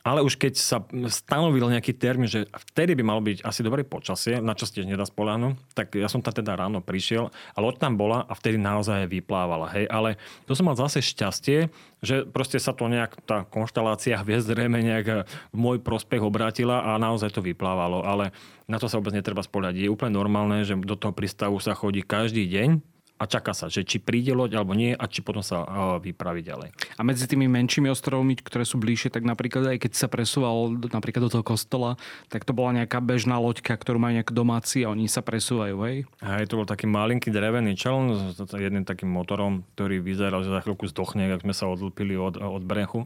Ale 0.05 0.21
už 0.21 0.37
keď 0.37 0.53
sa 0.55 0.77
stanovil 1.09 1.65
nejaký 1.65 1.97
termín, 1.97 2.29
že 2.29 2.45
vtedy 2.71 2.93
by 2.93 3.03
malo 3.03 3.21
byť 3.25 3.41
asi 3.41 3.65
dobré 3.65 3.81
počasie, 3.81 4.37
na 4.37 4.53
čo 4.53 4.69
tiež 4.69 4.85
nedá 4.85 5.03
spoláhnuť, 5.03 5.57
tak 5.73 5.97
ja 5.97 6.05
som 6.05 6.21
tam 6.21 6.31
teda 6.31 6.53
ráno 6.55 6.79
prišiel 6.79 7.33
a 7.33 7.57
loď 7.57 7.81
tam 7.81 7.97
bola 7.97 8.23
a 8.23 8.33
vtedy 8.37 8.61
naozaj 8.61 9.09
vyplávala. 9.09 9.67
Hej. 9.73 9.89
Ale 9.89 10.21
to 10.45 10.53
som 10.53 10.69
mal 10.69 10.77
zase 10.77 11.01
šťastie, 11.01 11.73
že 11.99 12.23
proste 12.29 12.61
sa 12.61 12.71
to 12.71 12.85
nejak, 12.87 13.17
tá 13.25 13.43
konštalácia 13.49 14.21
hviezd 14.21 14.49
zrejme 14.53 14.79
nejak 14.79 15.25
v 15.25 15.57
môj 15.57 15.81
prospech 15.81 16.21
obrátila 16.21 16.85
a 16.85 17.01
naozaj 17.01 17.33
to 17.33 17.41
vyplávalo. 17.41 18.05
Ale 18.05 18.31
na 18.69 18.77
to 18.77 18.85
sa 18.85 19.01
vôbec 19.01 19.17
netreba 19.17 19.41
spoľať. 19.41 19.73
Je 19.83 19.91
úplne 19.91 20.13
normálne, 20.13 20.61
že 20.61 20.77
do 20.77 20.93
toho 20.93 21.11
prístavu 21.11 21.57
sa 21.57 21.73
chodí 21.73 22.05
každý 22.05 22.45
deň 22.45 22.88
a 23.19 23.27
čaká 23.27 23.51
sa, 23.51 23.67
že 23.67 23.83
či 23.83 23.99
príde 23.99 24.31
loď 24.31 24.63
alebo 24.63 24.71
nie 24.71 24.95
a 24.95 25.03
či 25.11 25.19
potom 25.19 25.43
sa 25.43 25.67
vypraví 25.99 26.39
ďalej. 26.39 26.71
A 26.95 27.03
medzi 27.03 27.27
tými 27.27 27.51
menšími 27.51 27.91
ostrovmi, 27.91 28.39
ktoré 28.39 28.63
sú 28.63 28.79
bližšie, 28.79 29.11
tak 29.11 29.27
napríklad 29.27 29.75
aj 29.75 29.77
keď 29.83 29.91
sa 29.91 30.07
presúval 30.07 30.79
napríklad 30.87 31.27
do 31.27 31.31
toho 31.35 31.43
kostola, 31.43 31.99
tak 32.31 32.47
to 32.47 32.55
bola 32.55 32.79
nejaká 32.79 33.03
bežná 33.03 33.35
loďka, 33.35 33.75
ktorú 33.75 33.99
majú 33.99 34.23
nejaký 34.23 34.31
domáci 34.31 34.87
a 34.87 34.95
oni 34.95 35.11
sa 35.11 35.19
presúvajú, 35.19 35.75
hej? 35.83 36.07
A 36.23 36.39
to 36.47 36.63
bol 36.63 36.67
taký 36.67 36.87
malinký 36.87 37.27
drevený 37.27 37.75
čeln 37.75 38.31
s 38.31 38.39
jedným 38.39 38.87
takým 38.87 39.11
motorom, 39.11 39.67
ktorý 39.75 39.99
vyzeral, 39.99 40.39
že 40.47 40.55
za 40.55 40.63
chvíľku 40.63 40.87
zdochne, 40.87 41.27
ak 41.35 41.43
sme 41.43 41.51
sa 41.51 41.67
odlúpili 41.67 42.15
od, 42.15 42.39
od 42.39 42.63
brechu. 42.63 43.03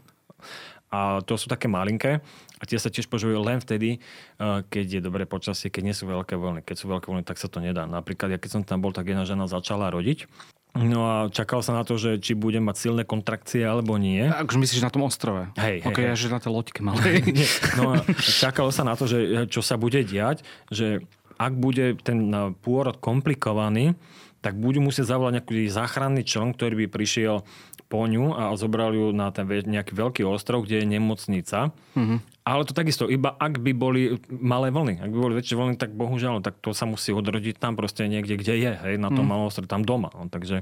A 0.93 1.25
to 1.25 1.41
sú 1.41 1.49
také 1.49 1.65
malinké 1.65 2.21
a 2.63 2.67
tie 2.67 2.79
sa 2.79 2.87
tiež 2.87 3.11
požujú 3.11 3.43
len 3.43 3.59
vtedy, 3.59 3.99
eh, 3.99 4.63
keď 4.63 4.85
je 4.87 5.01
dobré 5.03 5.27
počasie, 5.27 5.67
keď 5.67 5.83
nie 5.83 5.95
sú 5.95 6.07
veľké 6.07 6.39
vlny. 6.39 6.63
Keď 6.63 6.75
sú 6.79 6.87
veľké 6.87 7.11
vlny, 7.11 7.27
tak 7.27 7.35
sa 7.35 7.51
to 7.51 7.59
nedá. 7.59 7.83
Napríklad, 7.83 8.31
ja 8.31 8.39
keď 8.39 8.49
som 8.55 8.61
tam 8.63 8.79
bol, 8.79 8.95
tak 8.95 9.11
jedna 9.11 9.27
žena 9.27 9.51
začala 9.51 9.91
rodiť 9.91 10.31
No 10.73 11.05
a 11.05 11.15
čakal 11.29 11.61
sa 11.61 11.77
na 11.77 11.85
to, 11.85 12.01
že 12.01 12.17
či 12.17 12.33
bude 12.33 12.57
mať 12.57 12.89
silné 12.89 13.03
kontrakcie 13.05 13.61
alebo 13.61 14.01
nie. 14.01 14.25
A 14.25 14.41
už 14.41 14.57
myslíš 14.57 14.81
na 14.81 14.89
tom 14.89 15.05
ostrove? 15.05 15.53
Hej, 15.53 15.85
okay, 15.85 16.09
hej. 16.09 16.09
ja, 16.09 16.15
že 16.17 16.33
na 16.33 16.41
tej 16.41 16.49
loďke 16.49 16.81
malej. 16.81 17.21
no 17.77 17.93
a 17.93 17.95
čakalo 18.17 18.73
sa 18.73 18.81
na 18.81 18.97
to, 18.97 19.05
že 19.05 19.45
čo 19.53 19.61
sa 19.61 19.77
bude 19.77 20.01
diať, 20.01 20.41
že 20.73 21.05
ak 21.37 21.53
bude 21.53 21.93
ten 22.01 22.33
pôrod 22.65 22.97
komplikovaný, 22.97 23.93
tak 24.41 24.57
budú 24.57 24.81
musieť 24.81 25.13
zavolať 25.13 25.45
nejaký 25.45 25.69
záchranný 25.69 26.25
člen, 26.25 26.57
ktorý 26.57 26.85
by 26.85 26.87
prišiel 26.89 27.45
po 27.85 28.09
ňu 28.09 28.33
a 28.33 28.43
zobrali 28.57 28.97
ju 28.97 29.13
na 29.13 29.29
ten 29.29 29.45
nejaký 29.45 29.93
veľký 29.93 30.25
ostrov, 30.25 30.65
kde 30.65 30.81
je 30.81 30.85
nemocnica. 30.89 31.69
Mm-hmm. 31.93 32.32
Ale 32.43 32.67
to 32.67 32.75
takisto, 32.75 33.07
iba 33.07 33.31
ak 33.39 33.63
by 33.63 33.71
boli 33.71 34.19
malé 34.27 34.67
vlny, 34.67 34.99
ak 34.99 35.09
by 35.15 35.17
boli 35.17 35.33
väčšie 35.39 35.55
vlny, 35.55 35.75
tak 35.79 35.95
bohužiaľ, 35.95 36.43
tak 36.43 36.59
to 36.59 36.75
sa 36.75 36.83
musí 36.83 37.15
odrodiť 37.15 37.55
tam 37.55 37.79
proste 37.79 38.03
niekde, 38.11 38.35
kde 38.35 38.59
je, 38.59 38.71
hej, 38.75 38.95
na 38.99 39.07
tom 39.07 39.23
mm. 39.23 39.31
malom 39.31 39.47
ostrove, 39.47 39.71
tam 39.71 39.87
doma. 39.87 40.11
No, 40.11 40.27
takže 40.27 40.59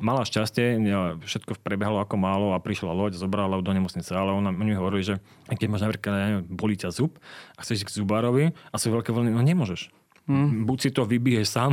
mala 0.00 0.24
šťastie, 0.24 0.80
všetko 1.20 1.60
prebehlo 1.60 2.00
ako 2.00 2.16
málo 2.16 2.56
a 2.56 2.64
prišla 2.64 2.96
loď, 2.96 3.20
zobrala 3.20 3.60
ju 3.60 3.62
do 3.62 3.76
nemocnice, 3.76 4.08
ale 4.16 4.32
ona 4.32 4.56
mi 4.56 4.72
hovorí, 4.72 5.04
že 5.04 5.20
keď 5.52 5.68
máš 5.68 5.84
napríklad, 5.84 6.12
neviem, 6.16 6.44
bolí 6.48 6.80
ťa 6.80 6.96
zub 6.96 7.20
a 7.54 7.60
chceš 7.60 7.84
k 7.84 7.92
zubárovi 7.92 8.56
a 8.72 8.76
sú 8.80 8.88
veľké 8.88 9.12
vlny, 9.12 9.36
no 9.36 9.44
nemôžeš. 9.44 9.92
Hmm. 10.28 10.68
Buď 10.68 10.78
si 10.80 10.90
to 10.92 11.08
vybiješ 11.08 11.48
sám. 11.48 11.72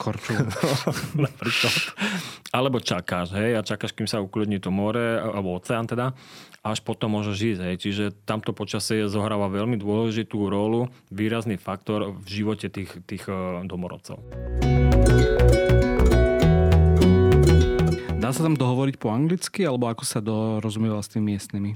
Korču. 0.00 0.32
Alebo 2.56 2.80
čakáš, 2.80 3.36
hej, 3.36 3.56
a 3.56 3.60
čakáš, 3.60 3.92
kým 3.92 4.08
sa 4.08 4.24
ukludní 4.24 4.60
to 4.60 4.72
more, 4.72 5.20
alebo 5.20 5.56
oceán 5.56 5.88
teda, 5.88 6.12
až 6.62 6.78
potom 6.86 7.18
môžeš 7.18 7.58
ísť, 7.58 7.60
hej. 7.66 7.76
Čiže 7.82 8.04
tamto 8.22 8.54
počasie 8.54 9.10
zohráva 9.10 9.50
veľmi 9.50 9.74
dôležitú 9.82 10.46
rolu, 10.46 10.86
výrazný 11.10 11.58
faktor 11.58 12.14
v 12.14 12.26
živote 12.30 12.70
tých, 12.70 13.02
tých 13.02 13.26
eh, 13.26 13.66
domorodcov. 13.66 14.22
Dá 18.22 18.30
sa 18.30 18.46
tam 18.46 18.54
dohovoriť 18.54 19.02
po 19.02 19.10
anglicky, 19.10 19.66
alebo 19.66 19.90
ako 19.90 20.06
sa 20.06 20.22
dorozumieva 20.22 21.02
s 21.02 21.10
tými 21.10 21.34
miestnymi? 21.34 21.74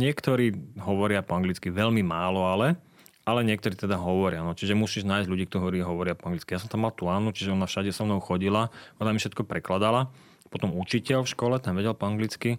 Niektorí 0.00 0.80
hovoria 0.80 1.20
po 1.20 1.36
anglicky 1.36 1.68
veľmi 1.68 2.00
málo, 2.00 2.48
ale 2.48 2.80
ale 3.28 3.44
niektorí 3.44 3.76
teda 3.76 4.00
hovoria. 4.00 4.40
No. 4.40 4.56
Čiže 4.56 4.72
musíš 4.72 5.04
nájsť 5.04 5.28
ľudí, 5.28 5.44
ktorí 5.52 5.84
hovoria 5.84 6.16
po 6.16 6.32
anglicky. 6.32 6.56
Ja 6.56 6.64
som 6.64 6.72
tam 6.72 6.88
mal 6.88 6.96
tú 6.96 7.12
Annu, 7.12 7.36
čiže 7.36 7.52
ona 7.52 7.68
všade 7.68 7.92
so 7.92 8.08
mnou 8.08 8.24
chodila, 8.24 8.72
ona 8.96 9.12
mi 9.12 9.20
všetko 9.20 9.44
prekladala. 9.44 10.08
Potom 10.48 10.72
učiteľ 10.72 11.28
v 11.28 11.32
škole, 11.36 11.60
tam 11.60 11.76
vedel 11.76 11.92
po 11.92 12.08
anglicky. 12.08 12.56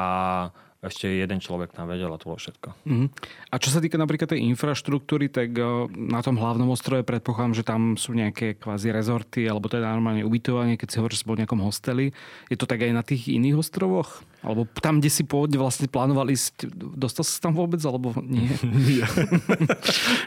A 0.00 0.48
ešte 0.80 1.12
jeden 1.12 1.44
človek 1.44 1.76
tam 1.76 1.92
vedel 1.92 2.08
a 2.08 2.16
to 2.16 2.32
bolo 2.32 2.40
všetko. 2.40 2.68
Uh-huh. 2.72 3.12
A 3.52 3.54
čo 3.60 3.68
sa 3.68 3.84
týka 3.84 4.00
napríklad 4.00 4.32
tej 4.32 4.40
infraštruktúry, 4.48 5.28
tak 5.28 5.52
eh, 5.52 5.68
na 5.92 6.24
tom 6.24 6.40
hlavnom 6.40 6.72
ostrove 6.72 7.04
predpokladám, 7.04 7.52
že 7.52 7.64
tam 7.68 8.00
sú 8.00 8.16
nejaké 8.16 8.56
kvázi 8.56 8.88
rezorty 8.88 9.44
alebo 9.44 9.68
teda 9.68 9.92
normálne 9.92 10.24
ubytovanie, 10.24 10.80
keď 10.80 10.88
si 10.88 10.96
hovoríš, 10.96 11.16
že 11.16 11.20
si 11.20 11.28
bol 11.28 11.36
v 11.36 11.42
nejakom 11.44 11.60
hosteli. 11.60 12.16
Je 12.48 12.56
to 12.56 12.64
tak 12.64 12.80
aj 12.80 12.92
na 12.96 13.04
tých 13.04 13.28
iných 13.28 13.60
ostrovoch? 13.60 14.24
Alebo 14.40 14.64
tam, 14.80 15.04
kde 15.04 15.12
si 15.12 15.22
pôvodne 15.28 15.60
vlastne 15.60 15.84
plánoval 15.84 16.32
ísť, 16.32 16.72
dostal 16.96 17.28
sa 17.28 17.36
tam 17.44 17.52
vôbec, 17.52 17.84
alebo 17.84 18.16
nie? 18.24 18.48
nie. 18.88 19.04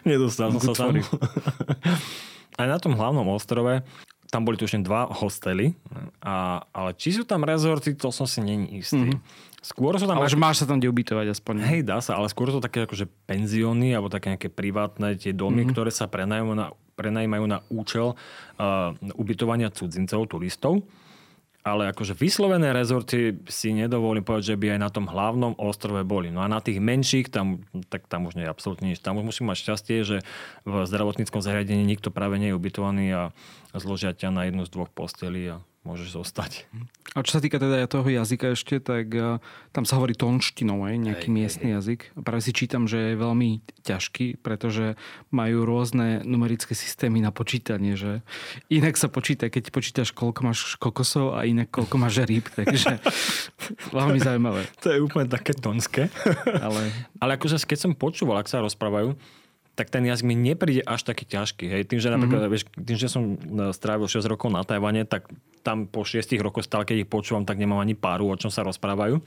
Nedostal 0.06 0.54
som 0.54 0.62
sa 0.70 0.86
tam. 0.86 1.02
aj 2.62 2.68
na 2.70 2.78
tom 2.78 2.94
hlavnom 2.94 3.26
ostrove 3.34 3.82
tam 4.34 4.50
boli 4.50 4.58
tuším 4.58 4.82
dva 4.82 5.06
hostely, 5.14 5.78
a, 6.26 6.66
ale 6.74 6.98
či 6.98 7.14
sú 7.14 7.22
tam 7.22 7.46
rezorty, 7.46 7.94
to 7.94 8.10
som 8.10 8.26
si 8.26 8.42
není 8.42 8.82
istý. 8.82 9.14
Mm-hmm. 9.14 9.54
Skôr 9.62 9.94
sú 10.02 10.10
tam... 10.10 10.18
Ale 10.18 10.26
ako... 10.26 10.42
máš 10.42 10.66
sa 10.66 10.66
tam 10.66 10.82
kde 10.82 10.90
ubytovať 10.90 11.38
aspoň. 11.38 11.56
Hej, 11.70 11.82
dá 11.86 12.02
sa, 12.02 12.18
ale 12.18 12.28
skôr 12.34 12.50
sú 12.50 12.58
také 12.58 12.90
akože 12.90 13.06
penzióny 13.30 13.94
alebo 13.94 14.10
také 14.10 14.34
nejaké 14.34 14.50
privátne 14.50 15.14
tie 15.14 15.38
domy, 15.38 15.64
mm-hmm. 15.64 15.72
ktoré 15.78 15.94
sa 15.94 16.10
prenajímajú 16.10 16.58
na, 16.58 16.68
prenajímajú 16.98 17.46
na 17.46 17.62
účel 17.70 18.18
uh, 18.18 18.98
ubytovania 19.14 19.70
cudzincov, 19.70 20.26
turistov. 20.28 20.82
Ale 21.64 21.88
akože 21.96 22.12
vyslovené 22.12 22.76
rezorty 22.76 23.40
si 23.48 23.72
nedovolím 23.72 24.28
povedať, 24.28 24.52
že 24.52 24.60
by 24.60 24.76
aj 24.76 24.80
na 24.84 24.90
tom 24.92 25.08
hlavnom 25.08 25.56
ostrove 25.56 26.04
boli. 26.04 26.28
No 26.28 26.44
a 26.44 26.52
na 26.52 26.60
tých 26.60 26.84
menších, 26.84 27.32
tam, 27.32 27.64
tak 27.88 28.12
tam 28.12 28.28
už 28.28 28.36
nie 28.36 28.44
je 28.44 28.52
absolútne 28.52 28.92
nič. 28.92 29.00
Tam 29.00 29.16
už 29.16 29.32
musím 29.32 29.48
mať 29.48 29.64
šťastie, 29.64 29.98
že 30.04 30.18
v 30.68 30.74
zdravotníckom 30.84 31.40
zariadení 31.40 31.88
nikto 31.88 32.12
práve 32.12 32.36
nie 32.36 32.52
je 32.52 32.58
ubytovaný 32.60 33.08
a 33.16 33.24
zložia 33.80 34.12
ťa 34.12 34.36
na 34.36 34.44
jednu 34.52 34.68
z 34.68 34.76
dvoch 34.76 34.92
postelí 34.92 35.56
a 35.56 35.64
môžeš 35.84 36.16
zostať. 36.16 36.64
A 37.14 37.22
čo 37.22 37.38
sa 37.38 37.44
týka 37.44 37.60
teda 37.60 37.86
toho 37.92 38.08
jazyka 38.08 38.56
ešte, 38.56 38.80
tak 38.80 39.12
uh, 39.14 39.38
tam 39.76 39.84
sa 39.84 40.00
hovorí 40.00 40.16
tonštinou, 40.16 40.82
aj, 40.88 40.96
nejaký 40.96 41.28
hej, 41.30 41.36
miestny 41.36 41.68
hej. 41.70 41.76
jazyk. 41.78 42.00
Práve 42.24 42.42
si 42.42 42.56
čítam, 42.56 42.88
že 42.88 43.14
je 43.14 43.20
veľmi 43.20 43.60
ťažký, 43.84 44.40
pretože 44.40 44.96
majú 45.30 45.68
rôzne 45.68 46.24
numerické 46.24 46.72
systémy 46.72 47.20
na 47.20 47.36
počítanie, 47.36 48.00
že 48.00 48.24
inak 48.72 48.96
sa 48.96 49.12
počíta, 49.12 49.52
keď 49.52 49.70
počítaš, 49.70 50.16
koľko 50.16 50.40
máš 50.42 50.60
kokosov 50.80 51.36
a 51.36 51.44
inak 51.44 51.68
koľko 51.70 51.96
máš 52.00 52.24
rýb, 52.24 52.48
takže 52.56 52.98
veľmi 53.98 54.20
zaujímavé. 54.24 54.66
To 54.82 54.88
je 54.90 55.04
úplne 55.04 55.28
také 55.28 55.52
tonské. 55.54 56.08
ale... 56.48 56.90
ale 57.20 57.36
akože 57.36 57.60
keď 57.68 57.80
som 57.80 57.92
počúval, 57.92 58.40
ak 58.40 58.48
sa 58.48 58.64
rozprávajú, 58.64 59.20
tak 59.74 59.90
ten 59.90 60.06
jazyk 60.06 60.26
mi 60.26 60.38
nepríde 60.38 60.86
až 60.86 61.02
taký 61.02 61.26
ťažký. 61.26 61.66
Hej. 61.66 61.82
Tým, 61.90 62.00
že 62.00 62.14
napríklad, 62.14 62.46
mm-hmm. 62.46 62.54
vieš, 62.54 62.64
tým, 62.78 62.98
že 62.98 63.10
som 63.10 63.24
e, 63.34 63.74
strávil 63.74 64.06
6 64.06 64.22
rokov 64.30 64.54
na 64.54 64.62
Tajvane, 64.62 65.02
tak 65.10 65.26
tam 65.66 65.90
po 65.90 66.06
6 66.06 66.30
rokoch 66.38 66.62
stále, 66.62 66.86
keď 66.86 67.06
ich 67.06 67.10
počúvam, 67.10 67.42
tak 67.42 67.58
nemám 67.58 67.82
ani 67.82 67.98
páru, 67.98 68.30
o 68.30 68.38
čom 68.38 68.54
sa 68.54 68.62
rozprávajú. 68.62 69.18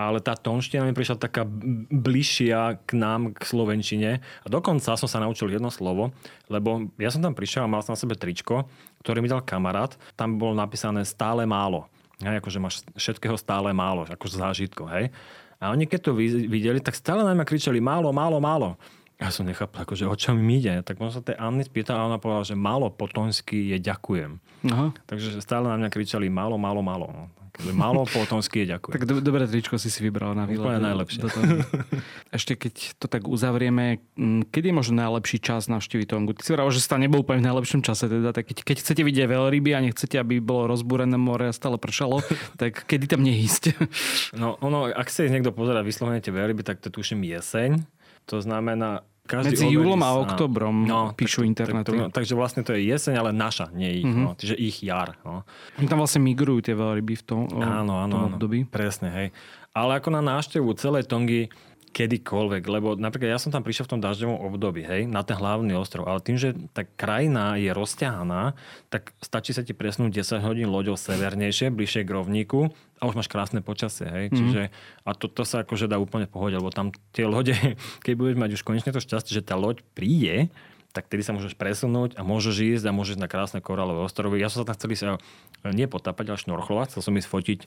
Ale 0.00 0.18
tá 0.24 0.32
tonština 0.32 0.88
mi 0.88 0.96
prišla 0.96 1.20
taká 1.20 1.44
bližšia 1.92 2.80
k 2.88 2.90
nám, 2.96 3.36
k 3.36 3.42
slovenčine. 3.44 4.24
A 4.42 4.46
dokonca 4.48 4.96
som 4.96 5.04
sa 5.04 5.20
naučil 5.20 5.52
jedno 5.52 5.68
slovo, 5.68 6.16
lebo 6.48 6.88
ja 6.96 7.12
som 7.12 7.20
tam 7.20 7.36
prišiel 7.36 7.68
a 7.68 7.70
mal 7.70 7.84
som 7.84 7.92
na 7.92 8.00
sebe 8.00 8.16
tričko, 8.16 8.64
ktoré 9.04 9.20
mi 9.20 9.28
dal 9.28 9.44
kamarát. 9.44 9.94
Tam 10.16 10.40
bolo 10.40 10.56
napísané 10.56 11.04
stále 11.04 11.44
málo. 11.44 11.84
Hej, 12.24 12.40
akože 12.40 12.58
máš 12.58 12.74
všetkého 12.96 13.36
stále 13.36 13.76
málo, 13.76 14.08
ako 14.08 14.26
zážitko, 14.28 14.88
hej. 14.88 15.12
A 15.60 15.76
oni 15.76 15.84
keď 15.84 16.00
to 16.08 16.16
videli, 16.16 16.80
tak 16.80 16.96
stále 16.96 17.20
na 17.20 17.36
mňa 17.36 17.44
kričali 17.44 17.84
málo, 17.84 18.08
málo, 18.16 18.40
málo. 18.40 18.80
Ja 19.20 19.28
som 19.28 19.44
nechápal, 19.44 19.84
akože 19.84 20.08
o 20.08 20.16
čom 20.16 20.40
mi 20.40 20.64
ide. 20.64 20.80
Tak 20.80 20.96
som 20.96 21.12
sa 21.12 21.20
tej 21.20 21.36
Anny 21.36 21.68
spýtal 21.68 22.00
a 22.00 22.08
ona 22.08 22.16
povedala, 22.16 22.48
že 22.48 22.56
málo 22.56 22.88
po 22.88 23.04
je 23.52 23.76
ďakujem. 23.76 24.40
Aha. 24.72 24.96
Takže 25.04 25.44
stále 25.44 25.68
na 25.68 25.76
mňa 25.76 25.88
kričali 25.92 26.32
málo, 26.32 26.56
málo, 26.56 26.80
málo. 26.80 27.06
No. 27.12 27.24
Takže 27.60 27.76
málo 27.76 28.08
po 28.08 28.24
je 28.24 28.64
ďakujem. 28.64 28.94
Tak 28.96 29.04
do, 29.04 29.20
dobré 29.20 29.44
tričko 29.44 29.76
si 29.76 29.92
si 29.92 30.00
vybral 30.00 30.32
na 30.32 30.48
výlet. 30.48 30.64
Úplne 30.64 30.80
najlepšie. 30.80 31.20
Ešte 32.36 32.56
keď 32.56 32.96
to 32.96 33.06
tak 33.12 33.28
uzavrieme, 33.28 34.00
kedy 34.48 34.72
je 34.72 34.74
možno 34.74 34.96
najlepší 35.04 35.44
čas 35.44 35.68
navštíviť 35.68 36.06
Tongu? 36.08 36.32
Ty 36.32 36.40
si 36.40 36.50
vral, 36.56 36.72
že 36.72 36.80
sa 36.80 36.96
nebol 36.96 37.20
úplne 37.20 37.44
v 37.44 37.52
najlepšom 37.52 37.84
čase. 37.84 38.08
Teda, 38.08 38.32
tak 38.32 38.48
keď, 38.48 38.64
keď 38.64 38.76
chcete 38.80 39.02
vidieť 39.04 39.28
veľryby 39.28 39.76
a 39.76 39.84
nechcete, 39.84 40.16
aby 40.16 40.40
bolo 40.40 40.72
rozbúrené 40.72 41.20
more 41.20 41.50
a 41.50 41.52
stále 41.52 41.76
pršalo, 41.76 42.24
tak 42.60 42.88
kedy 42.88 43.04
tam 43.04 43.20
neísť? 43.20 43.76
No, 44.40 44.56
ono, 44.64 44.88
ak 44.88 45.12
sa 45.12 45.28
niekto 45.28 45.52
pozera 45.52 45.84
vyslovene 45.84 46.24
tie 46.24 46.32
veľryby, 46.32 46.64
tak 46.64 46.80
to 46.80 46.88
tuším 46.88 47.28
jeseň. 47.28 47.84
To 48.30 48.38
znamená, 48.38 49.04
každý 49.30 49.54
Medzi 49.54 49.66
júlom 49.70 50.02
a 50.02 50.10
oktobrom 50.18 50.82
no, 50.82 51.14
píšu 51.14 51.46
tak, 51.46 51.50
internety. 51.54 51.90
Tak, 51.94 52.10
tak, 52.10 52.14
takže 52.18 52.34
vlastne 52.34 52.66
to 52.66 52.74
je 52.74 52.82
jeseň, 52.90 53.14
ale 53.22 53.30
naša, 53.30 53.70
nie 53.70 54.02
ich. 54.02 54.06
Mm-hmm. 54.10 54.24
No, 54.26 54.34
čiže 54.34 54.58
ich 54.58 54.82
jar. 54.82 55.14
No. 55.22 55.46
Tam 55.86 56.02
vlastne 56.02 56.18
migrujú 56.26 56.66
tie 56.66 56.74
veľryby 56.74 57.14
v 57.14 57.22
tom, 57.22 57.46
áno, 57.62 58.02
áno, 58.02 58.10
tom 58.10 58.22
období. 58.34 58.66
Presne, 58.66 59.08
hej. 59.14 59.28
Ale 59.70 60.02
ako 60.02 60.10
na 60.10 60.18
návštevu 60.18 60.74
celej 60.74 61.06
Tongy 61.06 61.46
kedykoľvek, 61.90 62.62
lebo 62.70 62.94
napríklad 62.94 63.34
ja 63.34 63.42
som 63.42 63.50
tam 63.50 63.66
prišiel 63.66 63.90
v 63.90 63.92
tom 63.96 64.02
dažďovom 64.02 64.38
období, 64.46 64.86
hej, 64.86 65.10
na 65.10 65.26
ten 65.26 65.34
hlavný 65.34 65.74
ostrov, 65.74 66.06
ale 66.06 66.22
tým, 66.22 66.38
že 66.38 66.54
tá 66.70 66.86
krajina 66.86 67.58
je 67.58 67.74
rozťahaná, 67.74 68.54
tak 68.88 69.10
stačí 69.18 69.50
sa 69.50 69.66
ti 69.66 69.74
presnúť 69.74 70.22
10 70.22 70.46
hodín 70.46 70.70
loďou 70.70 70.94
severnejšie, 70.94 71.74
bližšie 71.74 72.06
k 72.06 72.14
rovníku 72.14 72.70
a 73.02 73.10
už 73.10 73.18
máš 73.18 73.28
krásne 73.28 73.58
počasie, 73.58 74.06
hej. 74.06 74.26
Mm. 74.30 74.36
Čiže, 74.38 74.62
a 75.02 75.10
to, 75.18 75.26
to 75.26 75.42
sa 75.42 75.66
akože 75.66 75.90
dá 75.90 75.98
úplne 75.98 76.30
v 76.30 76.34
pohode, 76.38 76.54
lebo 76.54 76.70
tam 76.70 76.94
tie 77.10 77.26
lode, 77.26 77.58
keď 78.06 78.12
budeš 78.14 78.36
mať 78.38 78.50
už 78.54 78.62
konečne 78.62 78.94
to 78.94 79.02
šťastie, 79.02 79.34
že 79.34 79.42
tá 79.42 79.58
loď 79.58 79.82
príde, 79.92 80.48
tak 80.90 81.06
tedy 81.06 81.22
sa 81.22 81.30
môžeš 81.30 81.54
presunúť 81.54 82.18
a 82.18 82.26
môžeš 82.26 82.78
ísť 82.78 82.84
a 82.90 82.92
môžeš 82.94 83.16
na 83.22 83.30
krásne 83.30 83.62
korálové 83.62 84.02
ostrovy. 84.02 84.42
Ja 84.42 84.50
som 84.50 84.62
sa 84.62 84.70
tam 84.70 84.76
chcel 84.76 84.90
ísť 84.90 85.04
e, 85.06 85.10
nie 85.70 85.86
potápať, 85.86 86.34
ale 86.34 86.42
šnorchlovať. 86.42 86.94
Chcel 86.94 87.02
som 87.06 87.14
ísť 87.14 87.28
fotiť 87.30 87.60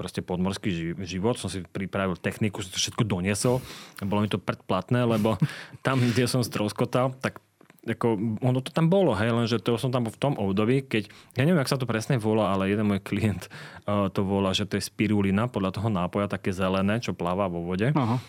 proste 0.00 0.20
podmorský 0.24 0.96
život. 1.04 1.36
Som 1.36 1.52
si 1.52 1.60
pripravil 1.60 2.16
techniku, 2.16 2.64
som 2.64 2.72
to 2.72 2.80
všetko 2.80 3.04
doniesol. 3.04 3.60
Bolo 4.00 4.24
mi 4.24 4.32
to 4.32 4.40
predplatné, 4.40 5.04
lebo 5.04 5.36
tam, 5.86 6.00
kde 6.00 6.24
som 6.24 6.40
stroskotal, 6.40 7.12
tak 7.20 7.44
ako, 7.80 8.36
ono 8.44 8.60
to 8.60 8.68
tam 8.76 8.92
bolo, 8.92 9.16
hej, 9.16 9.32
lenže 9.32 9.56
to 9.64 9.80
som 9.80 9.88
tam 9.88 10.04
v 10.04 10.20
tom 10.20 10.36
období, 10.36 10.84
keď, 10.84 11.08
ja 11.32 11.48
neviem, 11.48 11.64
ak 11.64 11.70
sa 11.72 11.80
to 11.80 11.88
presne 11.88 12.20
volá, 12.20 12.52
ale 12.52 12.68
jeden 12.68 12.84
môj 12.84 13.00
klient 13.00 13.48
uh, 13.88 14.12
to 14.12 14.20
volá, 14.20 14.52
že 14.52 14.68
to 14.68 14.76
je 14.76 14.84
spirulina, 14.84 15.48
podľa 15.48 15.80
toho 15.80 15.88
nápoja, 15.88 16.28
také 16.28 16.52
zelené, 16.52 17.00
čo 17.00 17.16
pláva 17.16 17.48
vo 17.48 17.64
vode. 17.64 17.88
Aha. 17.96 18.20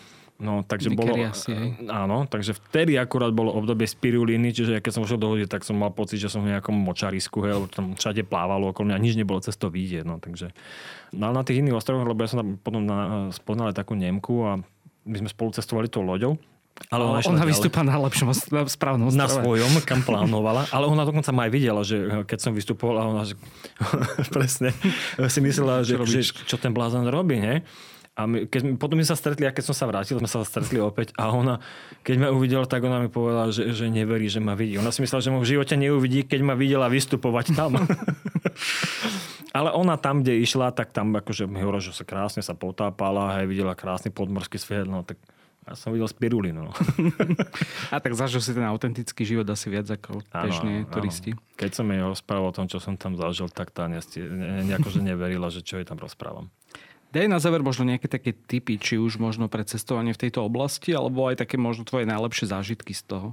No, 0.42 0.66
takže 0.66 0.90
bolo, 0.90 1.14
asi, 1.22 1.54
hej. 1.54 1.86
áno, 1.86 2.26
takže 2.26 2.58
vtedy 2.58 2.98
akurát 2.98 3.30
bolo 3.30 3.54
obdobie 3.54 3.86
spirulíny, 3.86 4.50
čiže 4.50 4.82
keď 4.82 4.90
som 4.90 5.02
vošiel 5.06 5.20
do 5.22 5.30
vody, 5.30 5.46
tak 5.46 5.62
som 5.62 5.78
mal 5.78 5.94
pocit, 5.94 6.18
že 6.18 6.26
som 6.26 6.42
v 6.42 6.50
nejakom 6.50 6.74
močarisku, 6.74 7.46
hej, 7.46 7.62
lebo 7.62 7.70
tam 7.70 7.94
všade 7.94 8.26
plávalo 8.26 8.74
okolo 8.74 8.90
mňa, 8.90 8.98
nič 8.98 9.14
nebolo 9.14 9.38
cez 9.38 9.54
to 9.54 9.70
vidieť, 9.70 10.02
no, 10.02 10.18
takže. 10.18 10.50
No 11.14 11.30
na 11.30 11.46
tých 11.46 11.62
iných 11.62 11.78
ostrovoch, 11.78 12.10
lebo 12.10 12.26
ja 12.26 12.32
som 12.32 12.42
tam 12.42 12.50
potom 12.58 12.82
na, 12.82 13.30
spoznal 13.30 13.70
takú 13.70 13.94
Nemku 13.94 14.42
a 14.42 14.58
my 15.06 15.16
sme 15.22 15.30
spolu 15.30 15.54
cestovali 15.54 15.86
tou 15.86 16.02
loďou. 16.02 16.34
Ale 16.88 17.04
ona, 17.04 17.20
ona 17.22 17.44
vystúpa 17.46 17.84
na 17.84 17.94
lepšom 18.00 18.32
na 18.50 18.64
správnom 18.64 19.12
Na 19.12 19.28
svojom, 19.28 19.70
kam 19.84 20.02
plánovala. 20.08 20.66
Ale 20.72 20.88
ona 20.88 21.06
dokonca 21.06 21.30
ma 21.30 21.46
aj 21.46 21.52
videla, 21.52 21.84
že 21.84 22.24
keď 22.24 22.38
som 22.40 22.52
vystupoval, 22.56 23.12
ona 23.12 23.28
že, 23.28 23.36
presne 24.34 24.72
si 25.28 25.40
myslela, 25.44 25.84
že, 25.84 26.00
že, 26.08 26.32
čo 26.32 26.56
ten 26.56 26.72
blázon 26.72 27.06
robí, 27.12 27.38
ne? 27.38 27.62
A 28.12 28.28
my, 28.28 28.44
keď, 28.44 28.76
potom 28.76 29.00
sme 29.00 29.08
sa 29.08 29.16
stretli, 29.16 29.48
a 29.48 29.56
keď 29.56 29.72
som 29.72 29.76
sa 29.76 29.88
vrátil, 29.88 30.20
sme 30.20 30.28
sa 30.28 30.44
stretli 30.44 30.76
opäť 30.76 31.16
a 31.16 31.32
ona, 31.32 31.64
keď 32.04 32.16
ma 32.20 32.28
uvidela, 32.28 32.68
tak 32.68 32.84
ona 32.84 33.00
mi 33.00 33.08
povedala, 33.08 33.48
že, 33.48 33.72
že 33.72 33.88
neverí, 33.88 34.28
že 34.28 34.36
ma 34.36 34.52
vidí. 34.52 34.76
Ona 34.76 34.92
si 34.92 35.00
myslela, 35.00 35.24
že 35.24 35.32
ma 35.32 35.40
v 35.40 35.48
živote 35.48 35.80
neuvidí, 35.80 36.28
keď 36.28 36.40
ma 36.44 36.52
videla 36.52 36.92
vystupovať 36.92 37.56
tam. 37.56 37.80
Ale 39.56 39.72
ona 39.72 39.96
tam, 39.96 40.20
kde 40.20 40.44
išla, 40.44 40.76
tak 40.76 40.92
tam 40.92 41.12
akože 41.16 41.48
mi 41.48 41.64
hovorila, 41.64 41.80
že 41.80 41.96
sa 41.96 42.04
krásne 42.04 42.44
sa 42.44 42.52
potápala, 42.52 43.40
aj 43.40 43.48
videla 43.48 43.72
krásny 43.72 44.12
podmorský 44.12 44.60
svet, 44.60 44.84
no 44.84 45.04
tak 45.04 45.16
ja 45.62 45.78
som 45.78 45.94
videl 45.94 46.10
spirulinu. 46.10 46.68
No. 46.68 46.72
a 47.94 47.96
tak 48.02 48.12
zažil 48.18 48.42
si 48.42 48.50
ten 48.50 48.66
autentický 48.66 49.22
život 49.22 49.46
asi 49.46 49.70
viac 49.70 49.86
ako 49.86 50.20
bežne 50.26 50.84
turisti. 50.90 51.38
Keď 51.54 51.70
som 51.70 51.86
jej 51.86 52.02
rozprával 52.02 52.50
o 52.50 52.56
tom, 52.56 52.66
čo 52.66 52.82
som 52.82 52.98
tam 52.98 53.14
zažil, 53.14 53.46
tak 53.46 53.70
tá 53.70 53.86
ne, 53.86 54.02
nejako, 54.66 54.88
že 54.90 55.00
neverila, 55.00 55.48
že 55.54 55.62
čo 55.62 55.78
jej 55.78 55.86
tam 55.86 56.02
rozprávam. 56.02 56.50
Daj 57.12 57.28
na 57.28 57.36
záver 57.36 57.60
možno 57.60 57.84
nejaké 57.84 58.08
také 58.08 58.32
typy, 58.32 58.80
či 58.80 58.96
už 58.96 59.20
možno 59.20 59.44
pre 59.52 59.68
cestovanie 59.68 60.16
v 60.16 60.22
tejto 60.26 60.40
oblasti, 60.48 60.96
alebo 60.96 61.28
aj 61.28 61.44
také 61.44 61.60
možno 61.60 61.84
tvoje 61.84 62.08
najlepšie 62.08 62.48
zážitky 62.48 62.96
z 62.96 63.04
toho. 63.04 63.28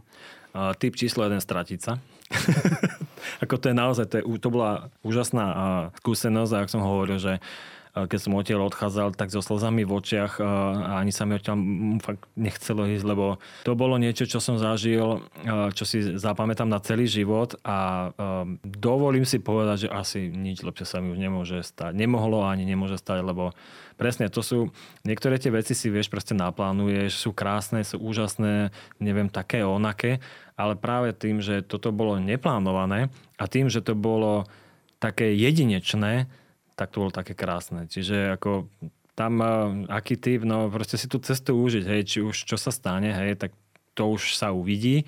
Uh, 0.51 0.75
typ 0.75 0.99
číslo 0.99 1.23
jeden 1.23 1.39
stratiť 1.39 1.79
sa. 1.79 2.03
Ako 3.43 3.55
to 3.55 3.71
je 3.71 3.75
naozaj, 3.77 4.05
to, 4.11 4.15
je, 4.19 4.23
to 4.43 4.49
bola 4.51 4.91
úžasná 4.99 5.45
uh, 5.47 5.59
skúsenosť 6.03 6.51
a 6.51 6.61
ak 6.65 6.73
som 6.73 6.83
hovoril, 6.83 7.23
že 7.23 7.39
keď 8.05 8.19
som 8.21 8.37
odtiaľ 8.37 8.69
odchádzal, 8.69 9.17
tak 9.17 9.33
so 9.33 9.41
slzami 9.41 9.83
v 9.83 9.91
očiach 9.97 10.39
a 10.39 10.51
ani 11.01 11.09
sa 11.09 11.25
mi 11.25 11.35
odtiaľ 11.35 11.57
fakt 11.99 12.23
nechcelo 12.37 12.85
ísť, 12.85 13.03
lebo 13.03 13.41
to 13.65 13.73
bolo 13.73 13.97
niečo, 13.97 14.29
čo 14.29 14.37
som 14.37 14.61
zažil, 14.61 15.25
čo 15.73 15.83
si 15.83 16.15
zapamätám 16.15 16.69
na 16.69 16.77
celý 16.79 17.09
život 17.09 17.57
a 17.65 18.09
dovolím 18.63 19.25
si 19.25 19.41
povedať, 19.41 19.87
že 19.87 19.89
asi 19.89 20.29
nič 20.29 20.61
lepšie 20.61 20.85
sa 20.85 21.01
mi 21.01 21.11
už 21.11 21.19
nemôže 21.19 21.59
stať. 21.65 21.97
Nemohlo 21.97 22.45
ani 22.45 22.63
nemôže 22.63 23.01
stať, 23.01 23.25
lebo 23.25 23.51
presne 23.99 24.31
to 24.31 24.39
sú, 24.39 24.71
niektoré 25.03 25.35
tie 25.41 25.51
veci 25.51 25.75
si 25.75 25.91
vieš, 25.91 26.07
proste 26.07 26.31
naplánuješ, 26.31 27.19
sú 27.19 27.35
krásne, 27.35 27.83
sú 27.83 27.99
úžasné, 27.99 28.71
neviem, 29.03 29.27
také 29.27 29.67
onaké, 29.67 30.23
ale 30.55 30.79
práve 30.79 31.11
tým, 31.11 31.43
že 31.43 31.63
toto 31.63 31.91
bolo 31.91 32.15
neplánované 32.19 33.11
a 33.35 33.43
tým, 33.47 33.67
že 33.67 33.83
to 33.83 33.95
bolo 33.95 34.47
také 34.99 35.31
jedinečné, 35.35 36.27
tak 36.79 36.95
to 36.95 37.03
bolo 37.03 37.11
také 37.11 37.35
krásne. 37.35 37.91
Čiže 37.91 38.39
ako 38.39 38.71
tam 39.19 39.43
aký 39.91 40.15
typ, 40.15 40.47
no 40.47 40.71
proste 40.71 40.95
si 40.95 41.11
tú 41.11 41.19
cestu 41.19 41.59
užiť, 41.59 41.83
hej, 41.83 42.01
či 42.07 42.17
už 42.23 42.47
čo 42.47 42.55
sa 42.55 42.71
stane, 42.71 43.11
hej, 43.11 43.35
tak 43.35 43.51
to 43.91 44.07
už 44.15 44.39
sa 44.39 44.55
uvidí. 44.55 45.03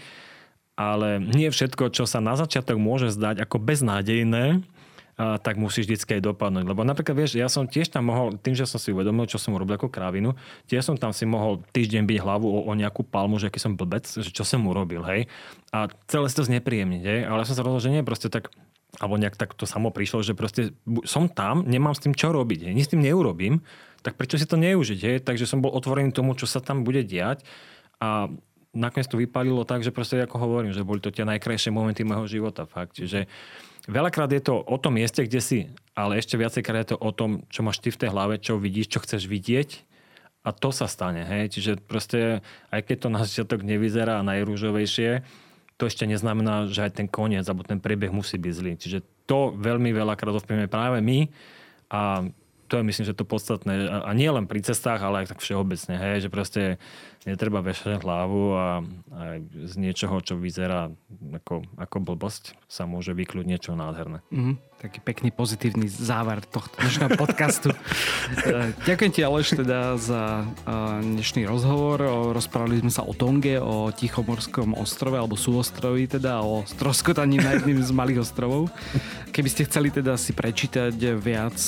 Ale 0.76 1.24
nie 1.24 1.48
všetko, 1.48 1.96
čo 1.96 2.04
sa 2.04 2.20
na 2.20 2.36
začiatok 2.36 2.76
môže 2.76 3.08
zdať 3.16 3.40
ako 3.40 3.64
beznádejné, 3.64 4.60
a, 5.16 5.38
tak 5.40 5.56
musíš 5.56 5.88
vždy 5.88 6.20
aj 6.20 6.24
dopadnúť. 6.28 6.66
Lebo 6.68 6.84
napríklad, 6.84 7.16
vieš, 7.16 7.40
ja 7.40 7.48
som 7.48 7.64
tiež 7.70 7.88
tam 7.88 8.12
mohol, 8.12 8.36
tým, 8.36 8.52
že 8.52 8.68
som 8.68 8.82
si 8.82 8.92
uvedomil, 8.92 9.32
čo 9.32 9.40
som 9.40 9.56
urobil 9.56 9.80
ako 9.80 9.88
krávinu, 9.88 10.36
tiež 10.68 10.92
som 10.92 10.96
tam 11.00 11.16
si 11.16 11.24
mohol 11.24 11.64
týždeň 11.72 12.04
byť 12.04 12.18
hlavu 12.20 12.48
o, 12.52 12.60
o 12.68 12.72
nejakú 12.76 13.08
palmu, 13.08 13.40
že 13.40 13.48
aký 13.48 13.64
som 13.64 13.80
blbec, 13.80 14.10
že 14.10 14.28
čo 14.34 14.44
som 14.44 14.66
urobil, 14.68 15.08
hej. 15.08 15.32
A 15.72 15.88
celé 16.12 16.28
si 16.28 16.36
to 16.36 16.44
znepríjemniť, 16.44 17.04
hej. 17.06 17.20
Ale 17.30 17.48
som 17.48 17.56
sa 17.56 17.64
rozhodol, 17.64 17.84
že 17.84 17.94
nie, 17.94 18.04
proste 18.04 18.28
tak 18.28 18.52
alebo 19.00 19.16
nejak 19.16 19.40
tak 19.40 19.56
to 19.56 19.64
samo 19.64 19.94
prišlo, 19.94 20.20
že 20.26 20.36
proste 20.36 20.76
som 21.08 21.32
tam, 21.32 21.64
nemám 21.64 21.96
s 21.96 22.04
tým 22.04 22.12
čo 22.12 22.36
robiť, 22.36 22.68
hej, 22.68 22.74
nič 22.76 22.86
s 22.90 22.92
tým 22.92 23.06
neurobím, 23.06 23.64
tak 24.04 24.18
prečo 24.20 24.36
si 24.36 24.50
to 24.50 24.60
neužiť, 24.60 25.00
hej? 25.00 25.18
Takže 25.24 25.48
som 25.48 25.64
bol 25.64 25.72
otvorený 25.72 26.12
tomu, 26.12 26.36
čo 26.36 26.50
sa 26.50 26.60
tam 26.60 26.84
bude 26.84 27.06
diať 27.06 27.46
a 28.02 28.28
nakoniec 28.76 29.08
to 29.08 29.20
vypalilo 29.20 29.64
tak, 29.64 29.84
že 29.84 29.96
proste 29.96 30.20
ako 30.24 30.42
hovorím, 30.42 30.76
že 30.76 30.84
boli 30.84 31.04
to 31.04 31.12
tie 31.12 31.28
najkrajšie 31.28 31.72
momenty 31.72 32.04
môjho 32.04 32.28
života, 32.28 32.64
fakt. 32.68 32.98
Čiže 33.00 33.28
veľakrát 33.88 34.32
je 34.32 34.42
to 34.44 34.60
o 34.60 34.78
tom 34.80 35.00
mieste, 35.00 35.24
kde 35.24 35.40
si, 35.44 35.60
ale 35.96 36.20
ešte 36.20 36.40
viacejkrát 36.40 36.84
je 36.84 36.90
to 36.96 37.00
o 37.00 37.12
tom, 37.12 37.44
čo 37.52 37.64
máš 37.64 37.84
ty 37.84 37.92
v 37.92 38.00
tej 38.00 38.10
hlave, 38.12 38.40
čo 38.40 38.60
vidíš, 38.60 38.92
čo 38.92 39.04
chceš 39.04 39.28
vidieť 39.28 39.88
a 40.42 40.50
to 40.50 40.74
sa 40.74 40.90
stane, 40.90 41.22
hej. 41.22 41.54
Čiže 41.54 41.72
proste, 41.86 42.42
aj 42.74 42.82
keď 42.90 42.98
to 42.98 43.08
na 43.14 43.22
začiatok 43.22 43.62
nevyzerá 43.62 44.26
najrúžovejšie, 44.26 45.22
to 45.82 45.90
ešte 45.90 46.06
neznamená, 46.06 46.70
že 46.70 46.86
aj 46.86 47.02
ten 47.02 47.10
koniec 47.10 47.42
alebo 47.50 47.66
ten 47.66 47.82
priebeh 47.82 48.14
musí 48.14 48.38
byť 48.38 48.54
zlý. 48.54 48.78
Čiže 48.78 49.02
to 49.26 49.50
veľmi 49.58 49.90
veľakrát 49.90 50.38
ovplyvňujeme 50.38 50.70
práve 50.70 51.02
my 51.02 51.26
a 51.90 52.30
to 52.70 52.80
je 52.80 52.88
myslím, 52.88 53.06
že 53.10 53.18
to 53.18 53.26
podstatné. 53.26 53.90
A 53.90 54.14
nie 54.14 54.30
len 54.30 54.46
pri 54.46 54.62
cestách, 54.62 55.02
ale 55.02 55.26
aj 55.26 55.36
tak 55.36 55.44
všeobecne. 55.44 55.98
Hej, 55.98 56.24
že 56.24 56.30
proste 56.32 56.62
netreba 57.26 57.62
vešať 57.62 58.02
hlavu 58.02 58.44
a 58.58 58.82
aj 59.14 59.38
z 59.70 59.74
niečoho, 59.78 60.18
čo 60.26 60.34
vyzerá 60.42 60.90
ako, 61.38 61.62
ako 61.78 61.98
blbosť, 62.02 62.58
sa 62.66 62.90
môže 62.90 63.14
vyklúť 63.14 63.46
niečo 63.46 63.72
nádherné. 63.78 64.26
Mm-hmm. 64.34 64.56
Taký 64.82 65.00
pekný 65.06 65.30
pozitívny 65.30 65.86
záver 65.86 66.42
tohto 66.42 66.74
dnešného 66.82 67.14
podcastu. 67.14 67.70
E, 68.32 68.72
ďakujem 68.88 69.12
ti 69.12 69.22
Aleš 69.28 69.60
teda 69.60 70.00
za 70.00 70.42
e, 70.42 70.74
dnešný 71.04 71.44
rozhovor. 71.46 72.00
Rozprávali 72.32 72.80
sme 72.80 72.90
sa 72.90 73.04
o 73.04 73.12
Tonge, 73.12 73.60
o 73.60 73.92
Tichomorskom 73.92 74.72
ostrove 74.80 75.20
alebo 75.20 75.36
súostrovi 75.36 76.08
teda, 76.08 76.40
o 76.40 76.64
stroskotaní 76.64 77.44
na 77.44 77.60
jedným 77.60 77.84
z 77.84 77.92
malých 77.92 78.24
ostrovov. 78.24 78.72
Keby 79.36 79.50
ste 79.52 79.68
chceli 79.68 79.92
teda 79.92 80.16
si 80.16 80.32
prečítať 80.32 80.96
viac 81.20 81.60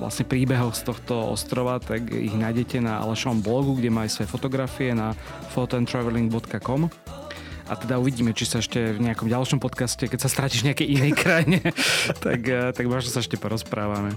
vlastne 0.00 0.24
príbehov 0.24 0.72
z 0.72 0.82
tohto 0.88 1.36
ostrova, 1.36 1.76
tak 1.76 2.08
ich 2.08 2.32
nájdete 2.32 2.80
na 2.80 3.04
Alešovom 3.04 3.44
blogu, 3.44 3.76
kde 3.76 3.92
má 3.92 4.08
aj 4.08 4.16
svoje 4.16 4.32
fotografie 4.32 4.71
fotografie 4.72 4.96
na 4.96 5.12
photoandtraveling.com 5.52 6.88
a 7.68 7.72
teda 7.76 8.00
uvidíme, 8.00 8.32
či 8.32 8.48
sa 8.48 8.58
ešte 8.58 8.96
v 8.96 9.04
nejakom 9.04 9.28
ďalšom 9.28 9.60
podcaste, 9.60 10.08
keď 10.08 10.18
sa 10.24 10.32
stratíš 10.32 10.64
v 10.64 10.72
nejakej 10.72 10.88
inej 10.88 11.12
krajine, 11.12 11.60
tak, 12.24 12.40
eh, 12.48 12.72
tak 12.72 12.84
možno 12.88 13.12
sa 13.12 13.20
ešte 13.20 13.36
porozprávame. 13.36 14.16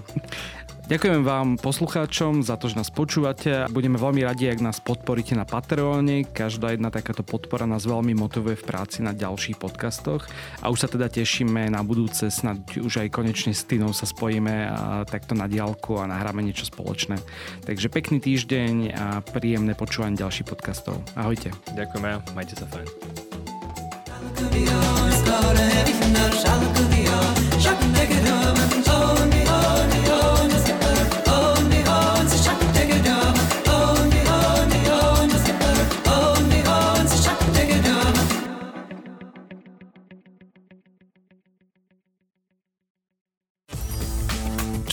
Ďakujem 0.86 1.26
vám 1.26 1.58
poslucháčom 1.58 2.46
za 2.46 2.62
to, 2.62 2.70
že 2.70 2.78
nás 2.78 2.94
počúvate. 2.94 3.66
Budeme 3.74 3.98
veľmi 3.98 4.22
radi, 4.22 4.54
ak 4.54 4.62
nás 4.62 4.78
podporíte 4.78 5.34
na 5.34 5.42
Patreone. 5.42 6.30
Každá 6.30 6.78
jedna 6.78 6.94
takáto 6.94 7.26
podpora 7.26 7.66
nás 7.66 7.90
veľmi 7.90 8.14
motivuje 8.14 8.54
v 8.54 8.68
práci 8.70 9.02
na 9.02 9.10
ďalších 9.10 9.58
podcastoch. 9.58 10.30
A 10.62 10.70
už 10.70 10.86
sa 10.86 10.88
teda 10.92 11.10
tešíme 11.10 11.74
na 11.74 11.82
budúce, 11.82 12.30
snad 12.30 12.62
už 12.78 13.02
aj 13.02 13.10
konečne 13.10 13.58
s 13.58 13.66
Tinou 13.66 13.98
sa 13.98 14.06
spojíme 14.06 14.70
a 14.70 15.02
takto 15.10 15.34
na 15.34 15.50
diálku 15.50 15.98
a 15.98 16.06
nahráme 16.06 16.46
niečo 16.46 16.70
spoločné. 16.70 17.18
Takže 17.66 17.90
pekný 17.90 18.22
týždeň 18.22 18.94
a 18.94 19.26
príjemné 19.26 19.74
počúvanie 19.74 20.22
ďalších 20.22 20.46
podcastov. 20.46 21.02
Ahojte. 21.18 21.50
Ďakujeme, 21.74 22.22
majte 22.38 22.62
sa 22.62 22.70
fajn. 22.70 22.86